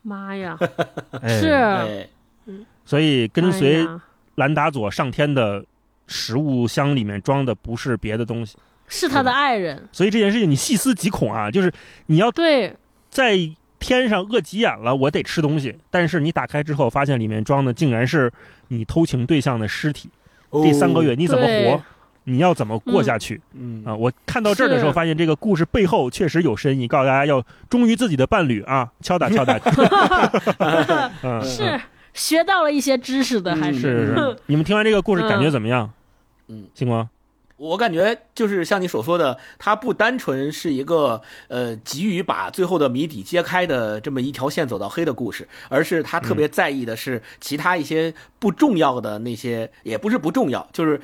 [0.06, 0.56] 妈呀，
[1.20, 2.08] 哎是，哎，
[2.84, 3.86] 所以跟随
[4.36, 5.64] 兰达佐上天的
[6.06, 9.88] 食物箱里面装的不是别的东西，是他的爱人。
[9.90, 11.72] 所以这件事情你细思极恐啊，就是
[12.06, 12.74] 你要对，
[13.10, 13.36] 在
[13.80, 18.32] 天上饿急眼了，我得吃东西，但是你打开之后发现里面装的竟然是
[18.68, 20.08] 你偷情对象的尸体，
[20.52, 21.70] 这三个月你怎么对。
[21.70, 21.82] 活？
[22.28, 23.40] 你要怎么过下去？
[23.54, 23.82] 嗯。
[23.84, 29.58] 啊，我看到这儿的时候，发现这个故事背后确实有深意，告诉大家要忠于自己的伴侣啊，敲打 敲打。
[31.22, 31.80] 嗯，是
[32.12, 34.36] 学到了一些知识的，还嗯是是是。
[34.46, 35.90] 你们听完这个故事感觉怎么样？
[36.48, 37.08] 嗯，星光，
[37.56, 51.00] 我感觉就是像你所说的，它不单纯是一个呃急于把最后的谜底揭开的这么一条线走到黑的故事，而是他特别在意的是其他一些不重要的那些，也不是不重要，就是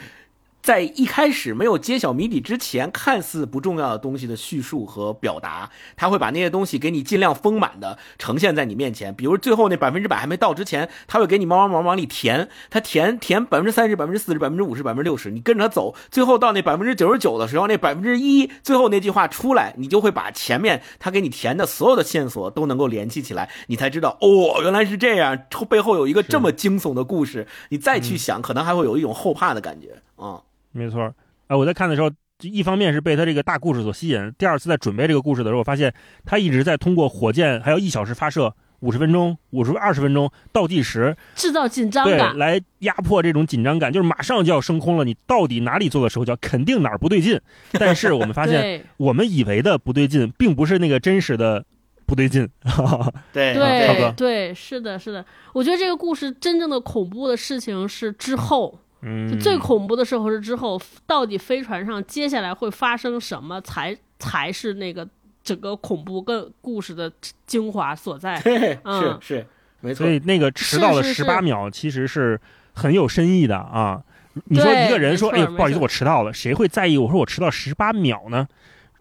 [0.63, 9.13] 在一开始没有揭晓谜底之前，看似不重要的东西的叙述和表达，他会把那些东西给你尽量丰满的呈现在你面前。
[9.13, 25.37] 比如最后那百分之百还没到之前，他会给你慢慢慢往里填，他填填百分之三十、百分之四十、百分之五十、百分之六十，你跟着他走，最后到那百分之九十九的时候，那百分之一最后那句话出来，你就会把前面他给你填的所有的线索都能够联系起来，你才知道哦，原来是这样，
[25.69, 27.49] 背后有一个这么惊悚的故事。
[27.71, 30.43] 你再去想，可能还会有一种后怕的感觉啊。
[30.73, 31.15] 没错，
[31.47, 32.11] 啊，我在看的时候，
[32.41, 35.93] 一方面是被他这个大故事所吸引，第二次在准备这个故事的时候，我发现
[36.25, 42.37] 他一直在通过火箭，还有一小时发射五十分钟、五十二十分钟倒计时，制造紧张对，感。
[42.37, 47.41] 来压迫这种紧张感，就是马上就要升空了，你到底哪里做的手脚，肯定哪儿不对劲。
[47.73, 51.65] 但是我们发现，我们以为的不对劲，并不是那个真实的
[52.07, 52.49] 不对劲。
[53.33, 55.25] 对对对，是的，是的。
[55.53, 65.07] 我觉得这个故事真正的恐怖的事情是之后，嗯就，最恐怖的时候是之后，到底飞船上接下来会发生什么，才才是那个
[65.43, 67.13] 整个恐怖跟故事的
[67.47, 68.37] 精华所在。
[68.41, 68.79] 是
[69.21, 69.47] 是
[69.81, 70.13] 没错所。
[70.13, 72.41] 以那个迟到了十八秒，其实是
[72.73, 74.03] 很有深意的啊。
[74.45, 78.49] 你说一个人说：“哎，不好意思，我迟到了。”谁会在意我说我迟到十八秒呢？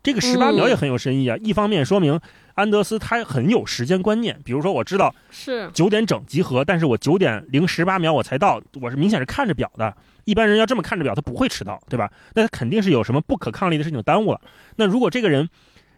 [0.03, 1.37] 这个十八秒嗯也很有深意啊。
[1.37, 2.19] 一方面说明
[2.55, 9.95] 安德斯他很有时间观念，比如说我知道是九点整集合，但是我九点零十八秒我才到，我是明显是看着表的。
[10.25, 12.11] 一般人要这么看着表，他不会迟到，对吧？
[12.35, 14.39] 那他肯定是有什么不可抗力的事情耽误了。
[14.75, 15.49] 那如果这个人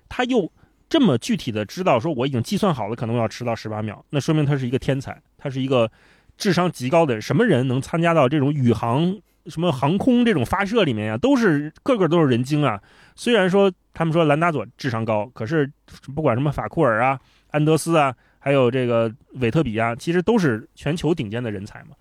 [0.07, 0.51] 他又
[0.89, 5.91] 这么具体的知道说我已经计算好了可能我要迟到十八秒，那说明他是一个天才，他是一个
[6.37, 7.21] 智商极高的人。
[7.21, 9.17] 什么人能参加到这种宇航
[9.47, 12.81] 什么航空这种发射里面呀、都是个个都是人精啊。
[13.15, 15.71] 虽然说他们说兰达佐智商高，可是
[16.15, 17.19] 不管什么法库尔啊、
[17.51, 21.95] 安德斯啊，还有这个韦特比啊，其实都是全球顶尖的人才嘛。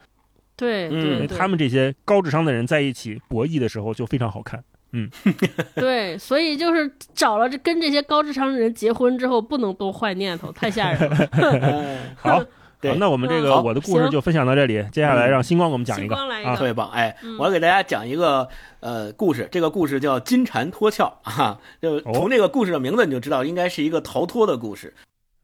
[0.55, 4.63] 对嗯他们这些高智商的人在一起博弈的时候就非常好看。
[4.93, 5.11] 嗯
[5.75, 11.17] 对，所以就是找了这跟这些高智商的人结婚之后，不能多坏念头，太吓人了。
[11.33, 12.45] 哎 好，
[12.83, 16.91] 对好那我们这个我的故事就分享到这里，接下来让星光给我们讲一个啊星光来，特别棒！
[16.91, 18.49] 哎，嗯我要给大家讲一个
[18.81, 24.93] 呃故事，这个故事叫《金蝉脱壳》啊，就哦从这个故事的名字你就知道，应该是一个逃脱的故事。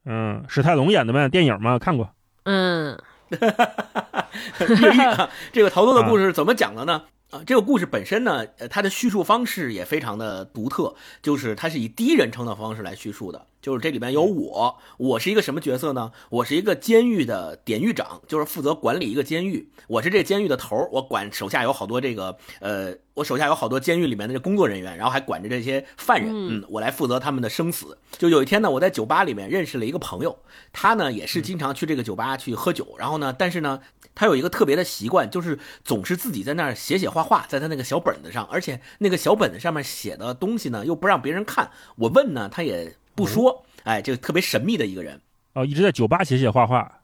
[0.03, 2.09] 嗯，史泰龙演的呗，电影嘛，看过。
[2.43, 7.03] 嗯，越狱啊，这个逃脱的故事是怎么讲的呢？
[7.31, 13.45] 啊，这个故事本身呢，呃，它的叙述方式也非常的独特，就是它是以第一人称的方式来叙述的。
[13.61, 16.11] 就是这里边有我，我是一个什么角色呢？
[16.29, 19.69] 我是一个监狱的典狱长，就是负责管理一个监狱。
[19.87, 26.29] 我是这监狱的头儿，我管手下有好多这个呃，我手下有好多监狱里面的这工作人员，然后还管着这些犯人。
[26.29, 27.97] 嗯嗯，我来负责他们的生死。
[28.17, 30.39] 就有一天呢，我在酒吧里面认识了一个朋友，
[30.71, 33.81] 他呢也是经常去这个酒吧去喝酒，然后呢，但是呢，
[34.15, 41.71] 他有一个特别的习惯，就是总是自己在那儿写写画画，在他那个小本子上，而且那个小本子上面写的东西呢又不让别人看。
[41.97, 45.19] 我问呢，他也不说，哎，这个特别神秘的一个人。
[45.53, 47.01] 哦，一直在酒吧写写画画。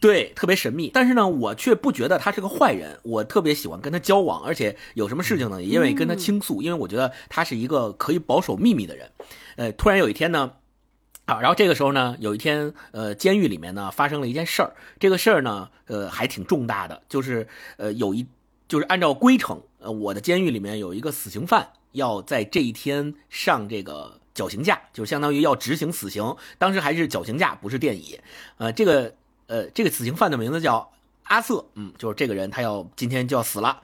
[0.00, 9.10] 对，特别神秘，但是呢，我却不觉得他是个坏人，我特别喜欢跟他交往，而且有什么事情呢，也愿意跟他倾诉，因为我觉得他是一个可以保守秘密的人。
[9.56, 10.52] 呃，突然有一天呢，
[11.26, 17.46] 啊，然后这个时候呢，有一天，呃，监狱里面呢发生了一件事儿，这个事儿呢，呃，还挺重大的，就是
[17.76, 18.26] 呃，有一，
[18.66, 28.20] 就是按照规程，呃，我的监狱里面有一个死刑犯要在这一天上这个绞刑架，就相当于要执行死刑，当时还是绞刑架，不是电椅，
[28.58, 29.14] 呃，这个。
[29.48, 30.90] 呃，这个死刑犯的名字叫
[31.24, 33.82] 阿瑟，嗯，就是这个人，他要今天就要死了。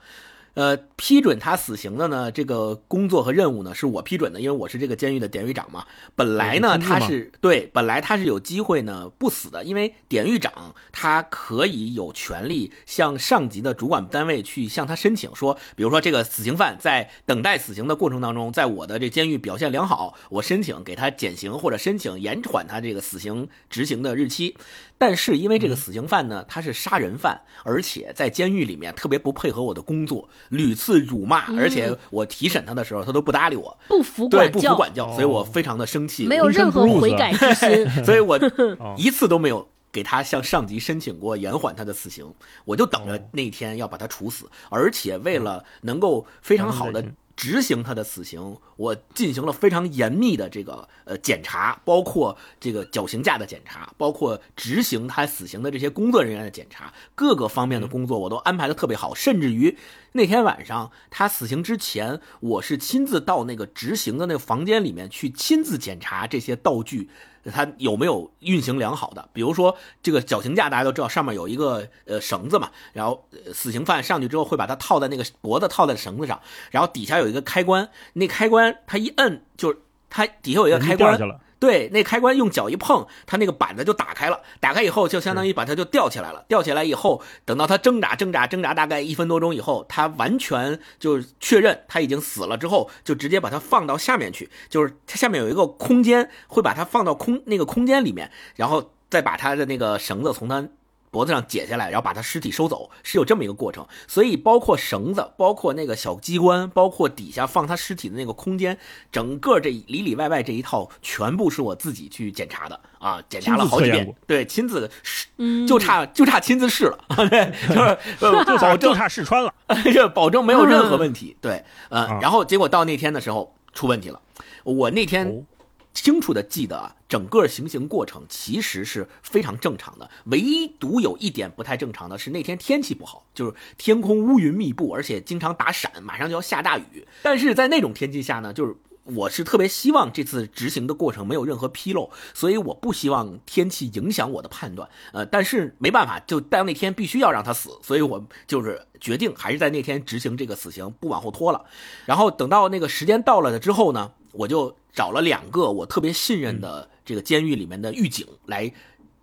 [0.59, 5.85] 呃，批准他死刑的呢，这个工作和任务呢是我批准的，因为我是这个监狱的典狱长嘛。
[6.17, 24.57] 本来呢，他是对，本来他是有机会呢不死的，因为典狱长他可以有权利向上级的主管单位去向他申请说，比如说这个死刑犯在等待死刑的过程当中，在我的这监狱表现良好，我申请给他减刑或者申请延缓他这个死刑执行的日期。
[24.99, 37.89] 但是因为这个死刑犯呢，他是杀人犯，而且在监狱里面特别不配合我的工作，屡次辱骂，而且我提审他的时候，他都不搭理我，不服对，不服管教，所以我非常的生气，没有任何悔改之心。
[38.03, 38.37] 所以我
[38.77, 38.93] 哦。
[38.97, 42.33] 一次都没有给他向上级申请过延缓他的死刑，
[42.65, 43.17] 我就等哦。
[43.17, 59.77] 着那天要把他处死，而且为了能够非常好的嗯执行他的死刑，我进行了非常严密的这个呃检查，包括这个绞刑架的检查，包括执行他死刑的这些工作人员的检查，各个方面的工作我都安排的特别好，甚至于
[60.11, 67.09] 那天晚上他死刑之前，我是亲自到那个执行的那个房间里面去亲自检查这些道具。
[67.45, 69.29] 它有没有运行良好的。
[69.33, 76.41] 比如说这个绞刑架，大家都知道上面有一个呃绳子嘛，然后死刑犯上去之后会把它套在那个脖子套在绳子上，
[76.71, 79.79] 然后底下有一个开关，那开关它一摁就是
[80.09, 81.19] 它底下有一个开关。
[81.59, 84.41] 对，那开关用脚一碰，它那个板子就打开了。
[84.61, 86.45] 打开以后，就相当于把它就吊起来了。
[86.47, 94.49] 吊起来以后，等到它挣扎、挣扎、挣扎，大概一分多钟以后，它完全就确认它已经死了之后，就直接把它放到下面去。
[94.69, 100.65] 就是它下面有一个空间，会把它放到空那个空间里面，然后再把它的那个绳子从它。
[101.11, 103.85] 脖子上解下来，然后把他尸体收走，是有这么一个过程。
[104.07, 108.77] 所以包括绳子，包括那个小机关，包括底下放他尸体的那个空间，
[109.11, 114.15] 整个这里里外外这一套，全部是我自己去检查的啊，检查了好几遍。
[114.27, 115.27] 对，亲自试，
[115.67, 116.99] 就差就差亲自试了，
[117.29, 117.97] 对，就是
[118.45, 119.53] 就差就差试穿了，
[119.93, 121.35] 这保证没有任何问题。
[121.41, 124.21] 对，嗯，然后结果到那天的时候出问题了，
[124.63, 125.45] 我那天。
[125.93, 137.05] 清楚的记得啊，整个行刑过程其实是非常正常的，唯独有一点不太正常的是那天天气不好，就是天空乌云密布，而且经常打闪，马上就要下大雨。
[137.23, 144.87] 但是在那种天气下呢，就是我是特别希望这次执行的过程没有任何纰漏，所以我不希望天气影响我的判断。
[145.11, 151.65] 呃，但是没办法，就到那天必须要让他死，所以我就是决定还是在那天执行这个死刑，不往后拖了。
[152.05, 154.11] 然后等到那个时间到了的之后呢？
[154.31, 158.71] 我就找了两个我特别信任的这个监狱里面的狱警来，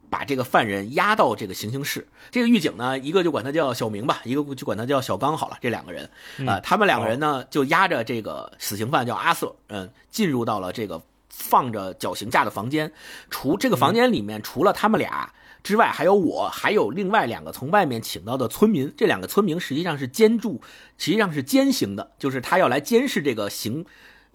[0.08, 2.06] 把这个犯人押到这个行刑室。
[2.30, 5.58] 这个狱警呢，一个就管他叫小明吧，一个就管他叫小刚好了。
[5.60, 6.08] 这两个人
[6.46, 12.90] 啊，他们两个人呢，就押着这个死刑犯叫阿瑟，嗯，进入到了这个放着绞刑架的房间。
[13.30, 18.92] 除这个房间里面，除了他们俩之外，还有我，还有另外两个从外面请到的村民。
[18.96, 20.60] 这两个村民实际上是监住，
[20.98, 23.84] 实际上是监刑的，就是他要来监视这个刑。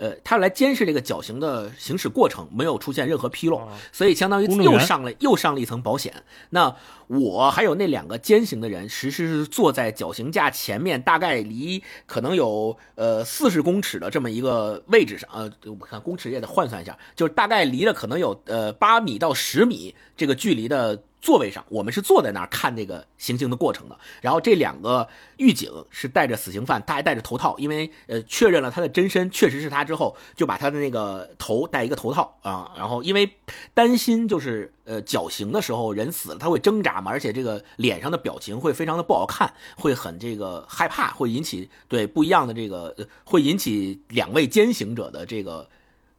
[0.02, 3.62] 呃，他来监视这个绞刑的行驶过程，没有出现任何纰漏，
[3.92, 6.12] 所以相当于又上了又上了一层保险。
[6.50, 6.76] 那
[7.06, 15.30] 我还有那两个监刑的人，其实是坐在绞刑架前面，大概离可能有呃四十公尺的这么一个位置上。
[15.32, 21.04] 呃，我看公尺也得换算一下，就是大概离了可能有呃八米到十米这个距离的。
[21.22, 23.98] 座位上，我们是坐在那儿看这个行刑的过程的。
[24.22, 25.08] 然后这两个
[25.38, 32.74] 狱警是戴着死刑犯，他还戴着头套，因为呃确认了他的真身确实是他之后，就把他的那个头戴一个头套啊。
[32.76, 33.32] 然后因为
[33.76, 45.70] 担心就是呃绞刑的时候人死了他会挣扎嘛，而且这个脸上的表情会非常的不好看，会很这个害怕，会引起对不一样的这个会引起两位监刑者的这个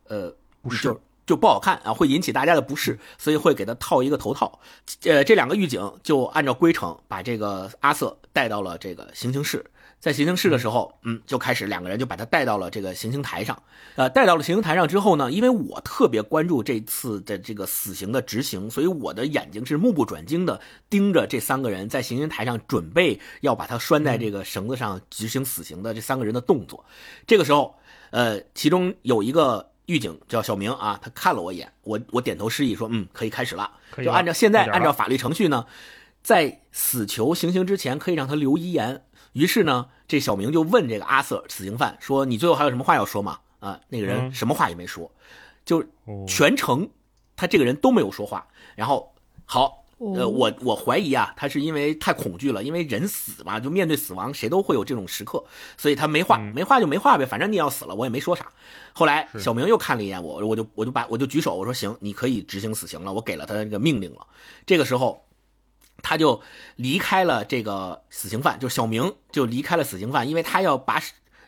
[0.07, 0.97] 呃不是。
[1.33, 4.61] 就不好看啊，会引起大家的不适，所以会给他套一个头套。
[5.05, 9.65] 呃，这两个狱警就按照规程把这个阿瑟带到了这个行刑室。
[9.99, 13.63] 在行刑室的时候，嗯，就开始两个人就把他带到了这个行刑台上。
[13.95, 20.61] 呃，带到了行刑台上之后呢，因为我特别关注这次的这个死刑的执行，所以我的眼睛是目不转睛的
[20.91, 26.85] 盯着这三个人在行刑台上准备要把他拴在这个绳子上执行死刑的这三个人的动作。
[27.27, 27.75] 这个时候，
[28.11, 29.72] 呃，其中有一个。
[29.87, 33.71] 狱警叫小明啊，他看了我一眼，我我点头示意说，嗯，可以开始了。
[33.97, 35.67] 就按照现在按照法律程序呢，
[36.23, 39.05] 在死囚行刑之前可以让他留遗言。
[39.33, 45.11] 于是呢，这小明就问这个阿瑟死刑犯说：“你最后还有什么话要说吗？”啊，那个人什么话也没说，
[45.65, 45.85] 就
[46.27, 46.89] 全程
[47.37, 48.47] 他这个人都没有说话。
[48.75, 49.15] 然后
[49.45, 49.82] 好。
[50.17, 55.45] 呃，我我怀疑啊，他是因为太恐惧了，因为人死嘛，就面对死亡，谁都会有这种时刻，
[55.77, 58.51] 所以他没话，没话就没话呗，反正你要死了，我也没说啥。
[58.93, 64.27] 后来小明又看了一眼我，我就我就把我就举手，我说行，你可以执行死刑了，我给了他这个命令了。
[64.67, 65.25] 这个时候，
[66.03, 66.41] 他就
[66.75, 71.01] 离开了这个死刑犯，就小明就离开了死刑犯，因为他要把，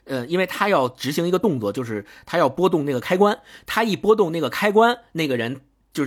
[0.05, 5.60] 呃，因为他要执行一个动作，就是他要拨动那个开关，他一拨动那个开关，那个人
[5.93, 6.06] 就。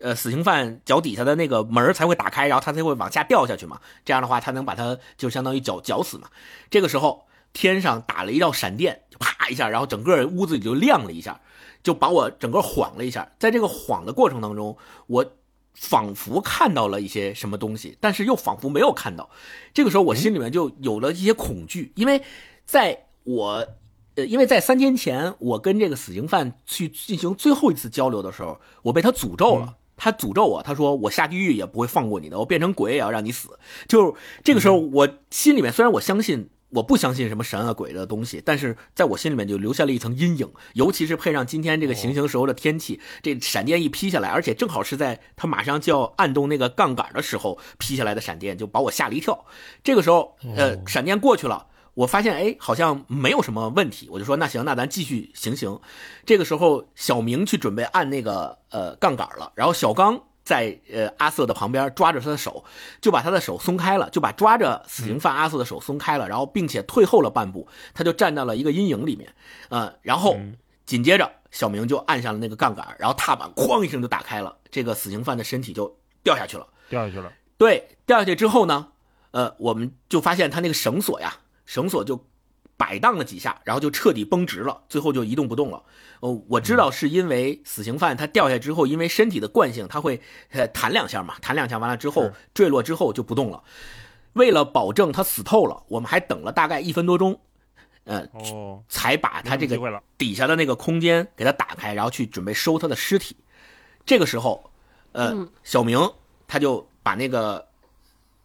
[0.00, 3.80] 呃，死刑犯脚底下的那个门才会打开，然后他才会往下掉下去嘛。
[4.04, 6.28] 这样的话，他能把他就相当于绞绞死嘛。
[6.70, 11.40] 这个时候，天上打了一道闪电，就啪一下，然后整个屋子里就亮了一下，
[11.82, 13.30] 就把我整个晃了一下。
[13.38, 15.24] 在这个晃的过程当中，我
[15.74, 19.30] 仿佛看到了一些什么东西，但是又仿佛没有看到。
[19.72, 22.22] 这个时候，我心里面就有了一些恐惧，因为
[22.64, 23.66] 在我。
[24.16, 29.76] 呃，因为在三天前，我跟这个死刑犯去进行最后一次交流的时候，我被他诅咒了。
[29.96, 33.58] 他诅咒我，他说我下地狱也不会放过你的，我变成鬼也要让你死。
[33.88, 34.14] 就
[34.44, 40.52] 这个时候，我心里面虽然我相信，我不相信什么神啊鬼的东西，但是在我心里面就留下了一层阴影。
[40.74, 49.46] 尤其是配上今天这个行刑时候的天气，这闪电一劈下来，而且正好是在他马上就要按动那个杠杆的时候劈下来的闪电，就把我吓了一跳。
[49.82, 51.68] 这个时候，呃，闪电过去了。
[51.96, 55.80] 我发现哎，好像没有什么问题，我就说那行，那咱继续行刑。
[56.26, 62.62] 这个时候，小明去准备按那个呃杠杆了，然后小刚在呃阿瑟的旁边抓着他的手，
[63.00, 69.34] 就把他的手松开了，就把抓着死刑犯阿瑟的手松开了，然后并且退后了半步，他就站到了一个阴影里面，
[69.70, 70.36] 呃，然后
[70.84, 76.66] 紧接着小明就按下了那个杠杆，然后踏板哐一声就打开了，这个死刑犯的身体就掉下去了。
[76.90, 77.32] 掉下去了。
[77.56, 78.88] 对，掉下去之后呢，
[79.30, 82.18] 呃，我们就发现他那个绳索呀，绳索就
[82.78, 85.82] 摆荡了几下，然后就彻底绷直了，最后就一动不动了。
[86.20, 90.20] 哦，我知道是因为死刑犯他掉下之后，因为身体的惯性，他会
[90.50, 93.62] 呃弹两下嘛，弹两下完了之后坠落之后就不动了。
[94.32, 97.38] 为了保证他死透了，我们还等了大概一分多钟，
[98.04, 100.02] 呃，哦，才把他这个。
[100.18, 103.36] 底下的那个空间给他打开，然后去准备收他的尸体。
[104.06, 104.70] 这个时候，
[105.12, 105.98] 呃，嗯小明
[106.48, 107.66] 他就把那个，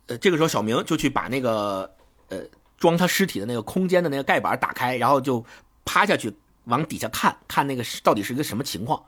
[0.07, 1.89] 呃，这个时候小明就去把那个，
[2.27, 2.39] 呃，
[2.81, 5.45] 装他尸体的那个空间的那个盖板打开，然后就
[5.85, 6.33] 趴下去
[6.63, 9.01] 往底下看看那个到底是一个什么情况。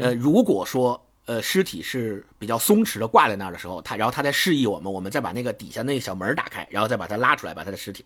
[0.00, 8.04] 呃，如果说呃尸体是比较松弛的挂在那儿的时候，他然后他再示意我们，我们再把那个底下那个小门打开，然后再把它拉出来，把他的尸体。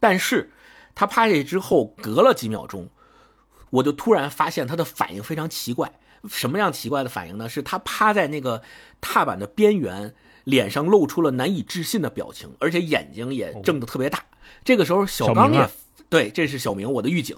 [0.00, 0.50] 但是
[0.94, 2.88] 他趴下去之后，隔了几秒钟，
[3.68, 5.92] 我就突然发现他的反应非常奇怪。
[6.30, 7.48] 什么样奇怪的反应呢？
[7.48, 8.62] 是他趴在那个
[9.00, 10.14] 踏板的边缘，
[10.44, 14.24] 脸上露出了难以置信的表情，而且眼睛也睁得特别大。
[14.64, 15.68] 这个时候，小刚也
[16.08, 17.36] 对，这是小明，我的狱警。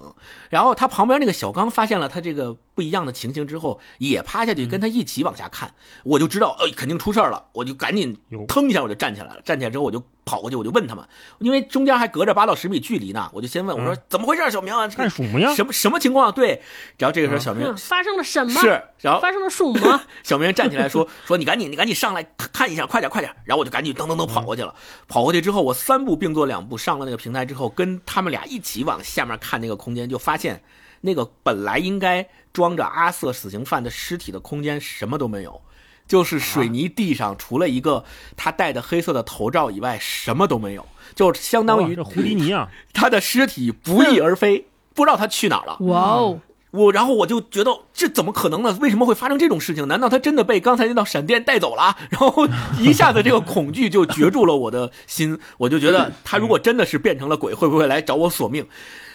[0.50, 5.72] 然后他旁边那个小刚发现了他这个不一样的情形之后，也趴下去跟他一起往下看。
[6.02, 8.18] 我就知道，呃，肯定出事儿了，我就赶紧
[8.48, 9.40] 腾一下我就站起来了。
[9.44, 11.06] 站起来之后我就跑过去，我就问他们，
[11.38, 15.54] 因为中间还隔着八到十米距离呢，我就先问我说、嗯怎么回事，小明干什么呀？
[15.54, 16.32] 什么什么情况？
[16.32, 16.62] 对，
[16.98, 18.60] 然后这个时候小明、嗯，发生了什么？
[18.60, 20.02] 是，然后发生了什么？
[20.22, 24.74] 小明站起来说：“说你赶紧，你赶紧上来看看一下，快点，快点。”然后我就赶紧噔噔噔跑过去了。
[25.08, 30.62] 跑过去之后，我三步并作两步上了那个平台之后，跟他们俩一起往下面看那个空间，就发现
[31.02, 35.60] 那个本来应该装着阿瑟死刑犯的尸体的空间什么都没有，
[36.08, 38.02] 就是水泥地上除了一个
[38.36, 45.76] 他戴的黑色的头罩以外，什么都没有，就相当于这胡迪尼啊，他的尸体不翼而飞，不知道他去哪儿了。
[45.80, 46.40] 哇哦！
[46.70, 48.76] 我然后我就觉得这怎么可能呢？
[48.80, 49.86] 为什么会发生这种事情？
[49.86, 51.96] 难道他真的被刚才那道闪电带走了？
[52.10, 52.48] 然后
[52.80, 58.66] 一下子这个恐惧就攫住了我的心，我就觉得他如果真的是变成了鬼，会不会来找我索命？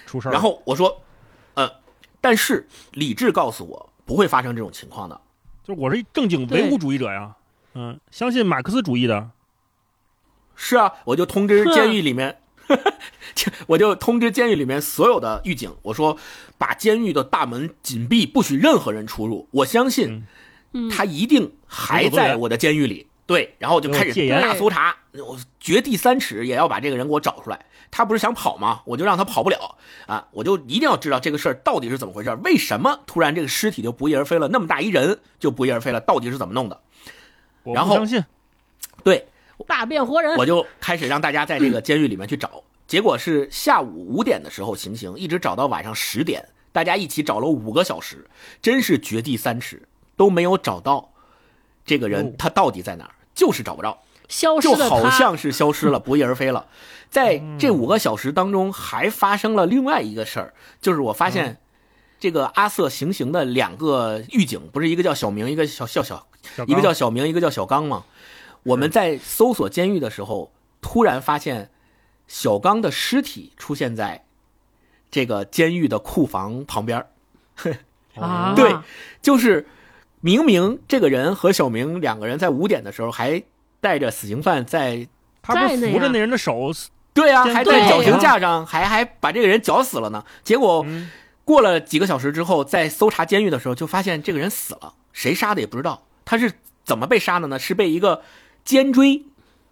[0.06, 0.32] 出事儿。
[0.32, 1.02] 然后我说，
[1.56, 1.70] 呃，
[2.22, 5.20] 但是理智告诉我不会发生这种情况的。
[5.64, 7.36] 就是我是一正经唯物主义者呀，
[7.76, 9.30] 嗯，相信马克思主义的。
[10.56, 12.40] 是啊，我就通知监狱里面，
[13.68, 16.18] 我就通知监狱里面所有的狱警，我说
[16.58, 19.48] 把监狱的大门紧闭，不许任何人出入。
[19.52, 20.26] 我相信
[20.74, 23.08] 嗯他一定还在我的监狱里。
[23.30, 27.64] 对，然后我就开始大搜查，我掘地三尺也要把这个人给我找出来。
[27.92, 28.82] 他不是想跑吗？
[28.86, 29.78] 我就让他跑不了
[30.08, 30.28] 啊！
[30.32, 34.48] 我就一定要知道这个事儿到底是怎么回事，为什么突然这个尸体就不翼而飞了？
[34.48, 36.82] 那么大一人就不翼而飞了，到底是怎么弄的？
[37.62, 38.26] 我然后相信，
[39.04, 39.28] 对，
[39.68, 48.26] 大变活人我，就开始让大家在这个监狱里面去找，结果是下午五点的时候行刑，一直找到晚上十点，大家一起找了五个小时，
[48.60, 51.12] 真是掘地三尺都没有找到
[51.86, 53.98] 这个哦人，他到底在哪儿，就是找不着，
[54.28, 56.68] 消失就，好像是消失了， 不翼而飞了。
[57.10, 61.62] 在这五个小时当中，还发生了另外一个事儿，就是我发现
[62.20, 68.04] 这个阿瑟行刑的两个狱警，不是一个叫小明，一个小小小小一个叫小明，一个叫小刚嘛。
[68.64, 70.52] 我们在搜索监狱的时候，
[70.82, 71.72] 突然发现
[72.28, 74.26] 小刚的尸体出现在
[75.10, 77.08] 这个监狱的库房旁边儿。
[78.20, 78.76] 啊，对
[79.22, 79.66] 就是
[80.22, 83.42] 明明这个人和小明两个人在五点的时候还
[83.80, 85.08] 带着死刑犯在，
[85.42, 86.72] 他不是在扶着那人的手，
[87.14, 90.24] 对啊，还在绞刑架上，还还把这个人绞死了呢。
[90.44, 91.10] 结果嗯
[91.46, 96.04] 过了几个小时之后，在搜查监狱的时候，就发现这个人死了，谁杀的也不知道。
[96.24, 96.52] 他是
[96.84, 97.58] 怎么被杀的呢？
[97.58, 98.22] 是被一个
[98.64, 99.24] 尖锥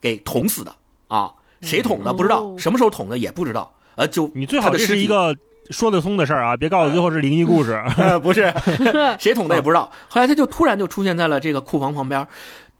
[0.02, 0.76] 给捅死的
[1.08, 1.34] 啊！
[1.62, 3.74] 谁捅的不知道，哦什么时候捅的也不知道。
[3.96, 5.36] 呃，就你最好的是一个
[5.70, 7.82] 说得通的事儿啊，别告诉我最后是灵异故事。
[7.98, 8.54] 呃，不是，
[9.20, 9.92] 谁捅的也不知道。
[10.08, 12.28] 后来他就突然就出现在了这个库房旁边，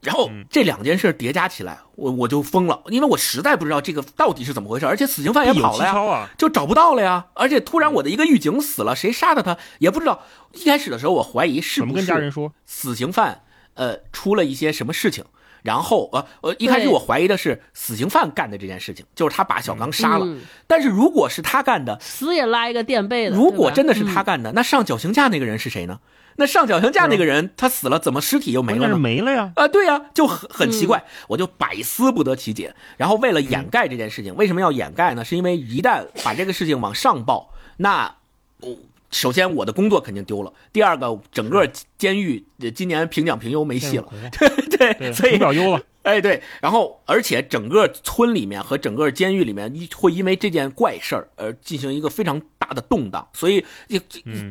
[0.02, 6.30] 然后嗯这两件事叠加起来，我我就疯了，因为我实在不知道这个到底是怎么回事，而且死刑犯也跑了呀，啊！
[6.38, 7.26] 就找不到了呀。
[7.34, 10.22] 而且突然我的一个狱警死了，谁杀的他也不知道。
[10.54, 12.54] 一开始的时候我怀疑是不是跟家人说？
[12.66, 13.42] 死刑犯
[13.74, 15.26] 呃出了一些什么事情。
[15.68, 20.26] 然后呃呃，一开始我怀疑的是死刑犯干的这件事情，就是他把小刚杀了。
[20.26, 23.36] 嗯但是如果是他干的，死也拉一个垫背的。
[23.36, 26.00] 如果真的是他嗯干的，那上绞刑架那个人是谁呢？
[26.38, 28.98] 那上绞刑架那个人他死了，怎么尸体又没了呢？
[28.98, 29.52] 没了呀。
[29.56, 32.74] 啊，对呀、就很很奇怪，我就百思不得其解。
[32.96, 35.26] 然后为了掩盖这件事情，为什么要掩盖呢？
[35.26, 38.16] 是因为一旦把这个事情往上报，那
[38.62, 38.78] 我
[39.10, 44.06] 首先我的工作肯定丢了，第二个整个监狱呃今年评奖评优没戏了，
[44.78, 45.82] 对，对，所以评表优了。
[46.04, 53.66] 哎，对，然后而且整个村里面和整个监狱里面一会因为这件怪事儿而进行一个非常大的动荡，所以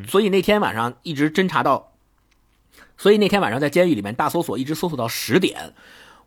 [0.07, 1.93] 所以那天晚上一直侦查到，
[2.95, 5.73] 所以那天晚上在监狱里面大搜索，一直搜索到十点。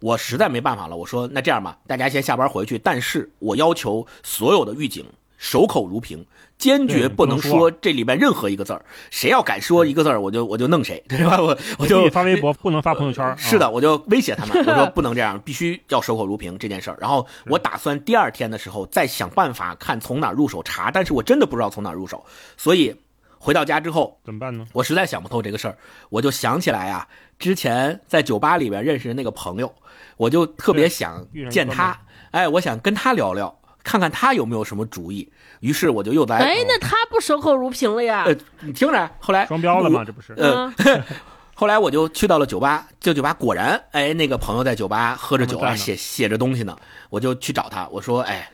[0.01, 5.05] 我实在没办法了，我说那这样吧，大家先下班回去，但是我要求所有的狱警
[5.41, 6.27] 守口如瓶，
[6.59, 11.41] 坚决不能说说这里面任何一个字儿，谁要敢说一个字儿，我就我就弄谁，对吧？
[11.41, 13.25] 我我就发微博，不能发朋友圈。
[13.25, 16.99] 啊是的，我就威胁他们，我说 不能这样，必须要守口如瓶这件事儿。
[17.01, 22.23] 然后我打算第二天的时候再想办法看从哪入手查，但是我真的不知道从哪入手，
[22.59, 22.95] 所以
[23.39, 24.67] 回到家之后，怎么办呢？
[24.75, 25.79] 我实在想不透这个事儿，
[26.11, 27.09] 我就想起来啊，
[27.39, 29.75] 之前在酒吧里边认识的那个朋友，
[30.19, 31.99] 我就特别想见他
[32.33, 35.31] 哎，我想跟他聊聊，看看他有没有什么主意。
[35.61, 38.25] 于是我就又在，哎，那他不守口如瓶了呀？
[38.27, 40.03] 呃，你听着，后来双标了吗？
[40.03, 40.33] 这不是？
[40.39, 41.03] 呃嗯，
[41.55, 46.75] 后来我就去到了酒吧，这酒吧果然，哎，那个朋友在酒吧喝着酒啊，写写着东西呢。
[47.11, 48.51] 我就去找他，我说，哎，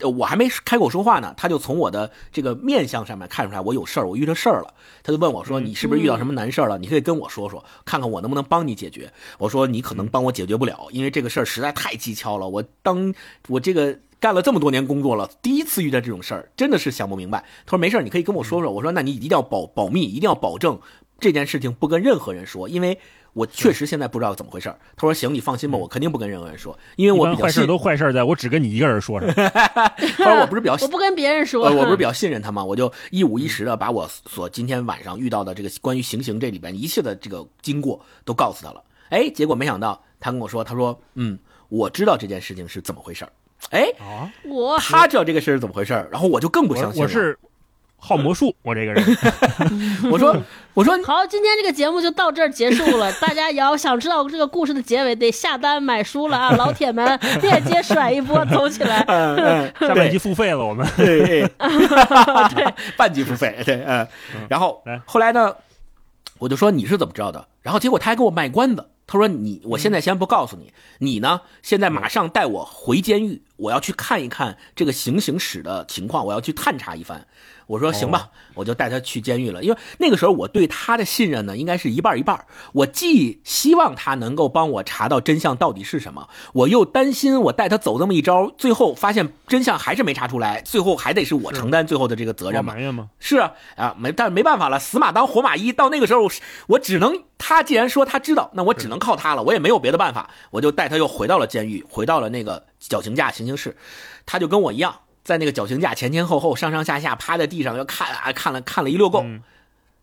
[0.00, 4.74] 呃我还没开口说话呢，他就从我的这个面相上面看出来我有事儿，我遇着事儿了。
[5.02, 6.76] 他就问我说，你是不是遇到什么难事儿了？
[6.76, 9.10] 你可以跟我说说，看看我能不能帮你解决。
[9.38, 12.46] 我说你可能帮我解决不了，因为这个事儿实在太蹊跷了。
[12.46, 13.14] 我当
[13.48, 13.98] 我这个。
[14.24, 17.44] 干了这么多年工作了，第一次遇到这种事儿，真的是想不明白。
[17.66, 18.72] 他说没事儿你可以跟我说说。
[18.72, 20.80] 我说那你一定要保保密，一定要保证
[21.20, 22.98] 这件事情不跟任何人说，因为
[23.34, 24.78] 我确实现在不知道怎么回事儿。
[24.96, 27.66] 他说行，你放心吧，我肯定不跟任何人说，因为一般坏事我比较信。
[27.66, 29.30] 都坏事在，我只跟你一个人说上。
[29.34, 32.64] 他说我不是比较我不跟别人说，呃，我不是比较 信任他吗？
[32.64, 38.82] 我就一五一十的把我所今天晚上遇到的这个关于行刑这里边一切的这个经过都告诉他了。
[39.10, 41.38] 哎，结果没想到他跟我说，他说，嗯，
[41.68, 43.30] 我知道这件事情是怎么回事儿。
[43.70, 46.98] 哎，啊，我他知道这个事儿是怎么回事儿，然后我就更不相信了。
[46.98, 47.38] 我我是
[47.96, 49.02] 好魔术，我这个人。
[50.12, 50.36] 我说
[50.74, 53.10] 我说好，今天这个节目就到这儿结束了。
[53.20, 56.50] 大家也要想知道这个故事的结尾，得下单买书了啊！
[56.56, 59.02] 老铁们，链接甩一波，走起来！
[59.08, 61.48] 嗯嗯，下半集付费了，我们对，
[62.96, 64.06] 半级付费，对，嗯，
[64.50, 65.54] 然后来后来呢，
[66.38, 67.46] 我就说你是怎么知道的？
[67.62, 77.26] 然后结果他还给我卖关子，他说你，我现在先不告诉你，你呢，现在马上带我回监狱，我要去看一看这个行刑室的情况，我要去探查一番。
[77.66, 79.62] 我说行吧，我就带他去监狱了。
[79.62, 82.44] 因为那个时候我对他的信任呢，应该是一半一半。
[82.72, 92.74] 我既希望他能够帮我查到真相到底是什么，我又担心我带他走这么一招，最后发现真相还是没查出来，最后还得是我承担最后的这个责任嘛。
[92.92, 93.08] 吗？
[93.18, 95.72] 是啊，啊没，但是没办法了，死马当活马医。
[95.72, 96.28] 到那个时候，
[96.68, 100.30] 我只能他既然说他知道，那我只能靠他了，我也没有别的办法。
[100.50, 103.76] 我就带他又回到了监狱，回到了那个绞刑架行刑室。
[104.26, 109.22] 他就跟我一样，在那个绞刑架前前后后、上上下下趴在地上，又看啊看了看了一溜够。
[109.22, 109.42] 嗯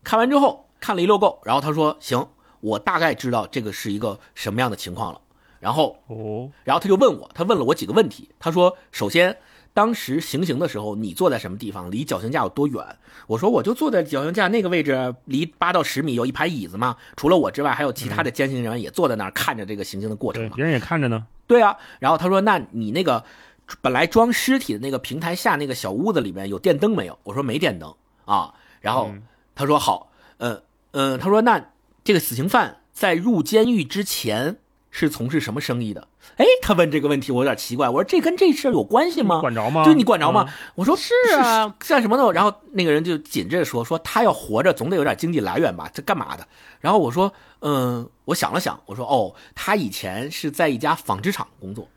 [0.04, 2.26] 看完之后看了一溜够，然后他说：“行，
[2.58, 5.20] 我大概知道这个是一个什么样的情况了。”
[5.60, 8.28] 然后哦，然后他就问我，他问了我几个问题。
[8.40, 9.36] 他说：“首先，
[9.72, 11.88] 当时行刑的时候，你坐在什么地方？
[11.88, 12.84] 离绞刑架有多远？”
[13.28, 16.96] 我说：“我就坐在绞刑架那个位置，离八到十米，有一排椅子嘛。
[17.14, 20.50] 除了我之外，还有其他的监刑人员也坐在那儿看着这个行刑的过程，嘛。
[20.56, 21.24] 别人也看着呢。
[21.46, 23.22] 对啊，然后他说：“那你那个
[23.80, 27.94] 本来装尸体的那个平台下那个小屋子里面有电灯没有？”我说：“没电灯
[28.24, 29.22] 啊。”然后嗯
[29.54, 30.62] 他说：“好，嗯
[30.92, 31.70] 嗯，他说那
[32.04, 34.58] 这个死刑犯在入监狱之前
[34.90, 37.88] 是从事什么生意的？”哎，他问这个问题，我有点奇怪。
[37.88, 39.84] 我说：“这跟这事儿有关系吗？”管着吗？
[39.84, 40.46] 对你管着吗？
[40.48, 40.52] 嗯？
[40.76, 42.32] 我说是啊，干什么呢？
[42.32, 46.46] 然后那个人就紧着说说他要活着总得有点经济来源吧，这干嘛的？
[46.80, 51.88] 然后我说嗯，我想了想，我说哦，他以前是在一家纺织厂工作。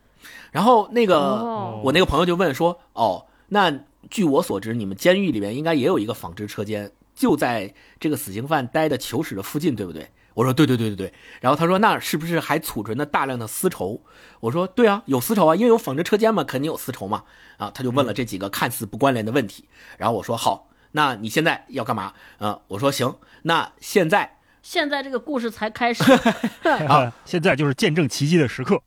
[0.56, 3.78] 然后那个、哦我那个朋友就问说哦，那
[4.10, 10.10] 据我所知，你们监狱里面应该也有一个纺织车间，就在这个死刑犯待的囚室的附近，对不对？
[10.34, 11.14] 我说对对对对对。
[11.42, 14.02] 然后他说那是不是还储存着大量的丝绸？
[14.40, 17.24] 我说对啊，有丝绸啊，因为有纺织车间嘛，肯定有丝绸嘛。
[17.58, 19.66] 啊，他就问了这几个看似不关联的问题。
[19.98, 22.14] 然后我说好，那你现在要干嘛？
[22.38, 26.02] 啊，我说行，那现在现在这个故事才开始，
[26.88, 28.82] 啊现在就是见证奇迹的时刻。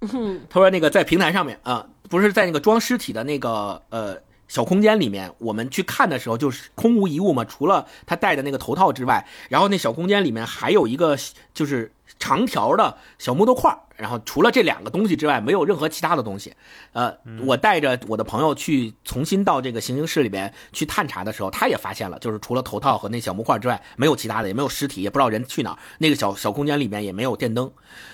[0.00, 4.16] 嗯他说那个在平台上面啊，不是在那个装尸体的那个呃
[4.48, 11.16] 小空间里面，我们去看的时候就是空无一物嘛，除了他戴的那个头套之外，然后那小空间里面还有一个
[11.52, 16.54] 就是长条的小木头块儿，然后除了这两个东西之外，没有任何其他的东西。
[16.92, 17.12] 呃，
[17.44, 25.78] 我带着我的朋友去重新到这个行刑室里边去探查的时候，他也发现了，就是除了头套和那小木块之外，没有其他的，也没有尸体，也不知道人去哪儿。
[25.98, 27.72] 那个小小空间里面也没有电灯。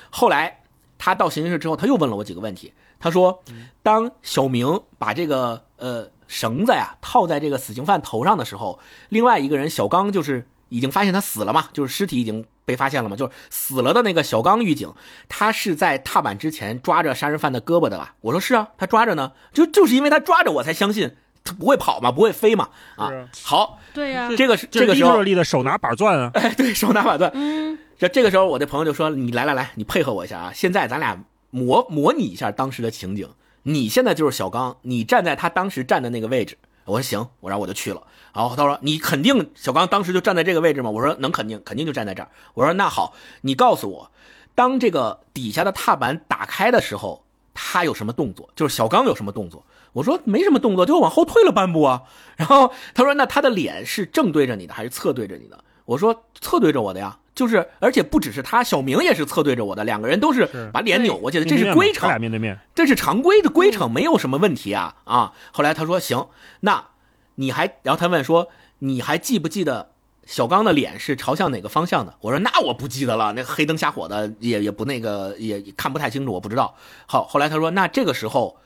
[0.09, 0.61] 后来
[1.02, 2.72] 他到刑讯室之后，他又问了我几个问题。
[3.00, 3.42] 他说，
[3.82, 6.08] 当小明把这个呃。
[6.28, 8.78] 绳子呀套在这个死刑犯头上的时候，
[9.10, 14.90] 另外一个人小刚就是已经发现他死了嘛，就是尸体已经被发现了嘛，就是死了的那个小刚狱警，
[15.28, 18.14] 他是在踏板之前抓着杀人犯的胳膊的吧？
[18.22, 21.14] 我说是啊，他抓着呢，就就是因为他抓着我才相信
[21.44, 23.10] 他不会跑嘛，不会飞嘛啊。
[23.42, 27.30] 好，对呀，这个是这个时候立的手拿把钻啊， 哎，对手拿把钻。
[27.34, 33.28] 嗯，这这个时候我的朋友就说：“你来来来，你配合我一下啊，现在咱俩模模拟一下当时的情景。”
[33.62, 36.58] 你现在就是小刚，你站在他当时站的那个位置。
[36.84, 38.02] 我说行，我然后我就去了。
[38.34, 40.90] 然后他说你肯定小刚当时就站在这个位置吗？
[40.90, 42.28] 我说能肯定，肯定就站在这儿。
[42.54, 44.10] 我说那好，你告诉我，
[44.56, 47.24] 当这个底下的踏板打开的时候，
[47.54, 48.50] 他有什么动作？
[48.56, 49.64] 就是小刚有什么动作？
[49.92, 52.02] 我说没什么动作，就往后退了半步啊。
[52.36, 55.62] 然后他说那他的脸是正对着你的还是侧对着你的？
[55.84, 57.20] 我说侧对着我的呀。
[57.34, 65.32] 就是，而且不只是他，小明也是侧对着我的，两个人都是把脸扭过去的，这是规程，俩面对面，这是常规的规程，没有什么问题啊啊！
[65.50, 66.26] 后来他说行，
[66.60, 66.84] 那
[67.36, 68.48] 你还，然后他问说
[68.80, 69.92] 你还记不记得
[70.26, 72.14] 小刚的脸是朝向哪个方向的？
[72.20, 76.74] 我说那我不记得了，那黑灯瞎火的，也也不那个，也看不太清楚，我不知道。
[77.06, 78.56] 好，后来他说那这个时候。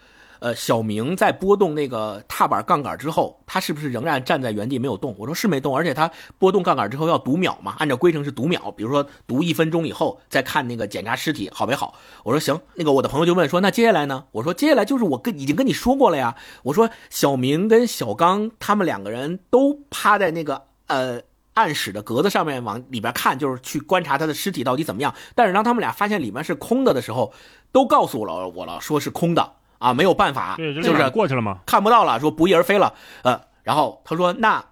[0.41, 5.15] 呃，小明在拨动那个踏板杠杆之后，他是不是仍然站在原地没有动？
[5.19, 11.95] 我说是没动，而且他拨动杠杆之后要读秒嘛，按照规程是读秒，比如说读一分钟以后再看那个检查尸体好没好？
[12.25, 14.25] 我说行，那个我的朋友就问说那接下来呢？
[14.33, 21.21] 我说接下来就是我跟已经跟你说过了呀，我说小明跟小刚他们两个人都趴在那个呃
[21.55, 25.15] 暗室的格子上面往里边看，就是去观察他的尸体到底怎么样。
[25.35, 27.33] 但是当他们俩发现里面是空的的时候，
[27.73, 29.53] 都告诉了我了，说是空的。
[29.79, 31.61] 啊，没有办法，就是过去了吗？
[31.67, 32.95] 看不到了，说不翼而飞了。
[33.23, 34.65] 呃，然后他说，那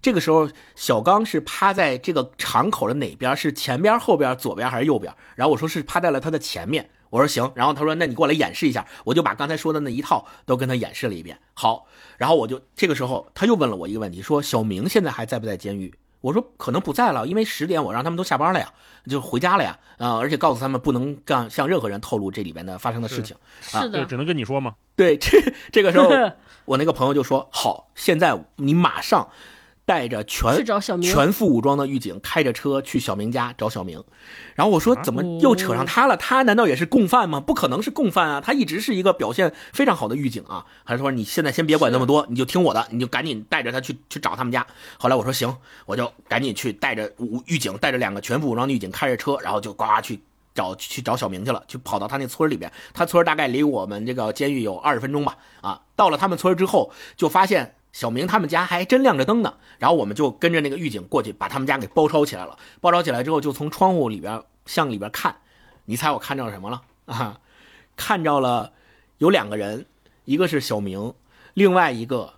[0.00, 3.36] 这个时候小刚是趴在这个敞口的哪边？
[3.36, 5.12] 是前边、后边、左边还是右边？
[5.34, 6.90] 然后我说是趴在了他的前面。
[7.10, 7.50] 我说行。
[7.54, 8.86] 然后他说，那你过来演示一下。
[9.04, 11.38] 我就把刚才说的那一套都跟他演示了一遍。
[11.54, 11.86] 好，
[12.18, 15.92] 然后我就这个时候他又问了我一个问题，说小明现在还在不在监狱？
[16.20, 18.72] 我说可能不在了，因为十点我让他们都下班了呀，
[19.08, 24.74] 就回家了呀，啊，而且告诉他们不能干向任何人透露这里边的发生的事情，是的，只能跟你说吗。
[24.94, 25.38] 对，这
[25.70, 26.08] 这个时候
[26.64, 29.28] 我那个朋友就说好，现在你马上。
[29.86, 30.64] 带着全
[31.00, 34.02] 全副武装的狱警开着车去小明家找小明，
[34.56, 36.16] 然后我说怎么又扯上他了？
[36.16, 37.38] 他难道也是共犯吗？
[37.38, 38.40] 不可能是共犯啊！
[38.40, 40.66] 他一直是一个表现非常好的狱警啊！
[40.82, 44.66] 还是说你现在先别管那么多，你就听我的，你就赶紧带着他去去找他们家。
[44.98, 45.56] 后来我说行，
[45.86, 50.18] 我就赶紧去带着武狱警，带着两个全副武装的狱警开着车，然后就呱去
[50.52, 52.72] 找去找小明去了，去跑到他那村里边。
[52.92, 55.36] 他村大概离我们这个监狱有二十分钟吧。
[55.60, 57.76] 啊，到了他们村之后，就发现。
[57.96, 62.58] 小明他们家还真亮着灯呢，然后我们就跟着那个狱警过去，把他们家给包抄起来了。
[62.78, 65.34] 包抄起来之后，就从窗户里边向里边看，
[65.86, 67.40] 你猜我看着什么了啊？
[67.96, 68.74] 看着了
[69.16, 69.86] 有两个人，
[70.26, 71.14] 一个是小明，
[71.54, 72.34] 另外一个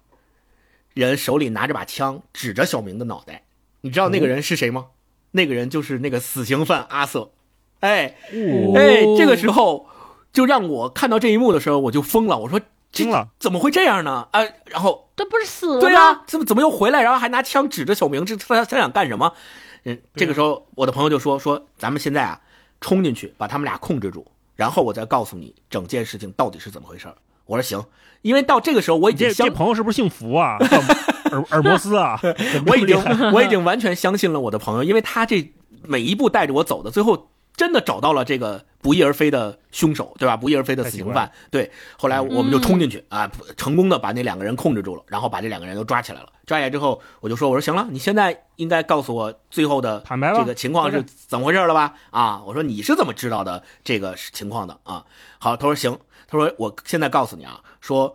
[0.94, 3.42] 人手里拿着把枪指着小明的脑袋。
[3.80, 4.86] 你知道那个人是谁吗？
[5.32, 7.32] 那个人就是那个死刑犯阿瑟。
[7.80, 8.14] 哎
[8.76, 9.88] 哎，这个时候
[10.32, 12.38] 就让我看到这一幕的时候，我就疯了。
[12.38, 12.60] 我说。
[12.90, 14.28] 惊了，怎么会这样呢？
[14.32, 15.80] 啊，然后这不是死了吗？
[15.80, 17.02] 对啊，怎么怎么又回来？
[17.02, 19.34] 然后还拿枪指着小明，这他他想干什么？
[19.84, 22.40] 嗯，这个时候我的朋友就说说，咱们现在啊，
[22.80, 24.26] 冲进去把他们俩控制住，
[24.56, 27.08] 然后我再告诉你整件事情到底是怎么回事。
[27.44, 27.84] 我说行，
[28.22, 30.56] 因为到这个时候我已经这朋友是不是姓福啊？
[31.30, 32.18] 尔尔摩斯啊？
[32.66, 32.96] 我已经
[33.34, 37.28] 我已经完全相信了我的朋友，因为他这每一步带着我走的，最后。
[37.56, 40.36] 真的找到了这个不翼而飞的凶手，对吧？
[40.36, 41.30] 不翼而飞的死刑犯。
[41.50, 46.32] 对，后来我们就冲进去啊，成功的把那两个人控制住了，然后把这两个人都抓起来了。
[46.46, 55.04] 抓起来之后，我就说：“我说行了，你现在应该告诉我最后的这个情况是怎么回事了吧？”啊，我说你是怎么知道的这个情况的啊？
[55.38, 58.14] 好，他说行，他说我现在告诉你啊，说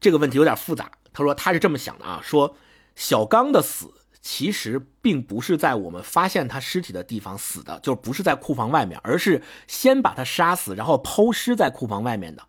[0.00, 0.90] 这个问题有点复杂。
[1.12, 2.54] 他说他是这么想的啊，说
[2.94, 3.90] 小刚的死。
[4.22, 12.42] 其实并不是在我们发现他尸体的地方死的，就不是在库房外面，而是先把他杀死，然后抛尸在库房外面的。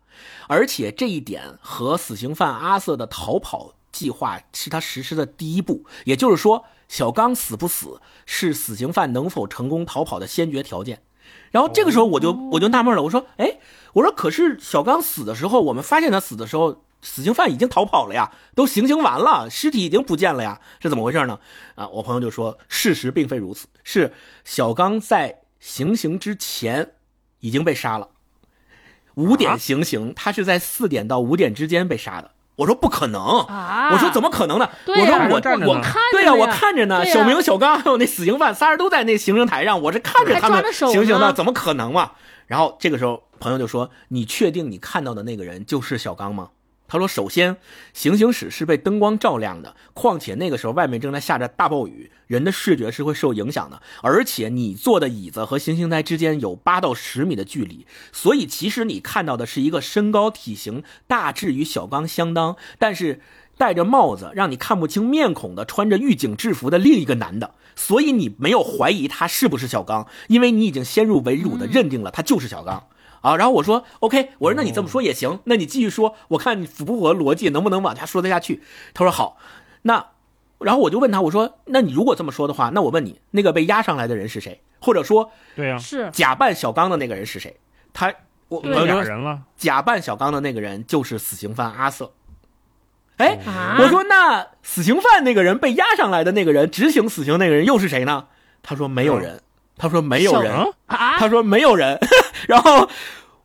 [0.46, 5.84] 而且这一点和死刑犯阿瑟的逃跑计划是他实施的第一步。
[6.04, 11.02] 也就是说，小刚死不死是死刑犯能否成功逃跑的先决条件。
[11.50, 13.58] 然后这个时候我就我就纳闷了，我说，哎，
[13.94, 16.84] 我说可是小刚死的时候，我们发现他死的时候。
[17.04, 21.38] 死刑犯已经逃跑了呀，都行刑完了，尸体已经不见了呀，是怎么回事呢？
[21.74, 24.12] 啊，我朋友就说，事实并非如此，是
[24.44, 26.92] 小刚在行刑之前
[27.40, 28.08] 已经被杀了，
[29.14, 32.32] 五点行刑，他是在四点到五点之间被杀的。
[32.56, 34.70] 我说不可能，啊我说怎么可能呢？
[34.86, 42.12] 我说我我看着对呀、呢我看着呢，小明、小刚还有那死刑犯仨人都在那行刑台上，我是看着他们行刑的，怎么可能嘛？
[42.46, 46.50] 然后这个时候朋友就说：“你确定你看到的那个人就是小刚吗？”
[46.86, 47.56] 他说：“首先，
[47.92, 53.80] 行刑室是被灯光照亮的，况且那个时候外面正在下着大暴雨，人的视觉是会受影响的。
[54.02, 63.20] 而且你坐的椅子和行刑台之间有八到十米的距离，所以其实你看到的是一个身高体型大致与小刚相当，但是
[63.56, 67.54] 戴着帽子让你看不清面孔的，穿着狱警制服的另一个男的。
[67.74, 72.86] 所以你没有怀疑他是不是小刚，因为你已经先入为主的认定了他就是小刚。
[73.24, 78.62] 啊，然后我说 OK，我说那你这么说也行，那你继续说，我看你符不符合逻辑，能不能往下说得下去？
[78.92, 79.38] 他说好，
[79.82, 80.08] 那
[80.58, 84.60] 然后我就问他，我说那你如果这么说的话，那我问你，那个被押上来的人是谁？
[84.78, 87.56] 或者说对呀，是假扮小刚的那个人是谁？
[87.94, 88.12] 他
[88.48, 92.12] 我我有朋友说俩人了，假扮小刚的那个人就是死刑犯阿瑟。
[93.16, 98.26] 哎，啊，我说那死刑犯那个人被押上来的那个人，执行死刑那个人又是谁呢？
[98.62, 99.40] 他说没有人，
[99.76, 101.98] 他说没有人，啊啊，他说没有人。
[102.48, 102.88] 然后，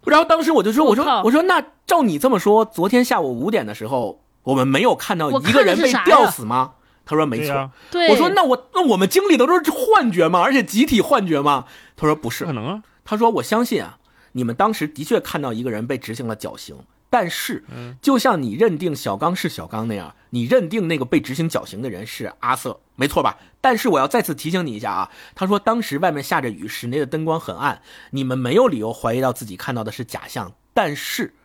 [0.06, 6.74] 然后当时我就说，我说我说那照你这么说，昨天下午五点的时候，我们没有看到一个人被吊死吗？
[7.06, 7.72] 他说没错。
[7.90, 10.42] 对，我说那我那我们经历的都是幻觉吗？
[10.42, 11.66] 而且集体幻觉吗？
[11.98, 12.54] 他说不是不可。
[12.54, 13.98] 能啊，他说我相信啊，
[14.34, 16.76] 你们当时的确看到一个人被执行了绞刑，
[17.10, 17.64] 但是，
[18.00, 23.38] 就像你认定小刚是小刚那样，你认定那个被执行绞刑的人是阿瑟，没错吧？
[23.62, 27.82] 但是我要再次提醒你一下啊，他说当时外面下着雨，室内的灯光很暗，
[28.12, 31.36] 你们没有理由怀疑到自己看到的是假象，但是。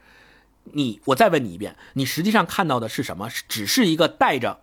[0.73, 3.28] 你，我再问你一遍，你实际上看到的是什么？
[3.28, 4.61] 是只是一个戴着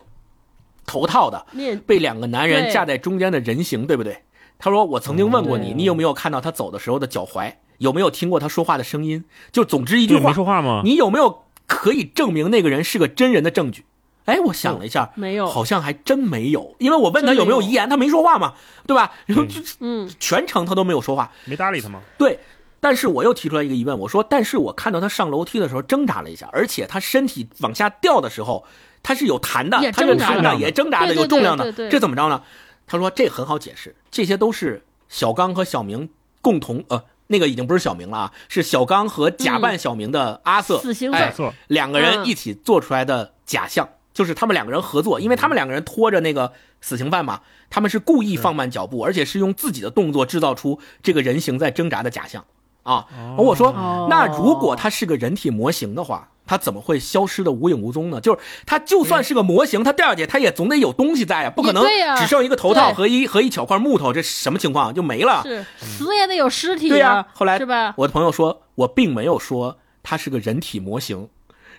[0.84, 4.24] 头套的，面被两个男人架在中间的人形，对不对？
[4.58, 7.54] 他说：“我曾经问过你，哦你有没有看到他走的时候的脚踝？
[7.78, 9.26] 有没有听过他说话的声音？
[9.52, 10.82] 就总之一句，话没，说话吗？
[10.84, 13.86] 你有没有可以证明那个人是个真人的证据？”
[14.26, 15.48] 哎，我想了一下，没有。
[15.48, 17.42] 好像还真没有，因为我问他有。
[17.42, 18.54] 有没有遗言，他没说话嘛，
[18.86, 19.12] 对吧？
[19.26, 22.00] 然后就嗯，全程他都没有说话，没搭理他吗？
[22.20, 22.40] 对，
[22.80, 28.64] 但是我又提出来一个疑问，我说，但是我看到他上楼梯的时候挣扎了一下，而且他身体往下掉的时候，
[29.02, 31.72] 他是有弹的，他是挣扎弹的，也挣扎的，有重量的。
[31.90, 32.44] 这怎么着呢？
[32.86, 36.10] 他说这很好解释，这些都是小刚和小明
[36.42, 37.04] 共同呃。
[37.28, 41.22] 那个已经不是小明了啊，是小刚和假扮小明的阿瑟，死刑犯。
[41.22, 42.26] 哎错，两个人嗯。
[42.26, 46.52] 一起做出来的假象，就是他们两个人合作，因为他们两个人拖着那个
[46.82, 52.46] 死刑犯嘛，他们是故意放慢脚步，而且是用自己的动作制造出这个人形在挣扎的假象
[52.84, 53.06] 啊。
[53.38, 58.20] 而我说哦，那如果他是个人体模型的话，他怎么会消失的无影无踪呢？
[58.20, 61.86] 就是他就算是个模型，他掉下去，他也总得有东西在啊，不可能
[62.18, 65.42] 只剩一个头套和一和一小块木头，这什么情况就没了？
[65.44, 67.94] 是死也得有尸体对呀、呀，后来是吧？
[67.96, 71.30] 我的朋友说，我并没有说他是个人体模型。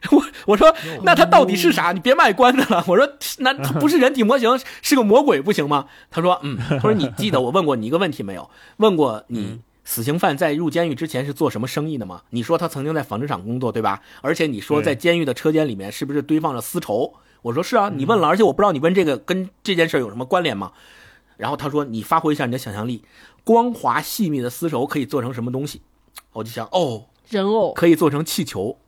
[0.10, 0.74] 我我说
[1.04, 1.92] 那他到底是啥？
[1.92, 2.84] 你别卖关子了。
[2.88, 3.08] 我说
[3.38, 5.86] 那他 不是人体模型，是个魔鬼不行吗？
[6.10, 8.50] 他说嗯， 他说你记得我问过你一个问题没有？
[8.78, 12.22] 问过你死刑犯在入监狱之前是做什么生意的吗？
[12.30, 14.00] 你说他曾经在纺织厂工作，对吧？
[14.20, 17.14] 而且你说在监狱的车间里面是不是堆放着丝绸？
[17.42, 20.72] 我说是啊，你问了，而且我不知道你问这个跟这件事有什么关联吗？
[21.36, 23.02] 然后他说你发挥一下你的想象力，
[23.42, 25.82] 光滑细密的丝绸可以做成什么东西？
[26.32, 28.78] 我就想哦，人偶，可以做成气球，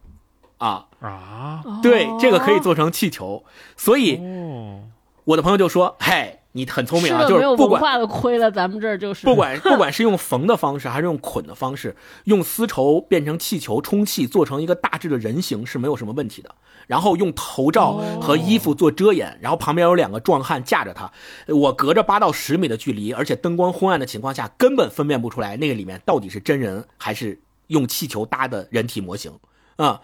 [0.59, 3.45] 啊，啊，对，这个可以哦做成气球。
[3.77, 4.81] 所以哦，
[5.25, 16.55] 我的朋友就说：“嘿，你很聪明啊，就是不管文化的亏了，咱们这儿就是不管不管是用缝的方式，还是用捆的方式，用丝绸变成气球充气，做成一个大致的人形是没有什么问题的。
[16.87, 21.11] 然后用头罩和衣服做遮掩，然后旁边有两个壮汉架着他，
[21.49, 29.33] 我隔着八到十米的距离，而且灯光昏暗的情况下，根本分辨不出来那个里面到底是真人还是用气球搭的人体模型
[29.77, 29.83] 啊。
[29.87, 30.03] 所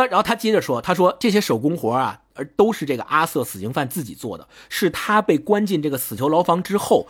[0.00, 7.08] 以，然后他接着说：“他说这些手工活啊，而都是这个阿瑟死刑犯自己做的，是他被关进这个死囚牢房之后，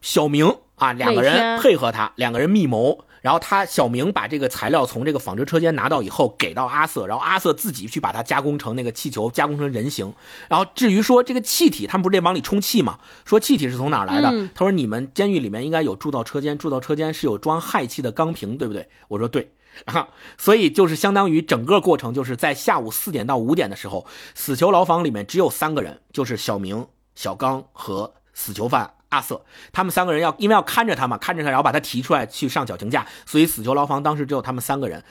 [0.00, 10.12] 小明啊两个人配合他，两个人密谋，然后他小明把这个材料从这个纺织车间拿到以后，给到阿瑟，然后阿瑟自己去把它加工成那个气球，加工成人形。
[10.48, 12.98] 然后至于说这个气体，他们不是得往里充气吗？
[13.24, 14.28] 说气体是从哪儿来的？
[14.32, 18.88] 嗯他说你们监狱里面应该有铸造车间，铸造车间是有装氦气的钢瓶，对不对？
[19.08, 19.50] 我说对。
[19.86, 29.44] 啊，所以就是相当于整个过程就是在下午四点到五点的时候，死囚牢房里面只有三个人，就是小明、小刚和死囚犯阿瑟。
[29.72, 35.04] 他们三个人要因为要看着他嘛，看着他，然后把他提出来去上绞刑架，所以死囚牢房当时只有他们三个人。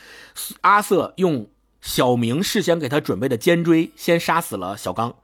[0.61, 1.49] 阿瑟用
[1.81, 5.15] 小明事先给他准备的尖锥先杀死了小刚，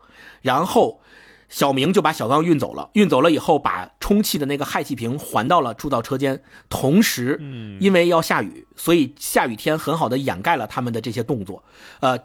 [0.42, 1.02] 然后
[1.50, 2.90] 小明就把小刚运走了。
[2.94, 6.42] 运走了以后，把充气的那个氦气瓶还到了铸造车间。
[6.70, 11.64] 同时，嗯，因为要下雨，所以下雨天很好的掩盖了他们的这些动作。
[12.00, 12.18] 呃，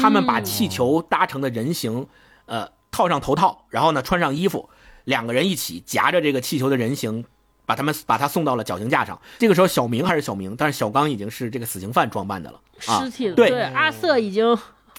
[0.00, 2.06] 他们把气球搭成的人形，
[2.46, 4.68] 呃，套上头套，然后呢穿上衣服，
[5.04, 7.24] 两个人一起夹着这个气球的人形。
[7.66, 9.18] 把他们把他送到了绞刑架上。
[9.38, 12.60] 这个时候，小明还是小明，但是小刚已经是这个死刑犯装扮的了。
[12.84, 13.34] 啊尸体了。
[13.34, 14.54] 对阿瑟已经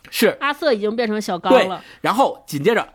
[0.10, 1.84] 是，阿瑟已经变成小刚了。
[2.02, 2.90] 然后紧接着，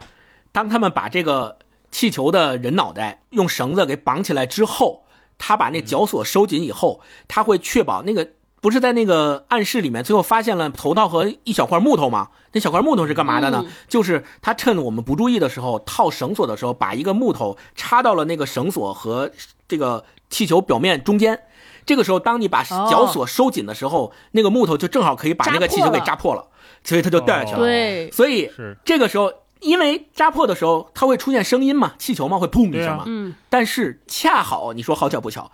[0.52, 1.58] 当他们把这个
[1.90, 5.04] 气球的人脑袋用绳子给绑起来之后，
[5.38, 8.28] 他把那绞索收紧以后，他会确保那个
[8.60, 12.28] 不是在那个暗室里面最后发现了头套和一小块木头吗？
[12.52, 13.62] 那小块木头是干嘛的呢？
[13.64, 19.30] 嗯就是他趁我们不注意的时候套绳索的时候，把一个木头插到了那个绳索和
[19.66, 21.40] 这个气球表面中间。
[21.86, 26.46] 这个时候，当你把哦绞索收紧的时候，那个木头就正好可以把那个气球给扎破了，
[26.84, 27.58] 所以他就掉下去了。
[27.58, 28.50] 对，所以
[28.84, 33.04] 这个时候，因为扎破的时候，它会出现声音嘛，气球嘛会砰一声嘛。
[33.06, 35.50] 嗯，但是恰好你说好巧不巧，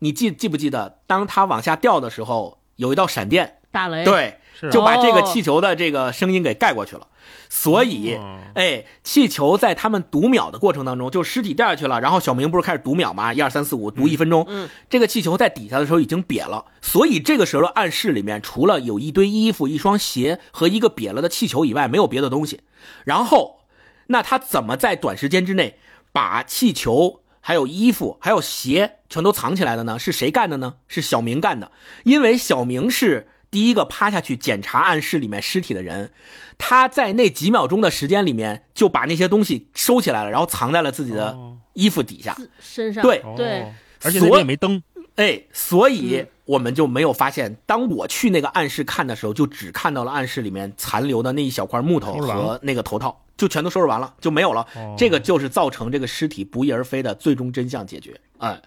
[0.00, 7.06] 你记记不记得，当它往下掉的时候，有一道闪电，打雷。，对，是就把这个哦气球的这个声音给盖过去了。
[7.48, 13.32] 所以，哦哎，气球在他们读秒的过程当中，就尸体掉下去了，然后小明不是开始读秒吗？
[13.32, 14.44] 一二三四五，读一分钟。
[14.48, 22.60] 嗯，这个气球在底下的时候已经瘪了，所以这个时候的暗室里面，除了有一堆衣服、一双鞋和一个瘪了的气球以外，没有别的东西。
[23.04, 23.60] 然后，
[24.08, 25.78] 那他怎么在短时间之内
[26.12, 29.98] 把气球、还有衣服、还有鞋全都藏起来的呢？
[29.98, 30.74] 是谁干的呢？
[30.88, 31.70] 是小明干的，
[32.04, 36.12] 因为小明是第一个趴下去检查暗室里面尸体的人，
[36.58, 42.34] 他在那几秒钟的时间里面就把那些东西收起来了，然后藏在了自己的哦衣服底下。
[42.34, 43.02] 自身上。
[43.02, 43.72] 对对哦
[44.04, 44.80] 而且那边也没灯，
[45.16, 54.64] 哎，所以嗯我们就没有发现，当我去那个暗室看的时候，就只看到了暗室里面残留的那一小块木头和那个头套，就全都收拾完了，就没有了。
[54.76, 58.20] 哦这个就是造成这个尸体不翼而飞的最终真相解决。
[58.38, 58.60] 哎，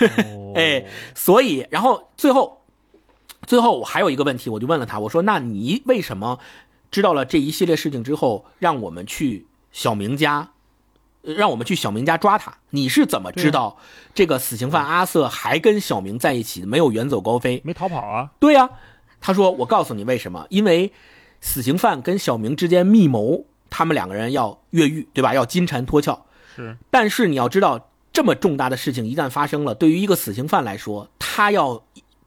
[0.00, 0.84] 哦哎，
[1.14, 2.61] 所以，然后最后，
[3.46, 6.38] 最后我还有一个问题，我就问了他，我说：“那你为什么
[6.90, 10.50] 知道了这一系列事情之后，让我们去小明家，
[11.22, 12.58] 呃让我们去小明家抓他？
[12.70, 13.76] 你是怎么知道
[14.14, 18.30] 这个死刑犯阿瑟还跟小明在一起，没有远走高飞？”没逃跑啊？
[18.38, 18.70] 对呀、
[19.20, 20.92] 他说：“我告诉你为什么，因为
[21.40, 25.34] 死刑犯跟小明之间密谋，他们两个人要越狱，对吧？
[25.34, 26.22] 要金蝉脱壳。
[26.54, 31.82] 是但是你要知道，这么重大的事情一旦发生了，对于一个死刑犯来说，他要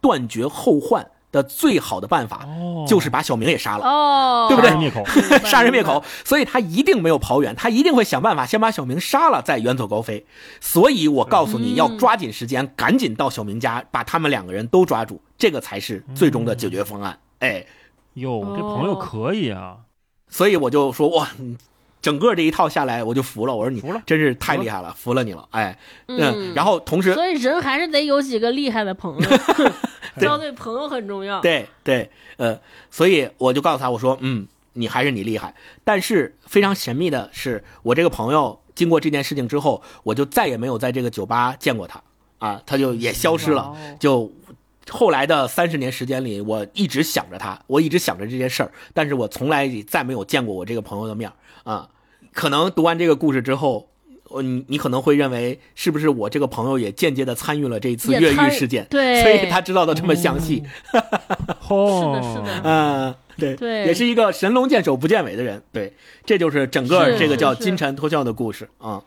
[0.05, 3.83] 断绝后患的最好的办法，哦，就是把小明也杀了。
[3.83, 5.03] 哦，对不对杀人灭口，
[5.43, 10.23] 杀人灭口，所以他一定没有跑远，他一定会想办法先把小明杀了，再远走高飞。
[10.61, 17.17] 所以我告诉你嗯要抓紧时间，赶紧到小明家，把他们两个人都抓住，这个才是最终的解决方案。
[17.39, 17.65] 哎，
[18.13, 19.77] 哟，这朋友哦可以啊，
[20.29, 21.57] 所以我就说哇，你
[22.05, 23.55] 整个这一套下来，我就服了。
[23.55, 25.47] 我说你服了真是太厉害了，服了你了。
[25.49, 25.75] 哎，
[26.05, 29.29] 嗯然后同时所以人还是得有几个厉害的朋友，
[30.21, 31.41] 交对朋友很重要。
[31.41, 32.59] 对对，呃，
[32.91, 35.55] 所以我就告诉他，我说，嗯，你还是你厉害。
[35.83, 41.99] 但是非常神秘的是，我这个朋友经过这件事情之后，我就再也没有在这个酒吧见过他
[42.37, 43.63] 啊，他就也消失了。
[43.63, 44.31] 哦就
[44.91, 51.33] 后来的三十年时间里，我一直想着他，我一直想着这件事儿，但是我从来再没有见过我这个朋友的面儿
[51.73, 51.89] 啊。
[52.35, 53.89] 可能读完这个故事之后。
[54.41, 60.61] 你你可能会认为是不是我这个朋友也间接的参与了这一次越狱事件，对所以他知道的这么详细。
[61.69, 65.61] 哦，是的是的嗯，对，对也是一个神龙见首不见尾的人。
[65.71, 65.93] 对，
[66.25, 69.01] 这就是整个这个叫金蝉脱壳的故事啊。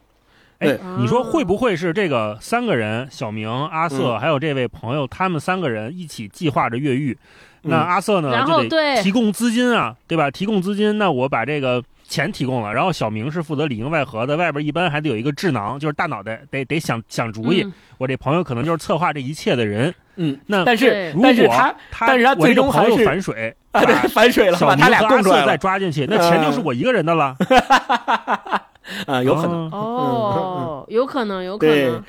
[0.60, 7.18] 哎对，你说会不会是这个三个人，小明、阿瑟嗯还有这位朋友，他们三个人一起计划着越狱？
[7.64, 10.30] 嗯那阿瑟呢，然后就得提供资金啊，对吧？
[10.30, 17.62] 提供资金，那我把这个钱提供了，然后小明是负责里应外合的，外边一般还得有一个智囊，就是大脑袋，得得想想主意。
[17.62, 19.92] 嗯我这朋友可能就是策划这一切的人。
[20.14, 27.36] 嗯，那但是如果但是他他，但是他这个最终还朋友是反水，啊，对，反水了，把他俩再供出来了抓进去，那钱就是我一个人的了。
[29.04, 29.68] 啊，有可能。
[29.70, 32.04] 哦哦，有可能，有可对能。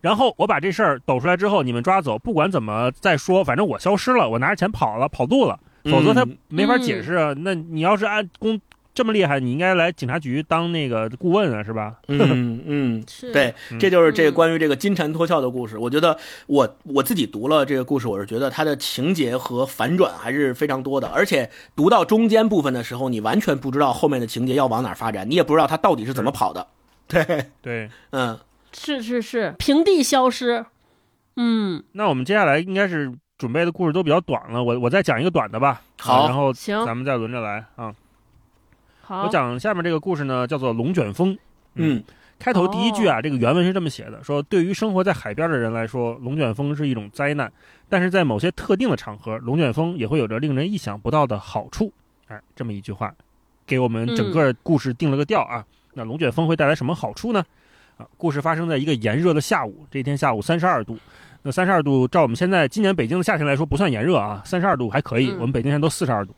[0.00, 7.32] 然后我把这事儿抖出来之后，你们抓走，不管怎么再说，反正我消失了，我拿着钱跑了，跑路了，否则他嗯没法解释啊。
[7.36, 8.60] 那你要是按公
[8.92, 11.96] 这么厉害，你应该来警察局当那个顾问啊，是吧？
[12.08, 15.78] 嗯嗯， 是对，嗯这就是这关于这个金蝉脱壳的故事。
[15.78, 26.66] 我觉得我我自己读了这个故事，我是觉得它的情节和反转还是非常多的，而且读到中间部分的时候，你完全不知道后面的情节要往哪儿发展，你也不知道他到底是怎么跑的。
[27.06, 27.90] 对，对。
[28.10, 28.38] 嗯，
[28.72, 30.66] 是是是，平地消失。
[31.36, 35.80] 嗯，那我们接下来应该是准备的故事都比较短了，我我再讲一个短的吧。
[35.98, 37.94] 好啊然后行咱们再轮着来啊。
[39.10, 41.34] 好，我讲下面这个故事呢，叫做《龙卷风》。
[41.74, 42.00] 嗯，
[42.38, 47.52] 开头第一句啊，这个原文是这么写的：说对于生活在海边的人来说，龙卷风是一种灾难，
[47.88, 51.92] 但是在某些特定的场合，龙卷风也会有着令人意想不到的好处。
[52.28, 53.12] 哎，这么一句话，
[53.66, 55.64] 给我们整个故事定了个调啊。
[55.92, 57.44] 那龙卷风会带来什么好处呢？
[57.96, 60.96] 啊，故事发生在一个炎热的下午，这天下午三十二度。
[61.42, 65.32] 那三十二度，照我们现在今年北京的夏天来说，不算炎热啊，三十二度还可以。
[65.32, 66.32] 嗯我们北京现在都四十二度，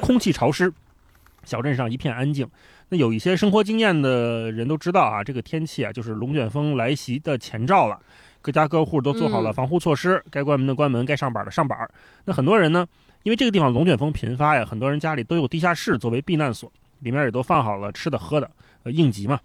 [0.00, 0.72] 空气潮湿，
[1.44, 2.48] 小镇上一片安静。
[2.88, 7.98] 那有一些生活经验的人都知道啊，这个天气啊，就是龙卷风来袭的前兆了。
[8.40, 11.88] 各家各户都做好了嗯防护措施，该关门的关门，该上板的上板。
[12.24, 12.86] 那很多人呢，
[13.22, 18.50] 因为这个地方龙卷风频发呀，很多人家里都有地下室作为避难所，里面也都放好了吃的喝的，
[18.82, 19.38] 呃，应急嘛。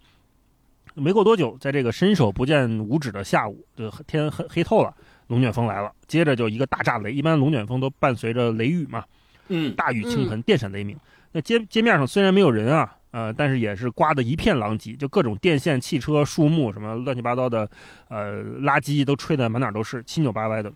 [0.94, 4.92] 没过多久，在这个伸手不见五指的下午，这天黑黑透了，
[5.28, 7.12] 龙卷风来了，接着就一个大炸雷。
[7.12, 9.04] 一般龙卷风都伴随着雷雨嘛，
[9.46, 10.98] 嗯，大雨倾盆，电闪雷鸣。
[11.32, 17.68] 那街街面上虽然没有人啊，呃，但是也是刮得一片狼藉，就各种电线、汽车、树木什么乱七八糟的，
[18.08, 20.72] 呃，垃圾都吹得满哪都是，七扭八歪的。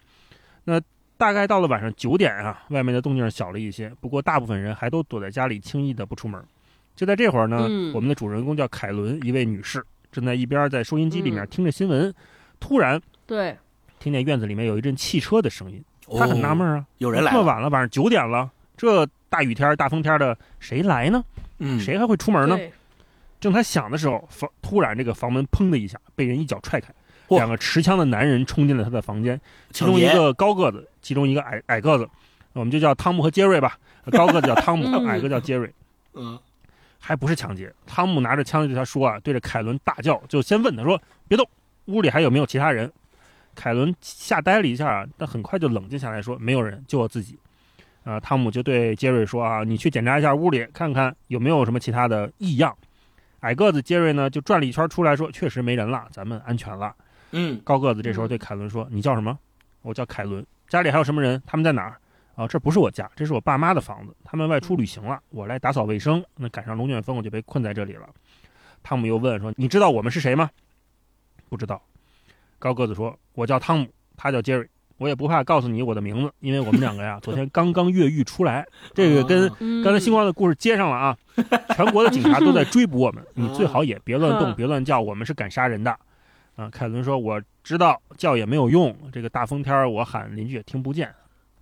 [0.64, 0.80] 那
[1.16, 6.42] 大概到了晚上九点啊，外面的动静小了一些，不过大部分人还都躲在家里，轻易的不出门。
[6.94, 12.12] 就在这会儿呢，嗯我们的主人公叫凯伦，一位女士，正在一边在收音机里面嗯听着新闻，
[12.60, 13.56] 突然对，
[13.98, 15.82] 听见院子里面有一阵汽车的声音，
[16.18, 21.24] 她很纳闷哦，啊，有人来了，这么晚了，晚上九点了，这大雨天儿、大风天儿的，谁来呢？
[21.59, 22.59] 嗯，谁还会出门呢？
[23.40, 26.92] 正他想的时候，房突然这个房门砰的一下被人一脚踹开，
[27.28, 29.40] 两个持枪的男人冲进了他的房间，
[29.70, 32.06] 其中一个高个子，其中一个矮矮个子，
[32.52, 33.78] 我们就叫汤姆和杰瑞吧。
[34.12, 35.72] 高个子叫汤姆，嗯矮个叫杰瑞，
[36.12, 36.38] 嗯，
[36.98, 37.72] 还不是抢劫。
[37.86, 41.48] 汤姆拿着枪对他说啊，对着凯伦大叫，就先问他说：“别动，
[41.86, 42.92] 屋里还有没有其他人？”
[43.56, 47.38] 凯伦吓呆了一下，但很快就冷静下来说：“没有人，就我自己。”
[48.04, 52.76] 啊，汤姆就对杰瑞说：“啊，你去检查一下屋里，看看有没有什么其他的异样。”
[53.40, 56.94] 矮个子杰瑞呢，就转了一圈出来说：“确实没人了，咱们安全了。
[57.30, 59.38] 嗯”高个子这时候对凯伦说：“你叫什么
[59.82, 60.44] ？”“我叫凯伦。
[60.68, 61.42] ”“家里还有什么人？
[61.46, 61.96] 他们在哪儿
[62.34, 66.24] ？”“啊，这不是我家，这是我爸妈的房子，他们外出旅行了，我来打扫卫生。
[66.36, 68.08] 那赶上龙卷风，我就被困在这里了。”
[68.82, 70.50] 汤姆又问说：“你知道我们是谁吗
[71.48, 71.80] ？”“不知道。”
[72.58, 74.68] 高个子说：“我叫汤姆，他叫杰瑞。
[75.02, 78.64] 我也不怕告诉你我的名字，因为我们两个呀， 昨天刚刚越狱出来。
[78.94, 79.48] 这个跟
[79.82, 81.18] 刚才星光的故事接上了啊！
[81.74, 85.90] 全国的警察都在追捕我们， 你最好也别乱动，嗯别乱叫，我们是敢杀人的。
[86.54, 88.94] 啊，凯伦说：“我知道，叫也没有用。
[89.10, 91.12] 这个大风天儿我喊邻居也听不见。”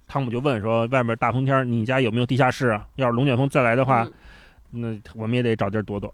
[0.06, 2.86] 汤姆就问说：“外面大风天儿你家有没有地下室啊？
[2.96, 4.06] 要是龙卷风再来的话，
[4.72, 6.12] 嗯那我们也得找地儿躲躲。”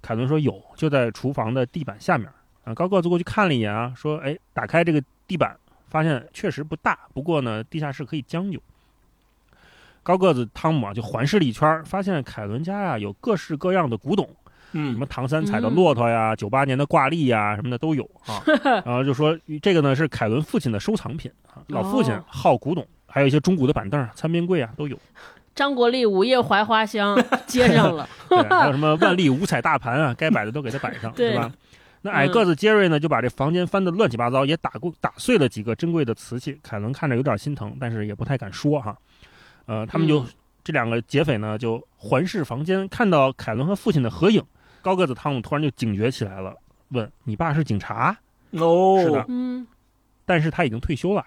[0.00, 2.26] 凯伦说：“有，就在厨房的地板下面。”
[2.64, 5.56] 啊，高个子过去看了一眼啊，说：“哎，打开这个地板，
[5.92, 8.58] 发现确实不大，不过呢，地下室可以将就。”
[10.02, 14.26] 高个子汤姆啊，就环视了一圈，发现凯伦家呀、有各式各样的古董，
[14.72, 18.42] 嗯什嗯么唐三彩的嗯骆驼呀、九八年的挂历呀什么的都有啊。
[18.84, 24.98] 然后就说这个呢是凯伦父亲的收藏品啊，老父亲哦好古董，还有一些中古的板凳、餐边柜啊都有。
[25.54, 27.14] 张国立午夜槐花香
[27.46, 31.52] 接上了， 对，还有什么万历五彩大盘啊，该摆的都给他摆上，对是吧？
[32.02, 36.58] 那矮个子杰瑞呢，就把这房间翻得乱七八糟，也打过打碎了几个珍贵的瓷器。
[36.62, 38.96] 凯伦看着有点心疼，但是也不太敢说哈。
[39.66, 40.26] 呃，他们就、嗯
[40.64, 44.40] 这两个劫匪呢，就环视房间，看到凯伦和父亲的合影。
[44.80, 46.54] 高个子汤姆突然就警觉起来了，
[46.90, 48.16] 问：“你爸是警察？”
[48.54, 49.66] 哦，是的嗯，
[50.24, 51.24] 但是他已经退休了。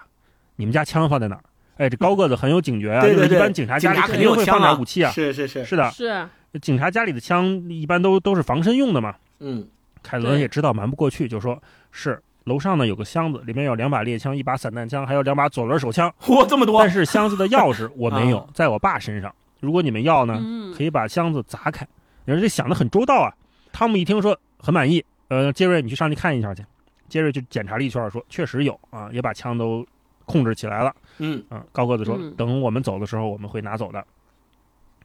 [0.55, 1.43] 你们家枪放在哪儿？
[1.75, 5.11] 哎，这高个子很有警觉啊，对对对，就是一般警察家里肯肯定会放点武器啊。
[5.11, 6.29] 是是是，是的，是，
[6.61, 9.15] 警察家里的枪一般都都是防身用的嘛。
[9.39, 9.67] 嗯
[10.05, 11.59] 凯伦也知道瞒不过去，就说
[11.91, 16.13] 是楼上呢有个箱子，里面有两把猎枪、一把散弹枪，还有两把左轮手枪。
[16.21, 19.33] 嚯，这么多但，是箱子的钥匙我没有 啊，在我爸身上。
[19.61, 21.87] 如果你们要呢，嗯可以把箱子砸开。
[22.25, 23.33] 人家想的很周到啊。
[23.71, 26.63] 汤姆一听说很满意，呃，杰瑞你去上去看一下去。
[27.09, 29.83] 杰瑞就检查了一圈，说确实有啊，也把枪都
[30.25, 30.95] 控制起来了。
[31.17, 34.05] 嗯啊，高个子说嗯等我们走的时候我们会拿走的。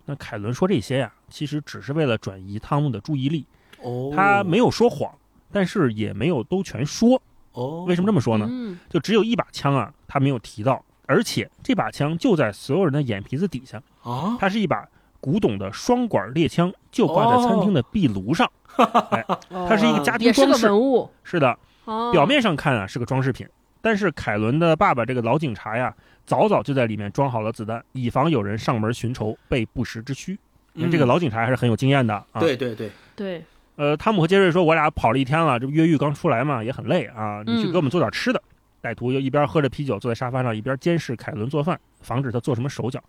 [0.05, 3.47] 那凯伦说这些呀、其实只是为了转移汤姆的注意力。
[3.83, 5.13] 哦，他没有说谎，
[5.53, 7.21] 但是也没有都全说。
[7.53, 8.47] 哦，为什么这么说呢？
[8.49, 13.83] 嗯就只有一把枪啊，他没有提到，而且这把枪就在所有人的眼皮子底下。
[14.03, 14.37] 啊？
[14.41, 14.89] 它是一把
[15.21, 18.51] 古董的双管猎枪，就挂在餐厅的壁炉上。
[19.11, 20.67] 哎它是一个家庭也是个装饰。
[20.67, 23.47] 文物，是的，哦表面上看啊是个装饰品，
[23.83, 25.93] 但是凯伦的爸爸这个老警察呀，
[26.25, 30.39] 早早就在里面装好了子弹，以防有人上门寻仇，被不时之需。
[30.73, 32.39] 那这个嗯老警察还是很有经验的啊。
[32.39, 33.45] 对对对，对，
[33.81, 38.43] 呃，汤姆和杰瑞说：“我俩跑了一天了，这不越狱刚出来嘛，也很累啊，你去嗯给我们做点吃的。
[38.83, 43.03] 歹徒又一边喝着啤酒坐在沙发上，一边监视凯伦做饭，防止他做什么手脚。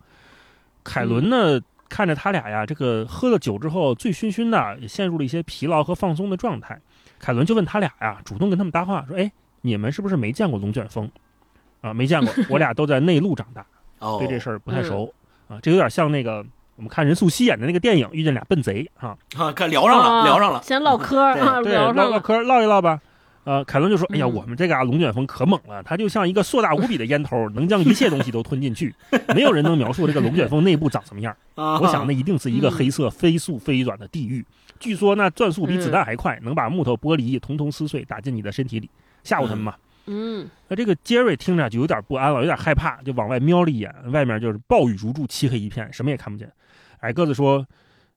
[0.82, 6.80] 凯伦呢，看着他俩呀，这个喝了酒之后醉醺醺的，也陷入了一些疲劳和放松的状态。
[7.18, 9.30] 凯伦就问他俩呀，主动跟他们搭话，说：“哎，
[9.60, 11.06] 你们是不是没见过龙卷风？
[11.82, 13.66] 啊，没见过，我俩都在内陆长大，
[14.00, 15.12] 哦，对这事儿不太熟
[15.48, 15.60] 啊。
[15.60, 16.42] 这有点像那个
[16.76, 19.16] 我们看任素汐演的那个电影，遇见俩笨贼啊。
[19.36, 21.92] 啊，看聊上了，啊聊上了，先唠嗑儿啊，对，唠。
[21.92, 23.00] 唠嗑，唠一唠吧。
[23.44, 28.94] 呃，凯伦就说：“哎呀，嗯我们这个啊龙卷风可猛了，它就像一个硕大无比的烟头，能将一切东西都吞进去。
[29.34, 31.36] 没有人能描述这个龙卷风内部长什么样。
[31.56, 34.44] 啊，我想那一定是一个嗯黑色、飞速飞转的地狱。
[34.78, 38.88] 据说那转速比子弹还快，能把木头、玻璃统统撕碎，打进你的身体里，
[39.24, 39.74] 吓唬他们嘛。
[40.06, 46.48] 嗯那这个杰瑞听着就有点不安了，有点害怕，就往外瞄了一眼，外面就是暴雨如注，漆黑一片，什么也看不见。
[47.02, 47.64] 矮个子说：“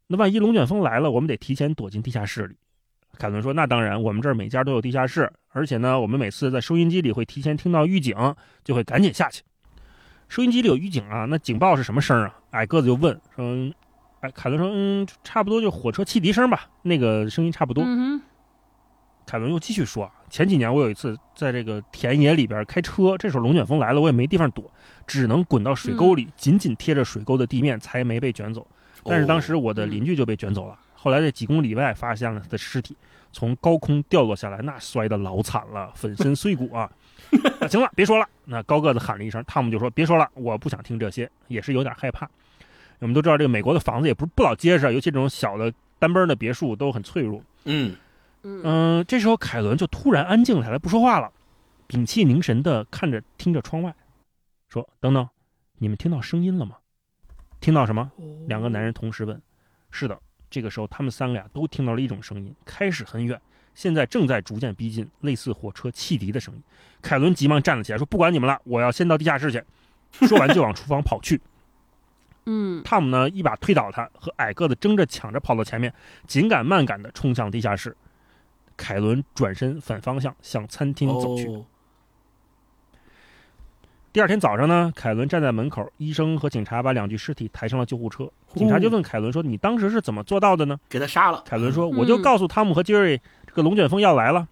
[0.08, 2.56] 那万一龙卷风来了，我们得提前躲进地下室里。”
[3.18, 8.16] 凯伦说：“那当然，我们这儿每家都有地下室，而且呢，我们每次在收音机里会提前听到预警，
[8.64, 9.44] 就会赶紧下去。
[10.28, 13.46] 收音机里有预警啊，那警报是什么声啊？”矮个子就问说
[14.22, 17.84] ：“哎，凯伦说，嗯，差不多就火车汽笛声吧，那个声音差不多。
[19.26, 24.72] 凯伦又继续说：“前几年我有一次在这个田野里边开车，这时候龙卷风来了，我也没地方躲，
[25.08, 28.66] 只能滚到水沟里，紧紧贴着水沟的地面，才没被卷走。
[29.04, 32.96] 但是当时我的邻居就被卷走了，后来在几公里外发现了他的尸体，
[33.32, 36.90] 从高空掉落下来，那摔得老惨了，粉身碎骨啊！
[37.60, 38.28] 那行了，别说了。
[38.46, 42.30] 那高个子喊了一声，汤姆就说：别说了，我不想听这些，也是有点害怕。
[43.00, 47.42] 我们都知道，这个美国的房子也不是不老结实，尤其这种小的单崩的别墅都很脆弱。
[47.66, 47.96] 嗯，
[48.48, 51.32] 嗯嗯，这时候凯伦就突然安静下来，不说话了，
[51.88, 53.96] 屏气凝神的看着听着窗外，
[54.70, 55.28] 说：“等等，
[55.80, 56.78] 你们听到声音了吗？
[57.60, 58.12] 听到什么？”
[58.48, 59.42] 两个男人同时问
[59.90, 60.18] ：“是的。”
[60.48, 63.42] 这个时候，他们三个呀都听到了一种声音，开始很远，
[63.74, 66.62] 现在正在逐渐逼近，类似火车汽笛的声音。
[67.02, 69.62] 凯伦急忙站了起来，说：“不管你们了，我要先到地下室去。”
[70.28, 71.42] 说完就往厨房跑去。
[72.46, 75.92] 嗯汤姆呢，一把推倒他，和矮个子争着抢着跑到前面，
[76.28, 77.98] 紧赶慢赶的冲向地下室。
[78.78, 81.48] 凯伦转身反方向向餐厅走去。
[81.48, 81.66] 哦
[84.14, 88.26] 第二天早上呢，凯伦站在门口，医生和警察把两具尸体抬上了救护车。
[88.54, 91.44] 警察就问凯伦说：“你当时是怎么做到的呢给他杀了？”。
[91.46, 94.48] 凯伦说：“嗯我就告诉汤姆和杰瑞，这个龙卷风要来了。”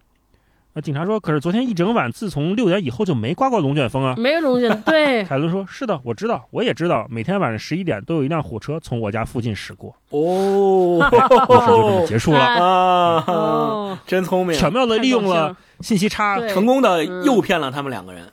[0.75, 11.07] 那警察说：“可是昨天一整晚，自从六点以后就没刮过龙卷风啊。”没有龙卷，对，凯伦说：“是的，我知道，我也知道，每天晚上十一点都有一辆火车从我家附近驶过。”哦，
[11.47, 12.39] 故事就这么结束了。
[12.39, 16.39] 哎啊，哦，真聪明，巧妙的利用了信息差。
[16.47, 18.27] 成功的诱骗了他们两个人。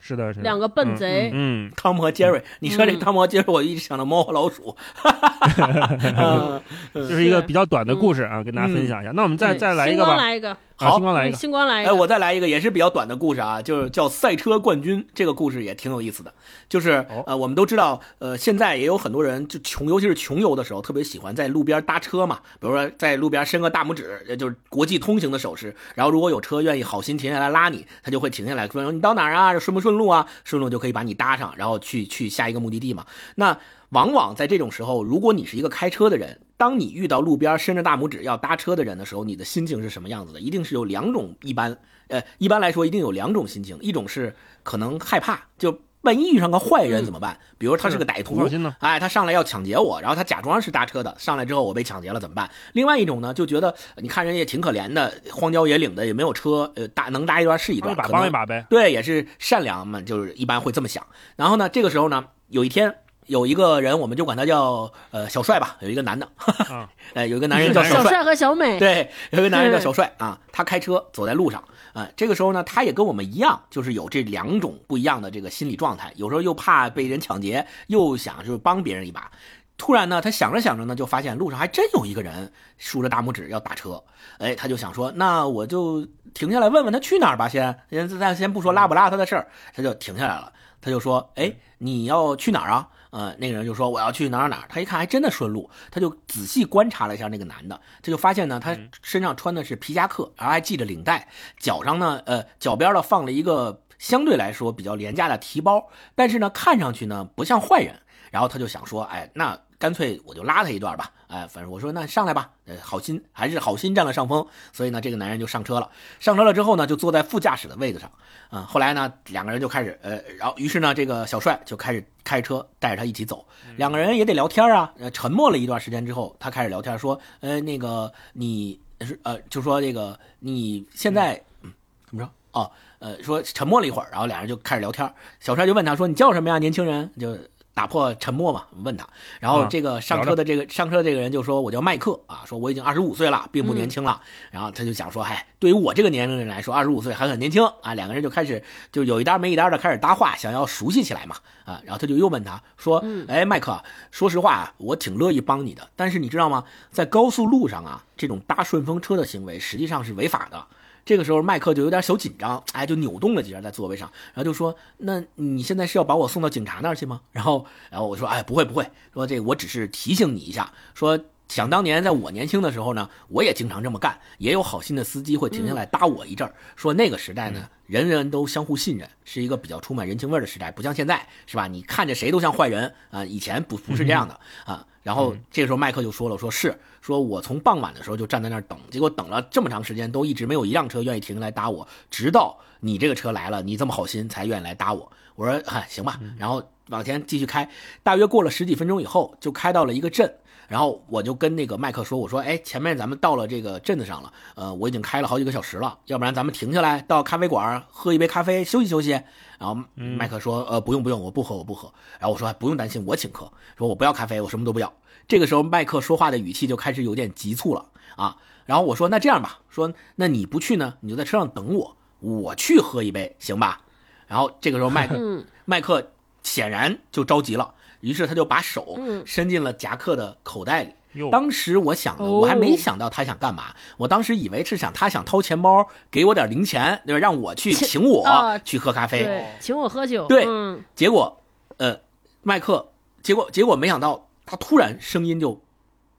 [0.00, 0.44] 是的，是的。
[0.44, 4.74] 两个笨贼，嗯，汤姆和杰瑞，你说这嗯汤姆和杰瑞，我一直想到猫和老鼠。
[4.94, 6.62] 哈哈哈
[6.94, 9.10] 这是一个比较短的故事啊，跟大家分享一下。
[9.10, 10.14] 那我们再再来一个吧。
[10.14, 11.36] 来一个，好，星光来一个。
[11.36, 15.06] 星光来一哎，个，我再来一个也是比较短的故事啊，就是叫赛车冠军。
[15.14, 16.32] 这个故事也挺有意思的，
[16.68, 22.40] 就是哦呃，我们都知道，呃，现在也有很多人就穷，尤其是穷游的时候，特别喜欢在路边搭车嘛。
[22.60, 25.74] 比如说在路边伸个大拇指，也就是国际通行的手势。
[25.94, 29.58] 然后如果有车愿意好心停下来拉你，他就会停下来说你到哪儿啊？
[29.58, 30.26] 顺不顺路啊？
[30.44, 33.06] 顺路就可以把你搭上，然后去去下一个目的地嘛。
[33.36, 33.56] 那
[33.90, 40.40] 往往在这种时候，如果你是一个开车的人，当你遇到路边伸着大拇指要搭车的人的时候，你的心情是什么样子的？
[40.40, 41.76] 一定是有两种，一般，
[42.08, 47.38] 呃，一般来说一定有两种心情，一种是可能害怕，就万一遇上个坏人怎么办？
[47.58, 48.48] 比如他是个歹徒。
[48.78, 52.50] 哎，他上来要抢劫我，然后他假装是搭车的，上来之后我被抢劫了怎么办？
[52.72, 58.64] 另外一种呢，就觉得你看人也挺可怜的，荒郊野岭的也没有车，呃，搭能搭一段是一段，帮一把，可能帮一把呗。
[58.70, 61.04] 对，也是善良嘛，就是一般会这么想。
[61.36, 62.94] 然后呢，这个时候呢，有一天
[63.26, 66.28] 有一个人，我们就管他叫呃小帅吧，有一个男的，
[66.70, 71.62] 啊， 哎，有一个男人叫帅，小帅和小美，对，有一个男人叫小帅啊，他开车走在路上。
[71.92, 79.30] 啊，这个时候呢，他也跟我们一样，就是有这两种不一样的这个心理状态，有时候又怕被人抢劫，又想就是帮别人一把。
[79.78, 84.04] 突然呢，他想着想着呢，就发现路上还真有一个人竖着大拇指要打车，
[84.36, 92.88] 哎，他就想说，那我就停下来问问他去哪儿吧，先，先咱先不说拉不拉他的事儿，他就停下来了，他就说，哎，你要去哪儿啊？
[93.16, 101.26] 呃，那个人就说我要去哪儿哪儿，他一看还真的顺路，他就仔细观察了一下那个男的，他就发现呢，他身上穿的是皮夹克，然后还系着领带，
[101.58, 118.10] 脚上呢，呃，脚边呢放了一个相对来说比较廉价的提包，但是呢，看上去呢不像坏人，然后他就想说，哎，那干脆我就拉他一段吧，哎，反正我说那上来吧，呃，好心还是好心占了上风，所以呢，这个男人就上车了，上车了之后呢，就坐在副驾驶的位子上，
[118.48, 123.46] 啊、后来呢，两个人就开始，呃，然后于是呢，这个小帅就开始开车带着他一起走，
[123.76, 131.72] 两个人也得聊天啊，呃，沉默了一段时间之后，他开始聊天说，呃，那个你是呃，就说这个你现在，嗯，
[132.06, 132.30] 怎么着？
[132.52, 132.70] 哦，
[133.00, 135.12] 呃，说沉默了一会儿，然后俩人就开始聊天。
[135.40, 137.36] 小帅就问他说：“你叫什么呀，年轻人？”就
[137.76, 139.06] 打破沉默嘛，问他。
[139.38, 144.18] 然后这个上车的这个上车的这个人就说：“我叫麦克啊，说我已经二十五岁了，并不年轻了。”
[144.50, 151.36] 然后他就讲说：“嗨，对于我这个年龄人来说，二十五岁还很年轻啊。”两个人就开始就有一搭没一搭的开始搭话，想要熟悉起来嘛
[151.66, 151.78] 啊。
[151.84, 153.78] 然后他就又问他说：“哎，麦克，
[154.10, 156.64] 说实话，我挺乐意帮你的，但是你知道吗？
[156.90, 160.66] 在高速路上啊，这种搭顺风车的行为实际上是违法的。”
[161.06, 171.16] 这个时候，麦克就有点小紧张，哎，就扭动了几下在座位上，然后就说：“那你现在是要把我送到警察那儿去吗？”然后，然后我说：“哎，不会不会，说这我只是提醒你一下，说
[171.46, 176.52] 想当年在我年轻的时候呢，我也经常这么干，也有好心的司机会停下来搭我一阵儿。
[176.74, 181.68] 说那个时代呢，人人都相互信任，是一个比较充满人情味的时代，不像现在，是吧？
[181.68, 197.70] 你看着谁都像坏人啊，以前不不是这样的啊。”然后这个时候麦克就说了：“说是说我从傍晚的时候就站在那儿等，结果等了这么长时间，都一直没有一辆车愿意停下来搭我，直到你这个车来了，你这么好心才愿意来搭我。”我说：“嗨，行吧。”然后往前继续开，
[198.02, 200.28] 大约过了十几分钟以后，就开到了一个镇。
[200.66, 209.20] 然后我就跟那个麦克说：“我说，哎，前面咱们到了这个镇子上了，呃，我已经开了好几个小时了，要不然咱们停下来到咖啡馆喝一杯咖啡休息休息。”
[209.58, 214.92] 然后麦克说：“呃，不用不用，我不喝我不喝。”然后我说：“不用担心，我请客。”说：“我不要咖啡，我什么都不要。”
[215.28, 218.36] 这个时候麦克说话的语气就开始有点急促了啊。
[218.64, 223.80] 然后我说：“那这样吧，说那你不去呢，你就在车上等我，我去喝一杯，行吧？”
[224.26, 225.16] 然后这个时候麦克
[225.64, 226.12] 麦克
[226.42, 227.74] 显然就着急了。
[228.00, 230.92] 于是他就把手伸进了夹克的口袋里。
[231.30, 233.74] 当时我想的，我还没想到他想干嘛。
[233.96, 237.18] 我当时以为是想他想掏钱包给我点零钱，对吧？
[237.18, 238.24] 让我去请我
[238.64, 240.26] 去喝咖啡，请我喝酒。
[240.26, 240.46] 对，
[240.94, 241.42] 结果，
[241.78, 242.00] 呃，
[242.42, 242.88] 麦克，
[243.22, 245.60] 结果结果没想到他突然声音就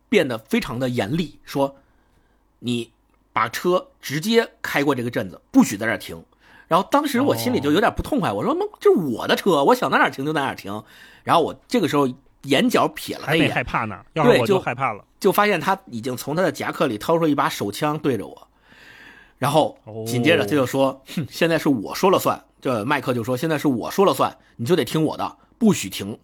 [0.09, 1.75] 变得非常的严厉，说
[2.59, 2.91] ：“你
[3.33, 6.23] 把车直接开过这个镇子，不许在这停。”
[6.67, 10.83] 然后当时我心里就有点不痛快，我说：“那这是我的车，我想在哪停就在哪停。”
[11.23, 12.07] 然后我这个时候
[12.47, 13.99] 眼角瞥了他一眼，害怕呢。
[14.13, 18.47] 对，就害怕了，就发现他已经从他的夹克里掏出一把手枪对着我，
[19.37, 26.17] 然后紧接着他就说：“哼，现在是我说了算。”这麦克就说：“现在是我说了算，你就得听我的，不许停，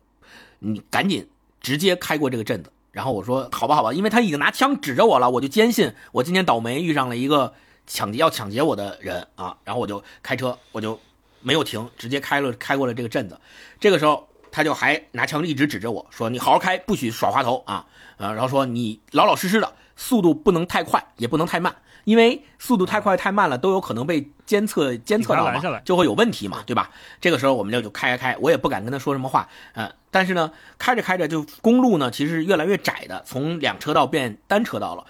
[0.59, 1.29] 你赶紧
[1.61, 7.53] 直接开过这个镇子。”然后我说：“好吧，好吧，因为他已经拿枪指着我了，我就坚信我今天倒霉遇上了一个。”
[7.85, 10.97] 抢劫要抢劫我的人啊，然后我就开车，我就
[11.41, 13.37] 没有停，直接开了开过了这个镇子。
[13.77, 17.83] 这个时候，他就还拿枪一直指着我说：“你好好开，不许耍滑头啊！”
[18.17, 26.91] 啊，然后说你老老实实的，速度不能太快，也不能太慢，因为速度太快太慢了都有可能被监测监测到嘛，就会有问题嘛，对吧？
[27.19, 35.03] 这个时候我们就就开开开，我也不敢跟他说什么话，嗯，但是呢，开着开着就公路呢，其实越来越窄的，从两车道变单车道了。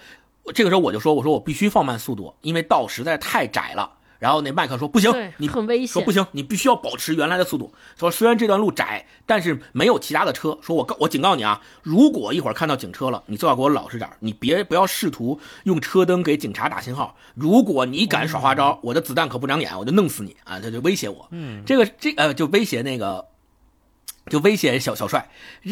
[0.54, 3.90] 这个时候我就说，我说我必须放慢速度，因为道实在太窄了。
[4.24, 5.88] 然后那麦克说不行，你很危险。
[5.88, 7.74] 说不行，你必须要保持原来的速度。
[7.94, 10.58] 说虽然这段路窄，但是没有其他的车。
[10.62, 17.14] 说我告我警告你啊，如果一会儿看到警车了，你最好给我老实点，你别不要试图用车灯给警察打信号。
[17.34, 20.58] 如果你敢耍花招，我的子弹可不长眼，我就弄死你啊！
[20.58, 21.28] 他就威胁我。
[21.30, 23.26] 嗯，这个这呃就威胁那个，
[24.30, 25.28] 就威胁小小帅。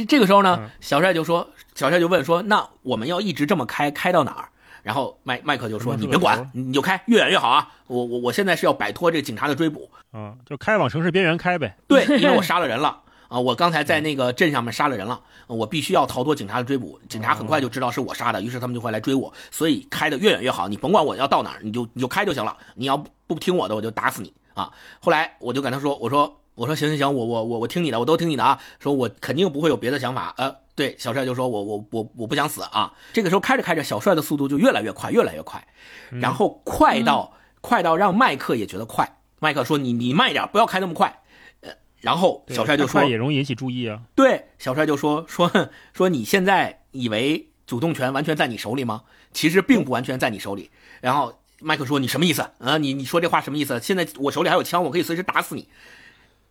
[0.07, 4.49] 这个时候呢，小帅就说，小帅就问说，那我们要一直这么开，开到哪儿？
[4.83, 7.69] 然后麦麦克就说：“你别管，你就开，越远越好啊！
[7.87, 11.77] 我我我现在是要摆脱这警察的追捕，嗯，就开往城市边缘开呗。
[11.87, 13.39] 对，因为我 杀了人了啊！
[13.39, 16.99] 我刚才在那个镇上面杀了人了，我必须要逃脱警察的追捕。
[17.09, 19.33] 警察很快就知道是我杀的，于是他们就会来追我。
[19.51, 22.57] 所以开的越远越好，你甭管我要到哪儿，你就你就开就行了。
[22.75, 22.97] 你要
[23.27, 24.73] 不听我的，我就打死你啊！
[25.01, 28.61] 后来我就跟他说：我说我说行行行，我我我我听你的，我都听你的啊！
[28.81, 35.63] 说我肯定不会有别的想法，呃。”对，小帅就说：“我我我我不想死啊！”这个时候开着开着，小帅的速度就越来越快，越来越快，
[36.09, 39.19] 然后快到快到让麦克也觉得快。
[39.39, 41.23] 麦克说：“你你慢一点，不要开那么快。”
[41.61, 41.71] 呃，
[42.01, 45.53] 然后小帅就说：“也容易引起注意啊。”对，小帅就说：“说
[45.93, 49.03] 说你现在以为主动权完全在你手里吗？
[49.35, 50.71] 其实并不完全在你手里。”
[51.03, 52.79] 然后麦克说：“你什么意思啊？
[52.79, 53.79] 你你说这话什么意思？
[53.79, 55.69] 现在我手里还有枪，我可以随时打死你。”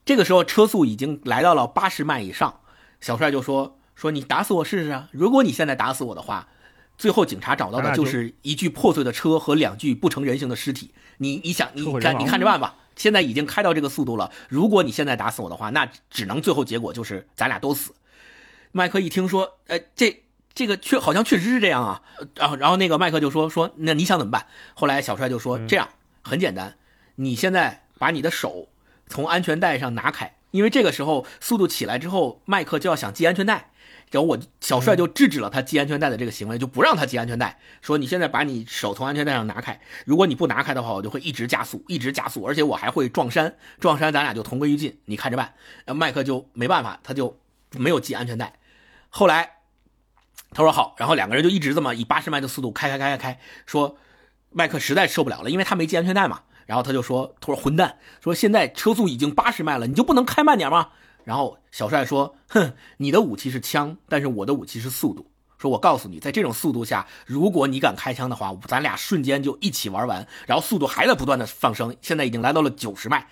[0.06, 2.60] 这个时候车速已经来到了八十迈以上，
[3.00, 3.80] 小帅就说。
[4.02, 5.08] 说你打死我试试啊！
[5.12, 6.48] 如果你现在打死我的话，
[6.98, 10.90] 最后警察找到的就是一具破碎的车和两具不成人形的尸体。
[11.18, 12.78] 你你想你看你看着办吧。
[12.96, 17.94] 现在已经开到这个速度了，如果你现在打死我的话，那只能最后结果就是咱俩都死。
[18.72, 20.24] 麦克一听说，呃，这
[20.56, 22.02] 这个确好像确实是这样啊。
[22.36, 24.48] 然后然后那个麦克就说说那你想怎么办？
[24.74, 25.88] 后来小帅就说这样
[26.24, 26.76] 很简单，
[27.18, 28.70] 你现在把你的手
[29.06, 33.71] 从安全带上拿开，因为这个时候速度起来之后，麦克就要想系安全带。
[34.12, 45.54] 然后我小帅就制止了他系安全带的这个行为，就不让他系安全带，说你现在把你手从安全带上拿开，如果你不拿开的话，我就会一直加速，一直加速，而且我还会撞山，撞山咱俩就同归于尽，你看着办。
[45.86, 47.40] 然后麦克就没办法，他就
[47.78, 48.54] 没有系安全带。
[49.10, 49.50] 后来
[50.52, 53.98] 他说好，然后两个人就一直这么以八十迈的速度开开开开开，说
[54.50, 56.42] 麦克实在受不了了，因为他没系安全带嘛。
[56.68, 60.90] 然后他就说：“他说混蛋，说现在车速已经八十迈了，你就不能开慢点吗？”
[61.24, 65.28] 然后小帅说：“哼，你的武器是枪，但是我的武器是速度。
[65.58, 70.28] 说我告诉你，在这种速度下，如果你敢开枪的话，咱俩瞬间就一起玩完。
[70.48, 73.28] 然后速度还在不断的上升，现在已经来到了九十迈。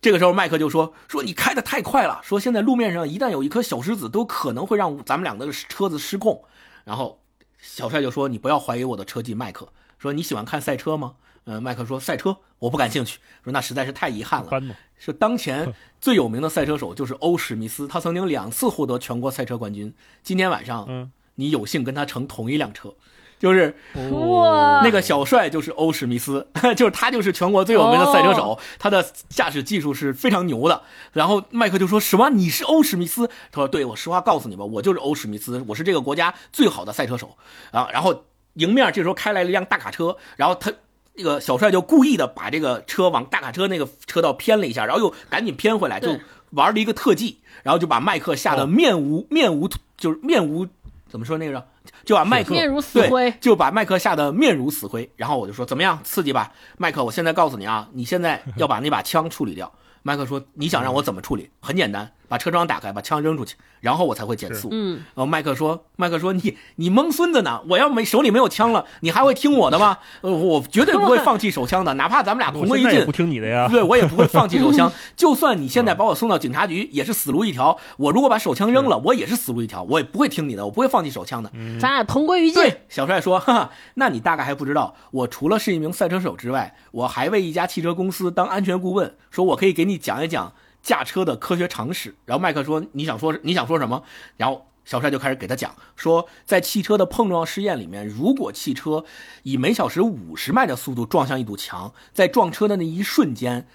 [0.00, 6.42] 这个时候，麦克就说：说你开的太快了，说现在路面上一旦有一颗小石子，都可能会让咱们两个的车子失控。
[6.84, 7.20] 然后
[7.58, 9.68] 小帅就说：你不要怀疑我的车技，麦克。
[9.98, 11.14] 说你喜欢看赛车吗？
[11.44, 13.18] 嗯，麦克说赛车我不感兴趣。
[13.42, 14.50] 说那实在是太遗憾了。
[14.96, 19.92] 是当前最有名的赛车手就是欧史密斯，他曾经两次获得全国赛车冠军。
[20.22, 22.94] 今天晚上，嗯，你有幸跟他乘同一辆车，
[23.40, 23.74] 就是
[24.12, 26.46] 哇，那个小帅就是欧史密斯，
[26.76, 30.82] 就是他就是全国最有名的赛车手，他的驾驶技术是非常牛的。
[31.10, 32.30] 然后麦克就说：“什么？
[32.30, 37.36] 你是欧史密斯？”他说：“对，我实话告诉你吧，我就是欧史密斯，我是这个国家最好的赛车手
[37.72, 40.72] 啊。”然后迎面这时候开来了一辆大卡车，然后他。
[41.14, 46.18] 那个小帅就故意的把这个车往大卡车那个车道偏了一下，然后又赶紧偏回来，就
[46.50, 50.66] 玩了一个特技，然后就把麦克吓得面无面无，就是面无
[51.08, 51.66] 怎么说那个，
[52.04, 55.10] 就把麦克面如死灰，就把麦克吓得面如死灰。
[55.16, 59.70] 然后我就说怎么样，刺激吧，麦克，我现在告诉你啊，你现在要把那把枪处理掉。
[60.04, 61.48] 麦克说：“你想让我怎么处理？
[61.60, 64.94] 很简单，把车窗打开，把枪扔出去，然后我才会减速。”嗯。
[64.94, 67.60] 然后麦克说：“麦克说你你蒙孙子呢？
[67.68, 69.98] 我要没手里没有枪了，你还会听我的吗？
[70.22, 73.04] 呃，我绝对不会放弃手枪的，哪怕咱们俩同归于尽。
[73.04, 73.68] 不听你的呀？
[73.68, 74.90] 对，我也不会放弃手 枪。
[75.14, 77.76] 就算你现在把我送到警察局，也是死路一条。
[77.98, 79.82] 我如果把手枪扔了，我也是死路一条。
[79.82, 81.52] 我也不会听你的，我不会放弃手枪的。
[81.78, 90.50] 咱俩同归于尽。”对，小帅说：“哈哈，那你大概还不知道，我除了是一名赛车手之外，我还为一家汽车公司当安全顾问，说我可以给你讲一讲。”
[90.82, 94.02] 驾车的科学常识，然后麦克说：“你想说你想说什么？”
[94.36, 99.04] 然后小帅就开始给他讲说，在汽车的碰撞试验里面，如果汽车
[99.44, 103.68] 以每小时五十迈的速度撞向一堵墙，在撞车的那一瞬间，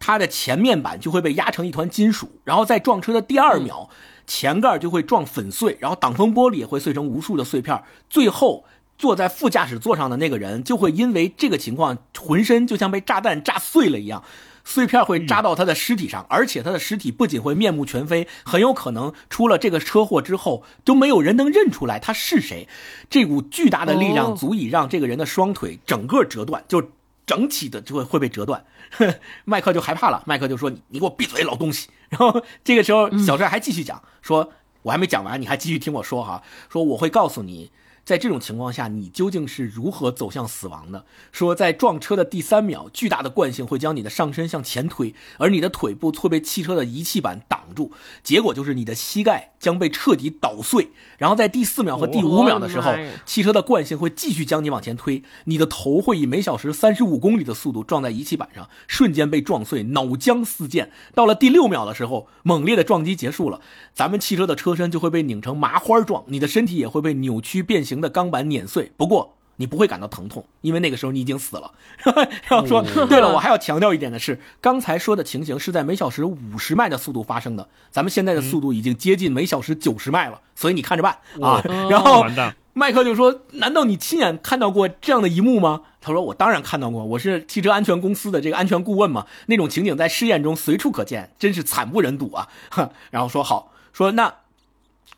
[0.00, 3.88] 它的前面板就会被压成一团金属，然后在撞车的第二秒，
[4.26, 8.64] 前盖就会撞粉碎，然后挡风玻璃也会碎成无数的碎片，最后
[8.98, 14.24] 坐在副驾驶座上的那个人就会因为这个情况，浑身就像被炸弹炸碎了一样。
[14.64, 22.68] 碎片会扎到他的尸体上，而且他的尸体不仅会面目全非，很有可能出了这个车祸之后都没有人能认出来他是谁。
[23.10, 26.90] 这股巨大的力量足以让这个人的双腿整个折断，就
[27.26, 28.64] 整体的就会会被折断。
[29.44, 34.52] 麦克就害怕了，麦克就说：“你你给我闭嘴，老东西！” 然后这个时候小帅还继续讲，说
[34.82, 36.42] ：“我还没讲完，你还继续听我说哈。
[36.70, 37.70] 说我会告诉你。”
[38.04, 41.04] 在这种情况下，你究竟是如何走向死亡的？
[41.30, 47.92] 说在撞车的第三秒，巨大的惯性会将你的上身向前推，而你的腿部会被汽车的仪器板挡住，
[48.24, 50.90] 结果就是你的膝盖将被彻底捣碎。
[51.16, 52.92] 然后在第四秒和第五秒的时候，
[53.24, 60.90] 汽车的惯性会继续将你往前推，你的头会以每小时三十五公里的速度撞在仪器板上，瞬间被撞碎，脑浆四溅。
[61.14, 63.60] 到了第六秒的时候，猛烈的撞击结束了，
[63.94, 67.92] 咱们汽车的车身就会被拧成麻花状，你的身体也会被扭曲变形。
[68.02, 71.70] 的钢板碾碎，不过你不会感到疼痛，因为那个时候你已经死了。
[72.48, 81.62] 然后说，对了，我还要强调一点的是，刚才说的情形是在每小时五十迈的速度发生的，咱们现在的速度已经接近每小时九十迈了，所以你看着办啊。
[81.88, 82.26] 然后
[82.74, 92.48] 麦克就说：“难道你亲眼看到过这样的一幕吗？”他说：“我当然看到过，我是汽车安全公司的这个安全顾问嘛，那种情景在试验中随处可见，真是惨不忍睹啊。”
[93.12, 94.34] 然后说好，说那。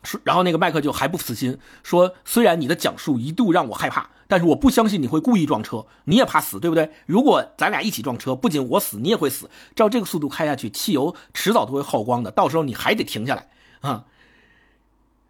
[0.05, 5.85] 说，然后那个麦克就还不死心，说：“虽然你的讲述一度让我害怕，但是我不相信你会故意撞车。
[6.05, 6.91] 你也怕死，对不对？
[7.05, 9.49] 如果咱俩一起撞车，不仅我死，你也会死。
[9.75, 13.49] 照这个速度开下去，汽油迟早都会耗光的，到时候你还得停下来
[13.81, 14.05] 啊。”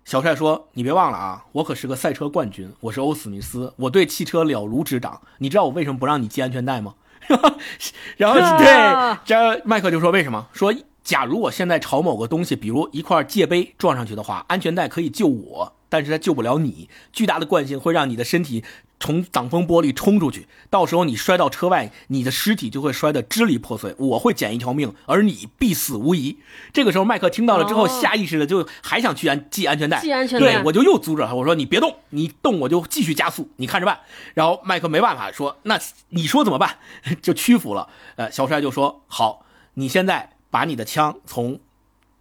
[0.06, 5.22] 小帅说：“你别忘了啊，我可是个赛车冠军，我是欧史密斯，我对汽车了如指掌。
[5.40, 6.94] 你知道我为什么不让你系安全带吗？”
[8.18, 10.48] 然后对，这麦克就说：“为什么？
[10.54, 10.74] 说。”
[11.06, 16.90] 假如我现在朝某个东西，比如一块界碑撞上去的话，安全带可以救我，但是它救不了你。
[17.14, 18.64] 巨大的惯性会让你的身体
[19.00, 23.94] 从挡风玻璃冲出去，到时候你摔到车外，你的尸体就会摔得支离破碎。
[24.00, 26.40] 我会捡一条命，而你必死无疑。
[26.74, 30.02] 这个时候，麦克听到了之后，下意识的就还想去安系安全带。
[30.02, 34.00] 系安全带，对我就又阻止他，我说你别动，你动我就继续加速，你看着办。
[34.34, 35.80] 然后麦克没办法说，那
[36.10, 36.80] 你说怎么办？
[37.22, 37.90] 就屈服了。
[38.16, 39.46] 呃，小帅就说好，
[39.76, 40.32] 你现在。
[40.56, 41.60] 把你的枪从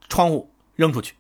[0.09, 1.15] 窗户扔出去，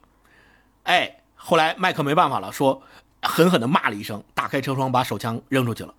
[0.82, 2.82] 哎，后来麦克没办法了，说
[3.22, 5.94] 狠狠地骂了一声，打开车窗把手枪扔出去了。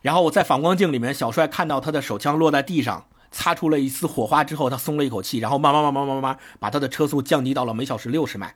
[0.00, 8.54] 然后我在反光镜里面，小帅看到他的手枪落在地上，擦出了一丝火花之后，他松了一口气，然后慢慢慢慢慢慢慢把他的车速降低到了每小时六十迈。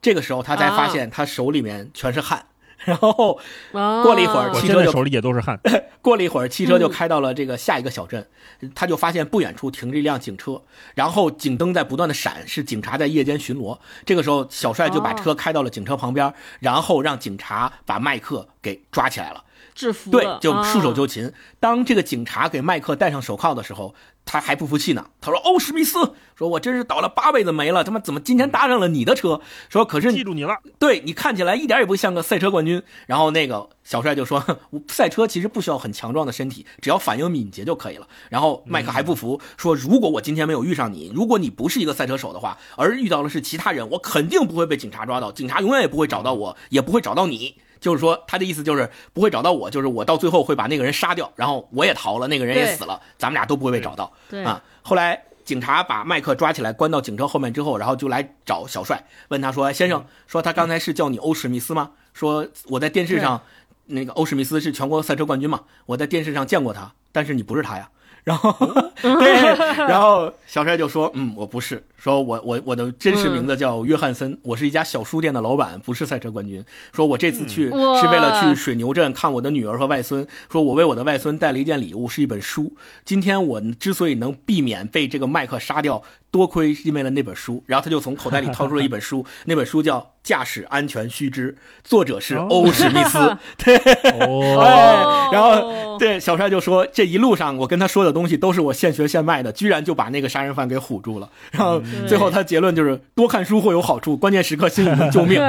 [0.00, 2.46] 这个时候他才发现他手里面全是汗。
[2.86, 3.38] 然后
[3.72, 5.58] 过了一会儿，哦汽车就手里也都是汗。
[6.02, 8.26] 过了一会儿，汽车就开到了这个下一个小镇，
[8.74, 10.60] 他就发现不远处停着一辆警车，
[10.94, 13.78] 然后警灯在不断的闪，是警察在夜间巡逻。
[14.04, 19.42] 这个时候，小帅就把车开到了警车旁边，然后让警察把麦克给抓起来了。
[19.74, 21.32] 制服对，就束手啊就擒。
[21.58, 23.94] 当这个警察给麦克戴上手铐的时候，
[24.24, 25.06] 他还不服气呢。
[25.20, 29.40] 他说：“欧史密斯，说我真是倒了八辈子霉了，他妈怎么今天搭上了你的车？
[29.68, 32.82] 说可是记住你了，对你看起来一点也不像个赛车冠军。
[33.06, 38.06] 然后那个小帅就说，我赛车其实不需要很强壮的身体，只要反应敏捷就可以了。
[38.30, 47.56] 然后麦克还不服，说如果我今天没有遇上你，如果你不是一个赛车手的话，而遇到的是其他人，我肯定不会被警察抓到，警察永远也不会找到我，也不会找到你。
[47.84, 54.10] 就是说，他的意思就是不会找到我，就是我到最后会把那个人杀掉，然后我也逃了，那个人也死了，咱们俩都不会被找到。
[54.30, 61.90] 对啊，后来警察把麦克抓起来，关到警车后面之后，然后就来找小帅，问他说：“先生，说他刚才是叫你欧史密斯吗？
[62.14, 63.42] 说我在电视上，
[63.84, 67.90] 那个欧史密斯是全国赛车冠军嘛，我在电视上见过他，但是你不是他呀。”
[68.24, 68.50] 然后，
[69.02, 69.56] 对，
[69.86, 76.62] 然后小帅就说：“嗯，我不是，说我我我的真实名字叫约翰森，我是一家小书店的老板，不是赛车冠军。
[76.92, 82.76] 说我这次去哇是为了去水牛镇看我的女儿和外孙，说我为我的外孙带了一件礼物，是一本书。
[83.06, 87.64] 今天我之所以能避免被这个麦克杀掉，多亏是因为了那本书。
[87.64, 91.52] 然后他就从口袋里掏出了一本书， 那本书叫《驾驶安全须知》，
[91.82, 93.16] 作者是欧史密斯。
[94.20, 101.30] 哦， 哎，然后对小帅就说，这一路上我跟他说的东西都是我现学现卖的，居然就把那个杀人犯给唬住了。
[101.50, 105.40] 然后最后他结论就是多看书会有好处，关键时刻心里能救命。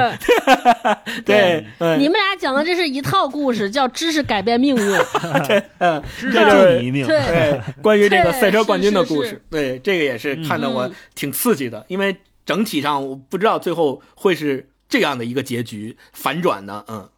[1.24, 4.98] 对，嗯，你们俩讲的这是一套故事，叫知识改变命运。
[5.78, 7.06] 嗯，知这就是道你一命。
[7.06, 17.08] 对对，关于这个对赛车冠军的故事，对，这个也是看得我嗯挺刺激的，因为整体上我不知道最后会是这样的一个结局反转呢，嗯，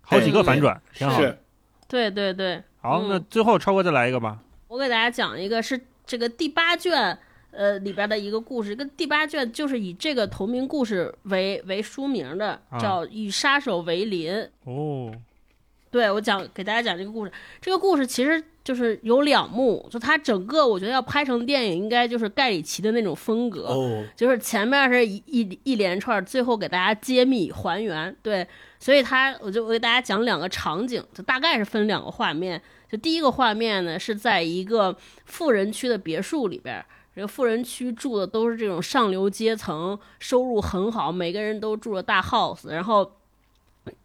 [0.00, 1.28] 好几个反转，挺好的。
[1.28, 1.38] 是，
[1.88, 4.38] 对对对，好，嗯那最后超哥再来一个吧。
[4.68, 7.18] 我给大家讲一个是这个第八卷。
[7.50, 14.32] 呃，里边的一个故事，跟第八卷就是以这个同名故事为为书名的，啊叫《与杀手为邻》。
[14.64, 15.12] 哦，
[15.90, 28.14] 对我讲给大家讲这个故事，这个故事其实就是有两幕，就它整个我觉得要拍成电影，应该就是盖里奇的那种风格，哦，就是前面是一一一连串，最后给大家揭秘还原。
[28.22, 28.46] 对，
[28.78, 32.60] 所以它我就我给大家讲两个场景，就大概是分两个画面。
[32.90, 36.84] 就第一个画面呢是在一个富人区的别墅里边。
[37.18, 42.68] 这富人区住的都是这种上流阶层，收入很好，每个人都住着大 house。
[42.70, 43.10] 然后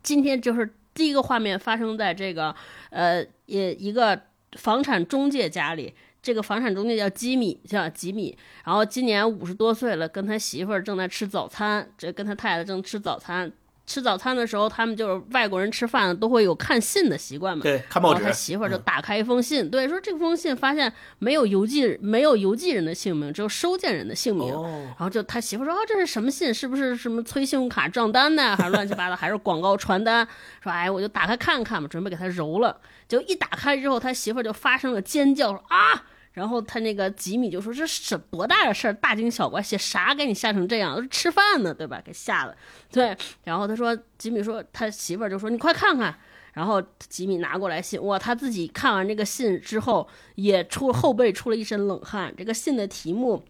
[0.01, 2.55] 今天就是第一个画面发生在这个
[2.89, 4.19] 呃也一个
[4.53, 8.35] 房产中介家里，这个房产中介叫吉米，叫吉米。
[8.65, 13.51] 然后今年五十多岁了，跟他媳妇儿正在吃早餐，这跟他太太正吃早餐。
[13.85, 17.63] 吃早餐的时候，他们就是外国人吃饭都会有看信的习惯嘛。
[17.63, 24.53] 对，看报纸然后他，媳妇儿就嗯打开一封信，对，说这封信发现没有邮寄没有邮寄人的姓名，只有收件人的姓名。
[24.53, 26.53] 哦，然后就他媳妇说：“哦，这是什么信？
[26.53, 28.55] 是不是什么催信用卡账单呢？
[28.55, 29.15] 还是乱七八糟？
[29.15, 30.25] 还是广告传单？”
[30.63, 32.79] 说：“哎，我就打开看看吧，准备给他揉了。”
[33.09, 40.95] 就一打开之后，他媳妇就发生了尖叫，说：“啊！”然后他那个吉米就说：“这是多大的事儿，大惊小怪，写啥给你吓成这样？
[40.95, 42.01] 都是吃饭呢，对吧？
[42.03, 42.57] 给吓的。”
[42.91, 43.15] 对。
[43.43, 46.17] 然后他说：“吉米说，他媳妇儿就说：‘你快看看。’
[46.53, 52.33] 然后吉米拿过来信，哇，他自己看完这个信之后，也出后背出了一身冷汗。
[52.37, 53.43] 这个信的题目。”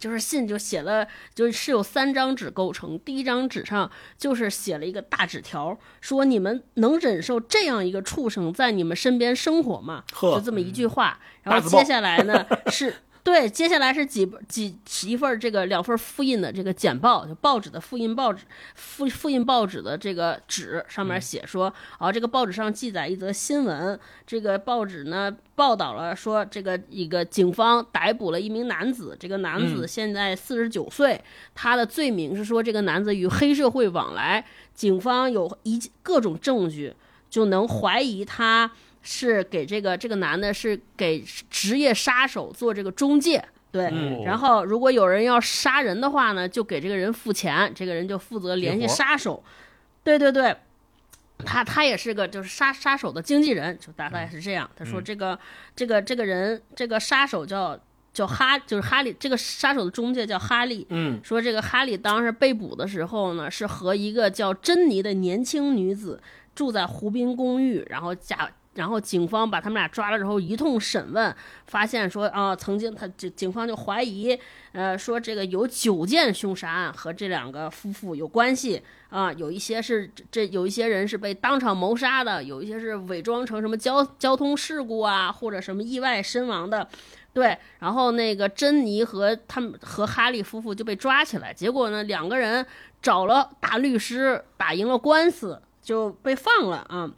[0.00, 2.98] 就是信就写了，就是有三张纸构成。
[2.98, 10.02] 第一张纸上就是写了一个大纸条，说你们能忍受这样一个畜生在你们身边生活吗？
[10.20, 11.20] 就这么一句话。
[11.42, 12.94] 然后接下来呢 是。
[13.22, 18.44] 对，接下来是几几几一份这个两份复印的这个简报，就报纸的复印报纸
[18.74, 31.22] 复复印报纸的这个纸上面写说，啊，这个报纸上记载一则新闻，这个报纸呢报道了说，这个一个警方逮捕了一名男子，这个男子嗯现在四十九岁，
[31.54, 34.44] 他的罪名是说这个男子与黑社会往来，
[34.74, 36.94] 警方有一各种证据
[37.28, 38.72] 就能怀疑他。
[39.02, 49.42] 是给这个这个男的是给职业杀手做这个中介，对，嗯然后如果有人要杀人的话呢，就给这个人付钱，这个人就负责联系杀手，
[50.02, 50.56] 对对对。
[51.42, 54.70] 他他也是个就是杀杀手的经纪人，就大概是这样。
[54.76, 55.38] 他说这个、
[55.74, 57.80] 这个这个人这个杀手叫
[58.12, 66.22] 叫哈，就是哈利这个杀手的中介叫哈利，嗯说这个哈利当时被捕的时候呢，是和一个叫珍妮的年轻女子
[66.54, 68.50] 住在湖滨公寓，然后假。
[68.74, 71.34] 然后警方把他们俩抓了之后一通审问，
[71.66, 74.38] 发现说啊，曾经他警警方就怀疑，
[74.72, 86.88] 呃，说这个有九件凶杀案和这两个夫妇有关系啊，有一些是这有一些人是被当场谋杀的，有一些是伪装成什么交交通事故啊或者什么意外身亡的，
[87.32, 92.64] 对，然后那个珍妮和他们和哈利夫妇就被抓起来，结果呢，两个人
[93.02, 97.10] 找了大律师，打赢了官司，就被放了啊。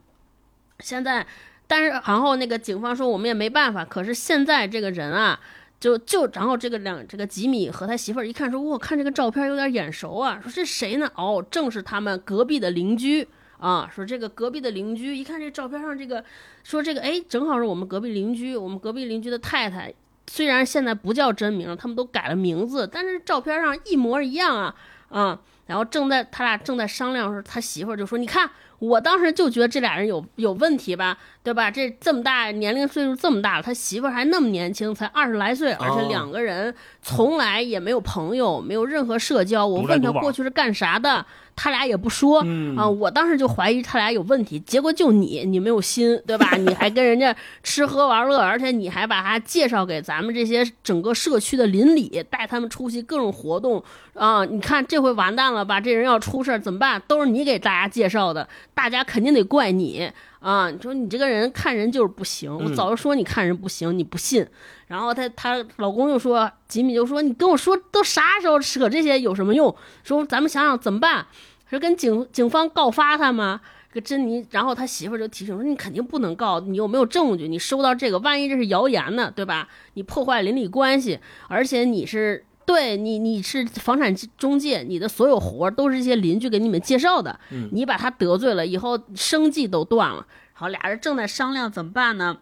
[0.83, 1.27] 现在，
[1.67, 5.41] 但是然后那个警方说我们也没办法，可是现在这个人啊。
[5.83, 11.11] 就就然后这个两这个吉米和他媳妇儿一看说，我看这个照片有点眼熟啊，说这谁呢？
[11.17, 13.27] 哦，正是他们隔壁的邻居
[13.59, 13.91] 啊。
[13.93, 16.25] 说这个隔壁的邻居一看这照片上这个，
[16.63, 19.93] 说这个哎，正好是我们隔壁邻居，我们隔壁邻居的太太。
[20.29, 24.73] 虽然现在不叫真名，他们都改了名字，但是照片上一模一样啊
[25.09, 25.41] 啊！
[25.67, 28.49] 然后正在他俩正在商量的时候，他媳妇儿就说：“你看，
[28.83, 31.71] 我当时就觉得这俩人有有问题吧，对吧？
[31.71, 39.65] 这这么大年龄岁数这么大了，他媳妇儿还那么年轻，才二十来岁，而且两个人从来也没有朋友，没有任何社交。
[39.65, 42.43] 我问他过去是干啥的，他俩也不说。
[42.45, 46.57] 嗯啊，我当时就怀疑他俩有问题，结果就你，你没有心，对吧？
[46.59, 53.83] 你还跟人家吃喝玩乐，而且你还把他介绍给咱们这些整个社区的邻里，带他们出席各种活动
[54.15, 54.45] 啊！
[54.45, 55.81] 你看这回完蛋了吧？
[55.81, 57.01] 这人要出事儿怎么办？
[57.07, 60.11] 都是你给大家介绍的，大家肯定得怪你
[60.43, 60.69] 啊！
[60.71, 64.47] 你说你这个人看人就是不行，我嗯早就说你看人不行，你不信。
[64.89, 69.75] 然后她她老公就说，吉米就说你跟我说都啥时候扯这些有什么用？
[70.03, 71.27] 说咱们想想怎么办？
[71.71, 73.61] 是跟警警方告发他吗？
[73.91, 77.47] 这个珍妮，然后他媳妇儿就提醒说：“你肯定不能告，你又没有证据？
[77.47, 79.69] 你收到这个，万一这是谣言呢，对吧？
[79.95, 90.27] 你破坏邻里关系，而且你是对你你是房产中介，你的所有活儿都是一些邻居给你们介绍的，嗯你把他得罪了，以后生计都断了。
[90.53, 92.39] 好，俩人正在商量怎么办呢？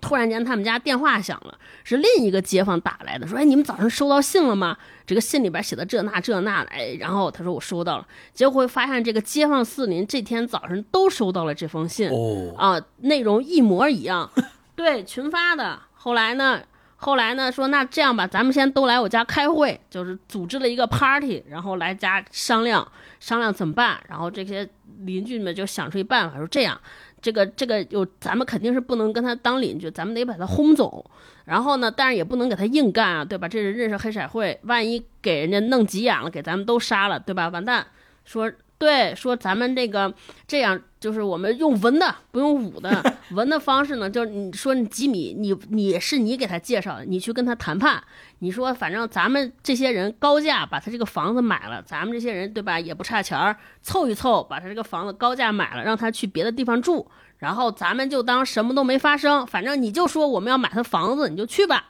[0.00, 4.78] 突然间，他们家电话响了，是另一个街坊打来的，说：“哎，你们早上收到信了吗？
[5.04, 12.08] 这个信里边写的这那这那的。”哎，然后他说：“我收到了。”结果会发现，这个街坊四邻这天早上都收到了这封信。
[12.08, 14.30] 哦，啊，内容一模一样，
[14.76, 15.80] 对，群发的。
[15.94, 16.60] 后来呢，
[17.02, 22.86] 后来呢，说那这样吧，咱们先都来我家开会，就是组织了一个 party，然后来家商量
[23.20, 23.98] 商量怎么办。
[24.06, 24.68] 然后这些
[24.98, 26.78] 邻居们就想出一办法，说这样，
[27.22, 31.10] 这个这个有咱们肯定是不能跟他当邻居，咱们得把他轰走。
[31.46, 33.48] 然后呢，但是也不能给他硬干啊，对吧？
[33.48, 37.48] 这人认识黑社会，万一给人家弄急眼了，给咱们都杀了，对吧？
[37.48, 37.86] 完蛋。
[38.26, 40.12] 说对，说咱们这个
[40.46, 43.02] 这样，就是我们用文的，不用武的。
[43.32, 48.02] 文的方式呢，就是你说你吉米，你你是你给他介绍的，你去跟他谈判。
[48.40, 59.46] 你说反正咱们这些人高价把他这个房子买了，咱们这些人对吧也不差钱儿，凑一凑把他这个房子高价买了，让他去别的地方住，然后咱们就当什么都没发生。
[59.46, 61.86] 反正你就说我们要买他房子，你就去吧。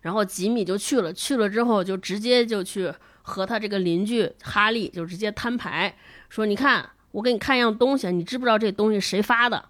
[0.00, 2.92] 然后吉米就去了，去了之后就直接就去
[3.22, 5.94] 和他这个邻居哈利就直接摊牌，
[6.28, 9.64] 说：“你看，我给你看一样东西，你知不知道这东西谁发的？”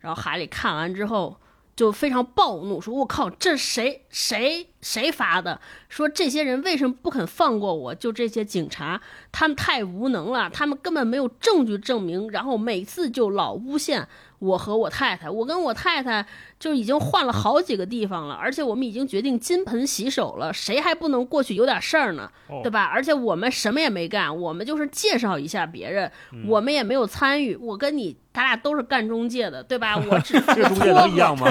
[0.00, 1.36] 然后海里看完之后
[1.74, 5.60] 就非常暴怒，说：“我靠，这谁谁谁发的？
[5.88, 7.94] 说这些人为什么不肯放过我？
[7.94, 9.00] 就这些警察，
[9.32, 14.08] 他们太无能了，他们根本没有证据证明，然后每次就老诬陷
[14.38, 15.28] 我和我太太。
[15.28, 16.26] 我跟我太太
[16.58, 22.30] 就已经换了好几个地方了，而且我们已经决定金盆洗手了，谁还不能过去有点事儿呢？
[22.48, 22.84] 哦对吧？
[22.84, 26.10] 而且我们什么也没干，我们就是介绍一下别人，
[26.46, 27.56] 我们也没有参与。
[27.56, 29.96] 我跟你，咱俩都是干中介的，对吧？
[29.96, 31.50] 我只负责这中介撮合能一样吗？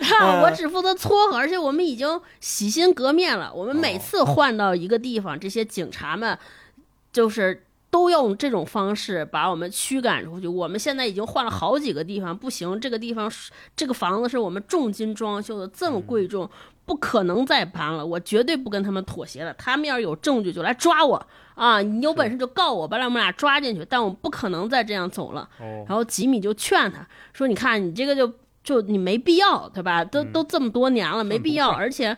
[0.00, 3.52] 哈， 我只负责撮合，而且我们已经洗心革面了。
[3.52, 6.38] 我们每次换到一个地方，这些警察们
[7.12, 7.65] 就是
[7.96, 10.46] 都用这种方式把我们驱赶出去。
[10.46, 16.46] 我们现在已经换了好几个地方，不行，这个地方是这个房子是我们重金装修的，这么贵重，
[16.84, 18.04] 不可能再搬了。
[18.04, 19.54] 我绝对不跟他们妥协了。
[19.54, 21.80] 他们要是有证据就来抓我啊！
[21.80, 23.82] 你有本事就告我，把我们俩抓进去。
[23.88, 25.48] 但我不可能再这样走了。
[25.58, 28.30] 哦，然后吉米就劝他说：“你看，你这个就
[28.62, 30.04] 就你没必要，对吧？
[30.04, 31.70] 都都这么多年了，没必要。
[31.70, 32.14] 而且，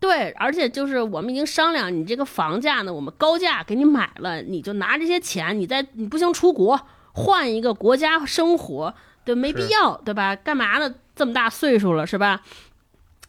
[0.00, 6.80] 对，而且就是我们已经商量，你这个房价呢，我们高价给你买了，你就拿这些钱，你再你不行出国
[7.12, 8.94] 换一个国家生活，
[9.24, 10.34] 对，没必要，对吧？
[10.34, 10.94] 干嘛呢？
[11.14, 12.40] 这么大岁数了，是吧？”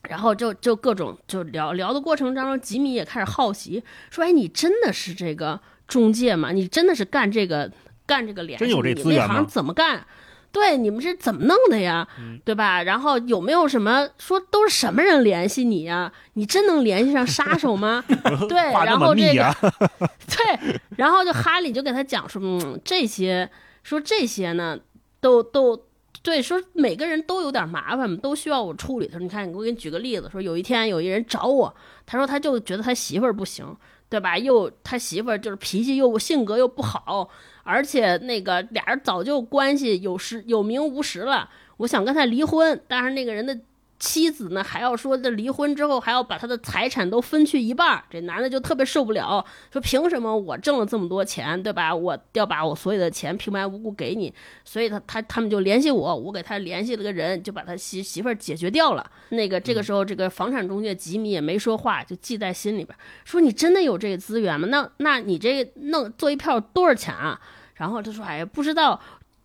[0.10, 6.52] 然后就就各种就聊聊的过程当中，吉米也开始好奇，说：“哎，你真的是这个中介吗？
[6.52, 7.70] 你真的是干这个
[8.08, 8.66] 干这个联系？
[8.66, 10.06] 真有这资源吗怎么干？
[10.52, 12.08] 对，你们是怎么弄的呀？
[12.20, 12.84] 嗯对吧？
[12.84, 16.12] 然后有没有什么说都是什么人联系你呀？
[16.34, 18.04] 你真能联系上杀手吗？
[18.50, 19.56] 对，然后这个
[20.28, 23.50] 对，然后就哈利就给他讲说，嗯，这些
[23.84, 24.78] 说这些呢，
[25.22, 25.86] 都都
[26.24, 29.08] 对，说每个人都有点麻烦，都需要我处理。
[29.08, 31.74] 他说，你看，我给你举个例子，说有一天有一人找我，
[32.06, 33.66] 他说他就觉得他媳妇儿不行，
[34.10, 34.38] 对吧？
[34.38, 37.30] 又他媳妇儿就是脾气又性格又不好，
[37.64, 41.50] 而且那个俩人早就关系有实有名无实了。
[41.78, 43.58] 我想跟他离婚，但是那个人的
[44.02, 51.96] 妻子呢，还要说这离婚之后还要把他的财产都分去一半儿，这男的就特别受不了，说凭什么我挣了这么多钱，对吧？
[51.96, 54.34] 我要把我所有的钱平白无故给你，
[54.66, 59.12] 所以他他他们就联系我，我给他联系了个人，就把他媳媳妇儿解决掉了。
[59.30, 64.68] 那个这个时候，这个房产中介吉米也没说话，就记在心里边，说你真的有这个资源吗？
[64.72, 67.40] 那那你这弄做一票多少钱啊？
[67.76, 69.00] 然后他说，哎呀，不知道。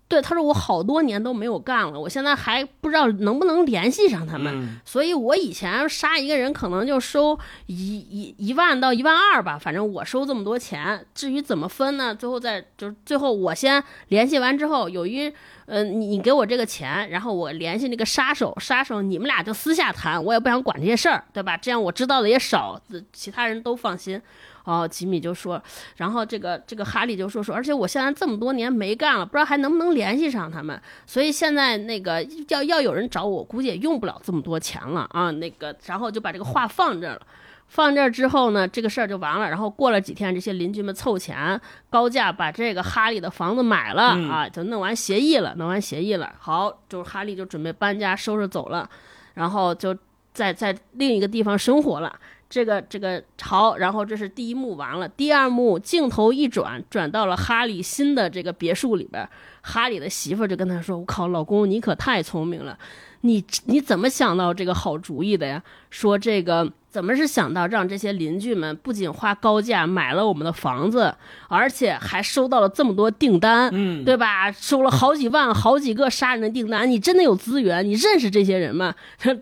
[0.08, 4.54] 对，他说我好多年都没有干了，我现在还不知道能不能联系上他们。
[4.54, 11.04] 嗯所以我以前杀一个人可能就收一一一万到一万二吧，反正我收这么多钱。
[11.12, 12.14] 至于怎么分呢？
[12.14, 15.32] 最后再就是最后我先联系完之后，有一
[15.66, 21.56] 呃你你给我这个钱，然后我联系那个杀手，杀手你们俩就私下谈，我也不想管这些事儿，对吧？
[21.56, 22.80] 这样我知道的也少，
[23.12, 24.20] 其他人都放心。
[24.64, 25.62] 哦，吉米就说，
[25.94, 35.30] 然后这个这个哈利就说说，而且我现在这么多年没干了，不知道还能不能联系上他们，所以现在那个要要有人找我，估计也用不了这么多钱了啊。
[35.30, 37.22] 那个，然后就把这个话放这儿了。
[37.68, 39.48] 放这儿之后呢，这个事儿就完了。
[39.48, 41.60] 然后过了几天，这些邻居们凑钱
[41.90, 46.32] 高价把这个哈利的房子买了、嗯啊，就弄完协议了，弄完协议了。
[46.38, 48.88] 好，就是哈利就准备搬家收拾走了，
[49.34, 49.96] 然后就
[50.32, 52.18] 在在另一个地方生活了。
[52.48, 59.28] 这个这个好，然后这是第一幕完了，第二幕镜头一转，转到了哈利新的这个别墅里边。
[59.62, 62.78] 哈利的媳妇儿就跟他说：“我靠，老公你可太聪明了，
[63.22, 65.60] 你你怎么想到这个好主意的呀？
[65.90, 71.14] 说这个怎么是想到让这些邻居们不仅花高价买了我们的房子，
[71.46, 74.50] 而且还收到了这么多订单，嗯，对吧？
[74.50, 77.84] 收了好几万、好几个杀人的订单，你真的有资源？
[77.84, 78.94] 你认识这些人吗？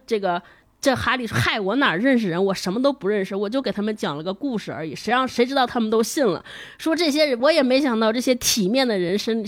[0.04, 0.42] 这个。”
[0.84, 2.44] 这哈利说：“嗨，我哪认识人？
[2.44, 4.94] 我什么都不认识，我就给他们讲了个故事而已。
[4.94, 6.44] 谁让谁知道他们都信了？
[6.76, 9.42] 说这些人，我也没想到这些体面的人身，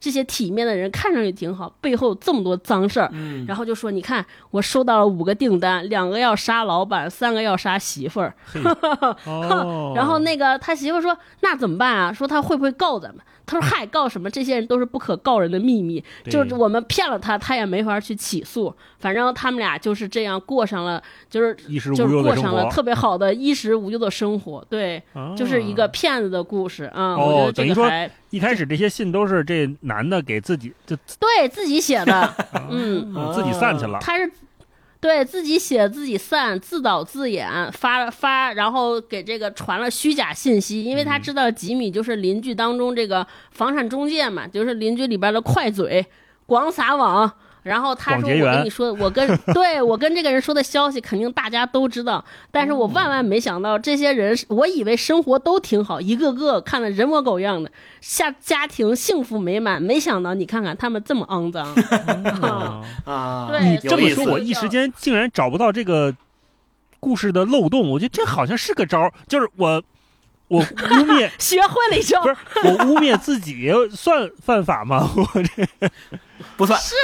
[0.00, 3.08] 这些体面的人看上去挺好，背后这么多脏事儿。
[3.12, 8.34] 嗯，然后就说：你看，我收到了五个订单，两个要杀老板，三个要杀媳妇儿。
[9.24, 12.12] 哦， 然后那个他媳妇说：那怎么办啊？
[12.12, 13.24] 说他会不会告咱们？
[13.48, 14.30] 他说：嗨，告什么？
[14.30, 18.72] 这些人都是不可告人的秘密， 就是我们骗了他，他也没法去起诉。
[18.98, 24.64] 反正他们俩就是这样过上了，就是衣食无就是过上了特别好的衣食无忧的生活。
[24.68, 25.02] 对，
[25.36, 32.34] 就是一个啊骗子的故事啊、哦我觉得等于说这个还一开始这些信都是这男的给自己就对自己写的，
[32.70, 33.12] 嗯。
[33.14, 34.30] 嗯自己散去了，他是
[35.00, 46.06] 对自己写自己散，自导自演发发，然后给这个传了虚假信息，因为他知道吉米就是邻居当中这个房产中介嘛，就是邻居里边的快嘴，
[46.46, 47.32] 广撒网。
[47.68, 52.24] 然后他说：“广结缘我跟你说，我跟 对我跟这个人说的消息，肯定大家都知道。
[52.50, 57.70] 但是我万万没想到，这些人，我以为生活都挺好，一个个看的人模狗样的，
[58.00, 59.80] 下家庭幸福美满。
[59.80, 61.74] 没想到，你看看他们这么肮脏。
[62.42, 66.14] 哦啊，对有意思这么说，我一时间竟然找不到这个
[66.98, 67.90] 故事的漏洞。
[67.90, 69.82] 我觉得这好像是个招儿，就是我
[70.48, 75.10] 我污蔑 学会了一招不，是我污蔑自己算犯法吗？
[75.14, 75.90] 我这
[76.56, 76.96] 不算，是，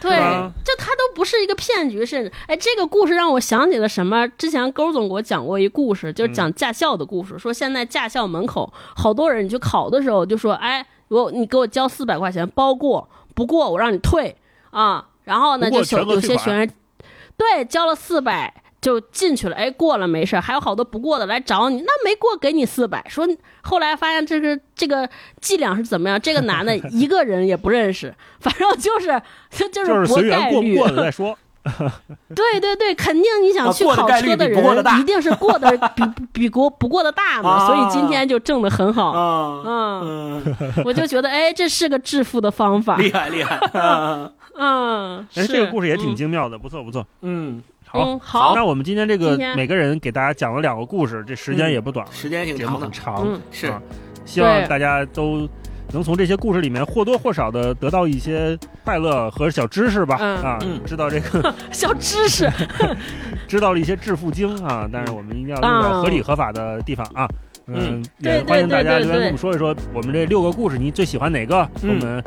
[0.00, 4.26] 对是吧，这他都不是一个骗局，甚至，哎，这个故事让我想起了什么？
[4.36, 14.36] 之前勾总给我讲过一故事，就是讲驾校的故事，说现在驾校门口好多人，你去考的时候就说，哎，我你给我交四百块钱包过，不过我让你退
[14.70, 15.06] 啊。
[15.24, 16.70] 然后呢，就有些学员，
[17.36, 18.59] 对，交了四百。
[18.80, 23.04] 就进去了，哎，过了没事儿，还有好多不过的来找你，那没过给你四百。
[23.08, 23.28] 说
[23.62, 25.08] 后来发现这个这个
[25.40, 26.20] 伎俩是怎么样？
[26.20, 29.20] 这个男的 一个人也不认识，反正就是
[29.50, 30.76] 就就就是博概率。
[30.78, 31.36] 过了再说。
[32.34, 34.58] 对对对，肯定你想啊去考车的人
[34.98, 36.02] 一定是过的 比
[36.32, 39.10] 比过不过的大嘛，啊所以今天就挣得很好。
[39.10, 42.96] 啊，嗯，嗯，我就觉得哎，这是个致富的方法。
[42.96, 47.06] 厉害厉害，啊嗯，哎，是这个故事也挺嗯精妙的，不错不错。
[47.20, 48.54] 嗯，好，嗯好。
[48.54, 53.40] 那我们今天这个每个人给大家讲了两个故事，这时间也不短了，时间挺长的节目很，长，嗯。
[53.50, 53.66] 是。
[53.66, 53.82] 啊
[54.24, 55.48] 希望大家都
[55.92, 60.18] 能从这些故事里面或多或少的得到一些快乐和小知识吧。
[60.20, 60.36] 嗯。
[60.36, 60.80] 啊，嗯。
[60.86, 62.48] 知道这个 小知识。
[63.48, 67.28] 知道了一些致富经啊，但是我们一定要用在合理合法的地方啊。
[67.66, 71.68] 嗯，也欢迎大家留言跟我们说一说，我们这六个故事你最喜欢哪个？
[71.82, 72.22] 跟我们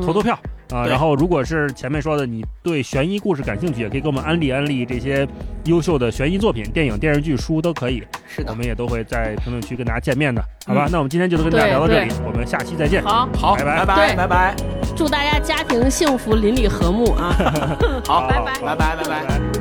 [0.00, 0.34] 投投票
[0.70, 0.84] 啊。
[0.84, 5.26] 对然后，如果是前面说的你对悬疑故事感兴趣，也可以给我们安利安利这些
[5.64, 8.02] 优秀的悬疑作品，电影、电视剧、书都可以。
[8.28, 10.86] 是的，我们也都会在评论区跟大家见面的，好吧？
[10.86, 13.02] 嗯那我们今天就跟大家聊到这里，我们下期再见。
[13.02, 14.56] 好，好，拜拜拜拜拜拜，
[14.96, 17.34] 祝大家家庭幸福，邻里和睦啊！
[18.06, 18.96] 好，拜拜拜拜拜拜。
[18.96, 19.59] 拜拜。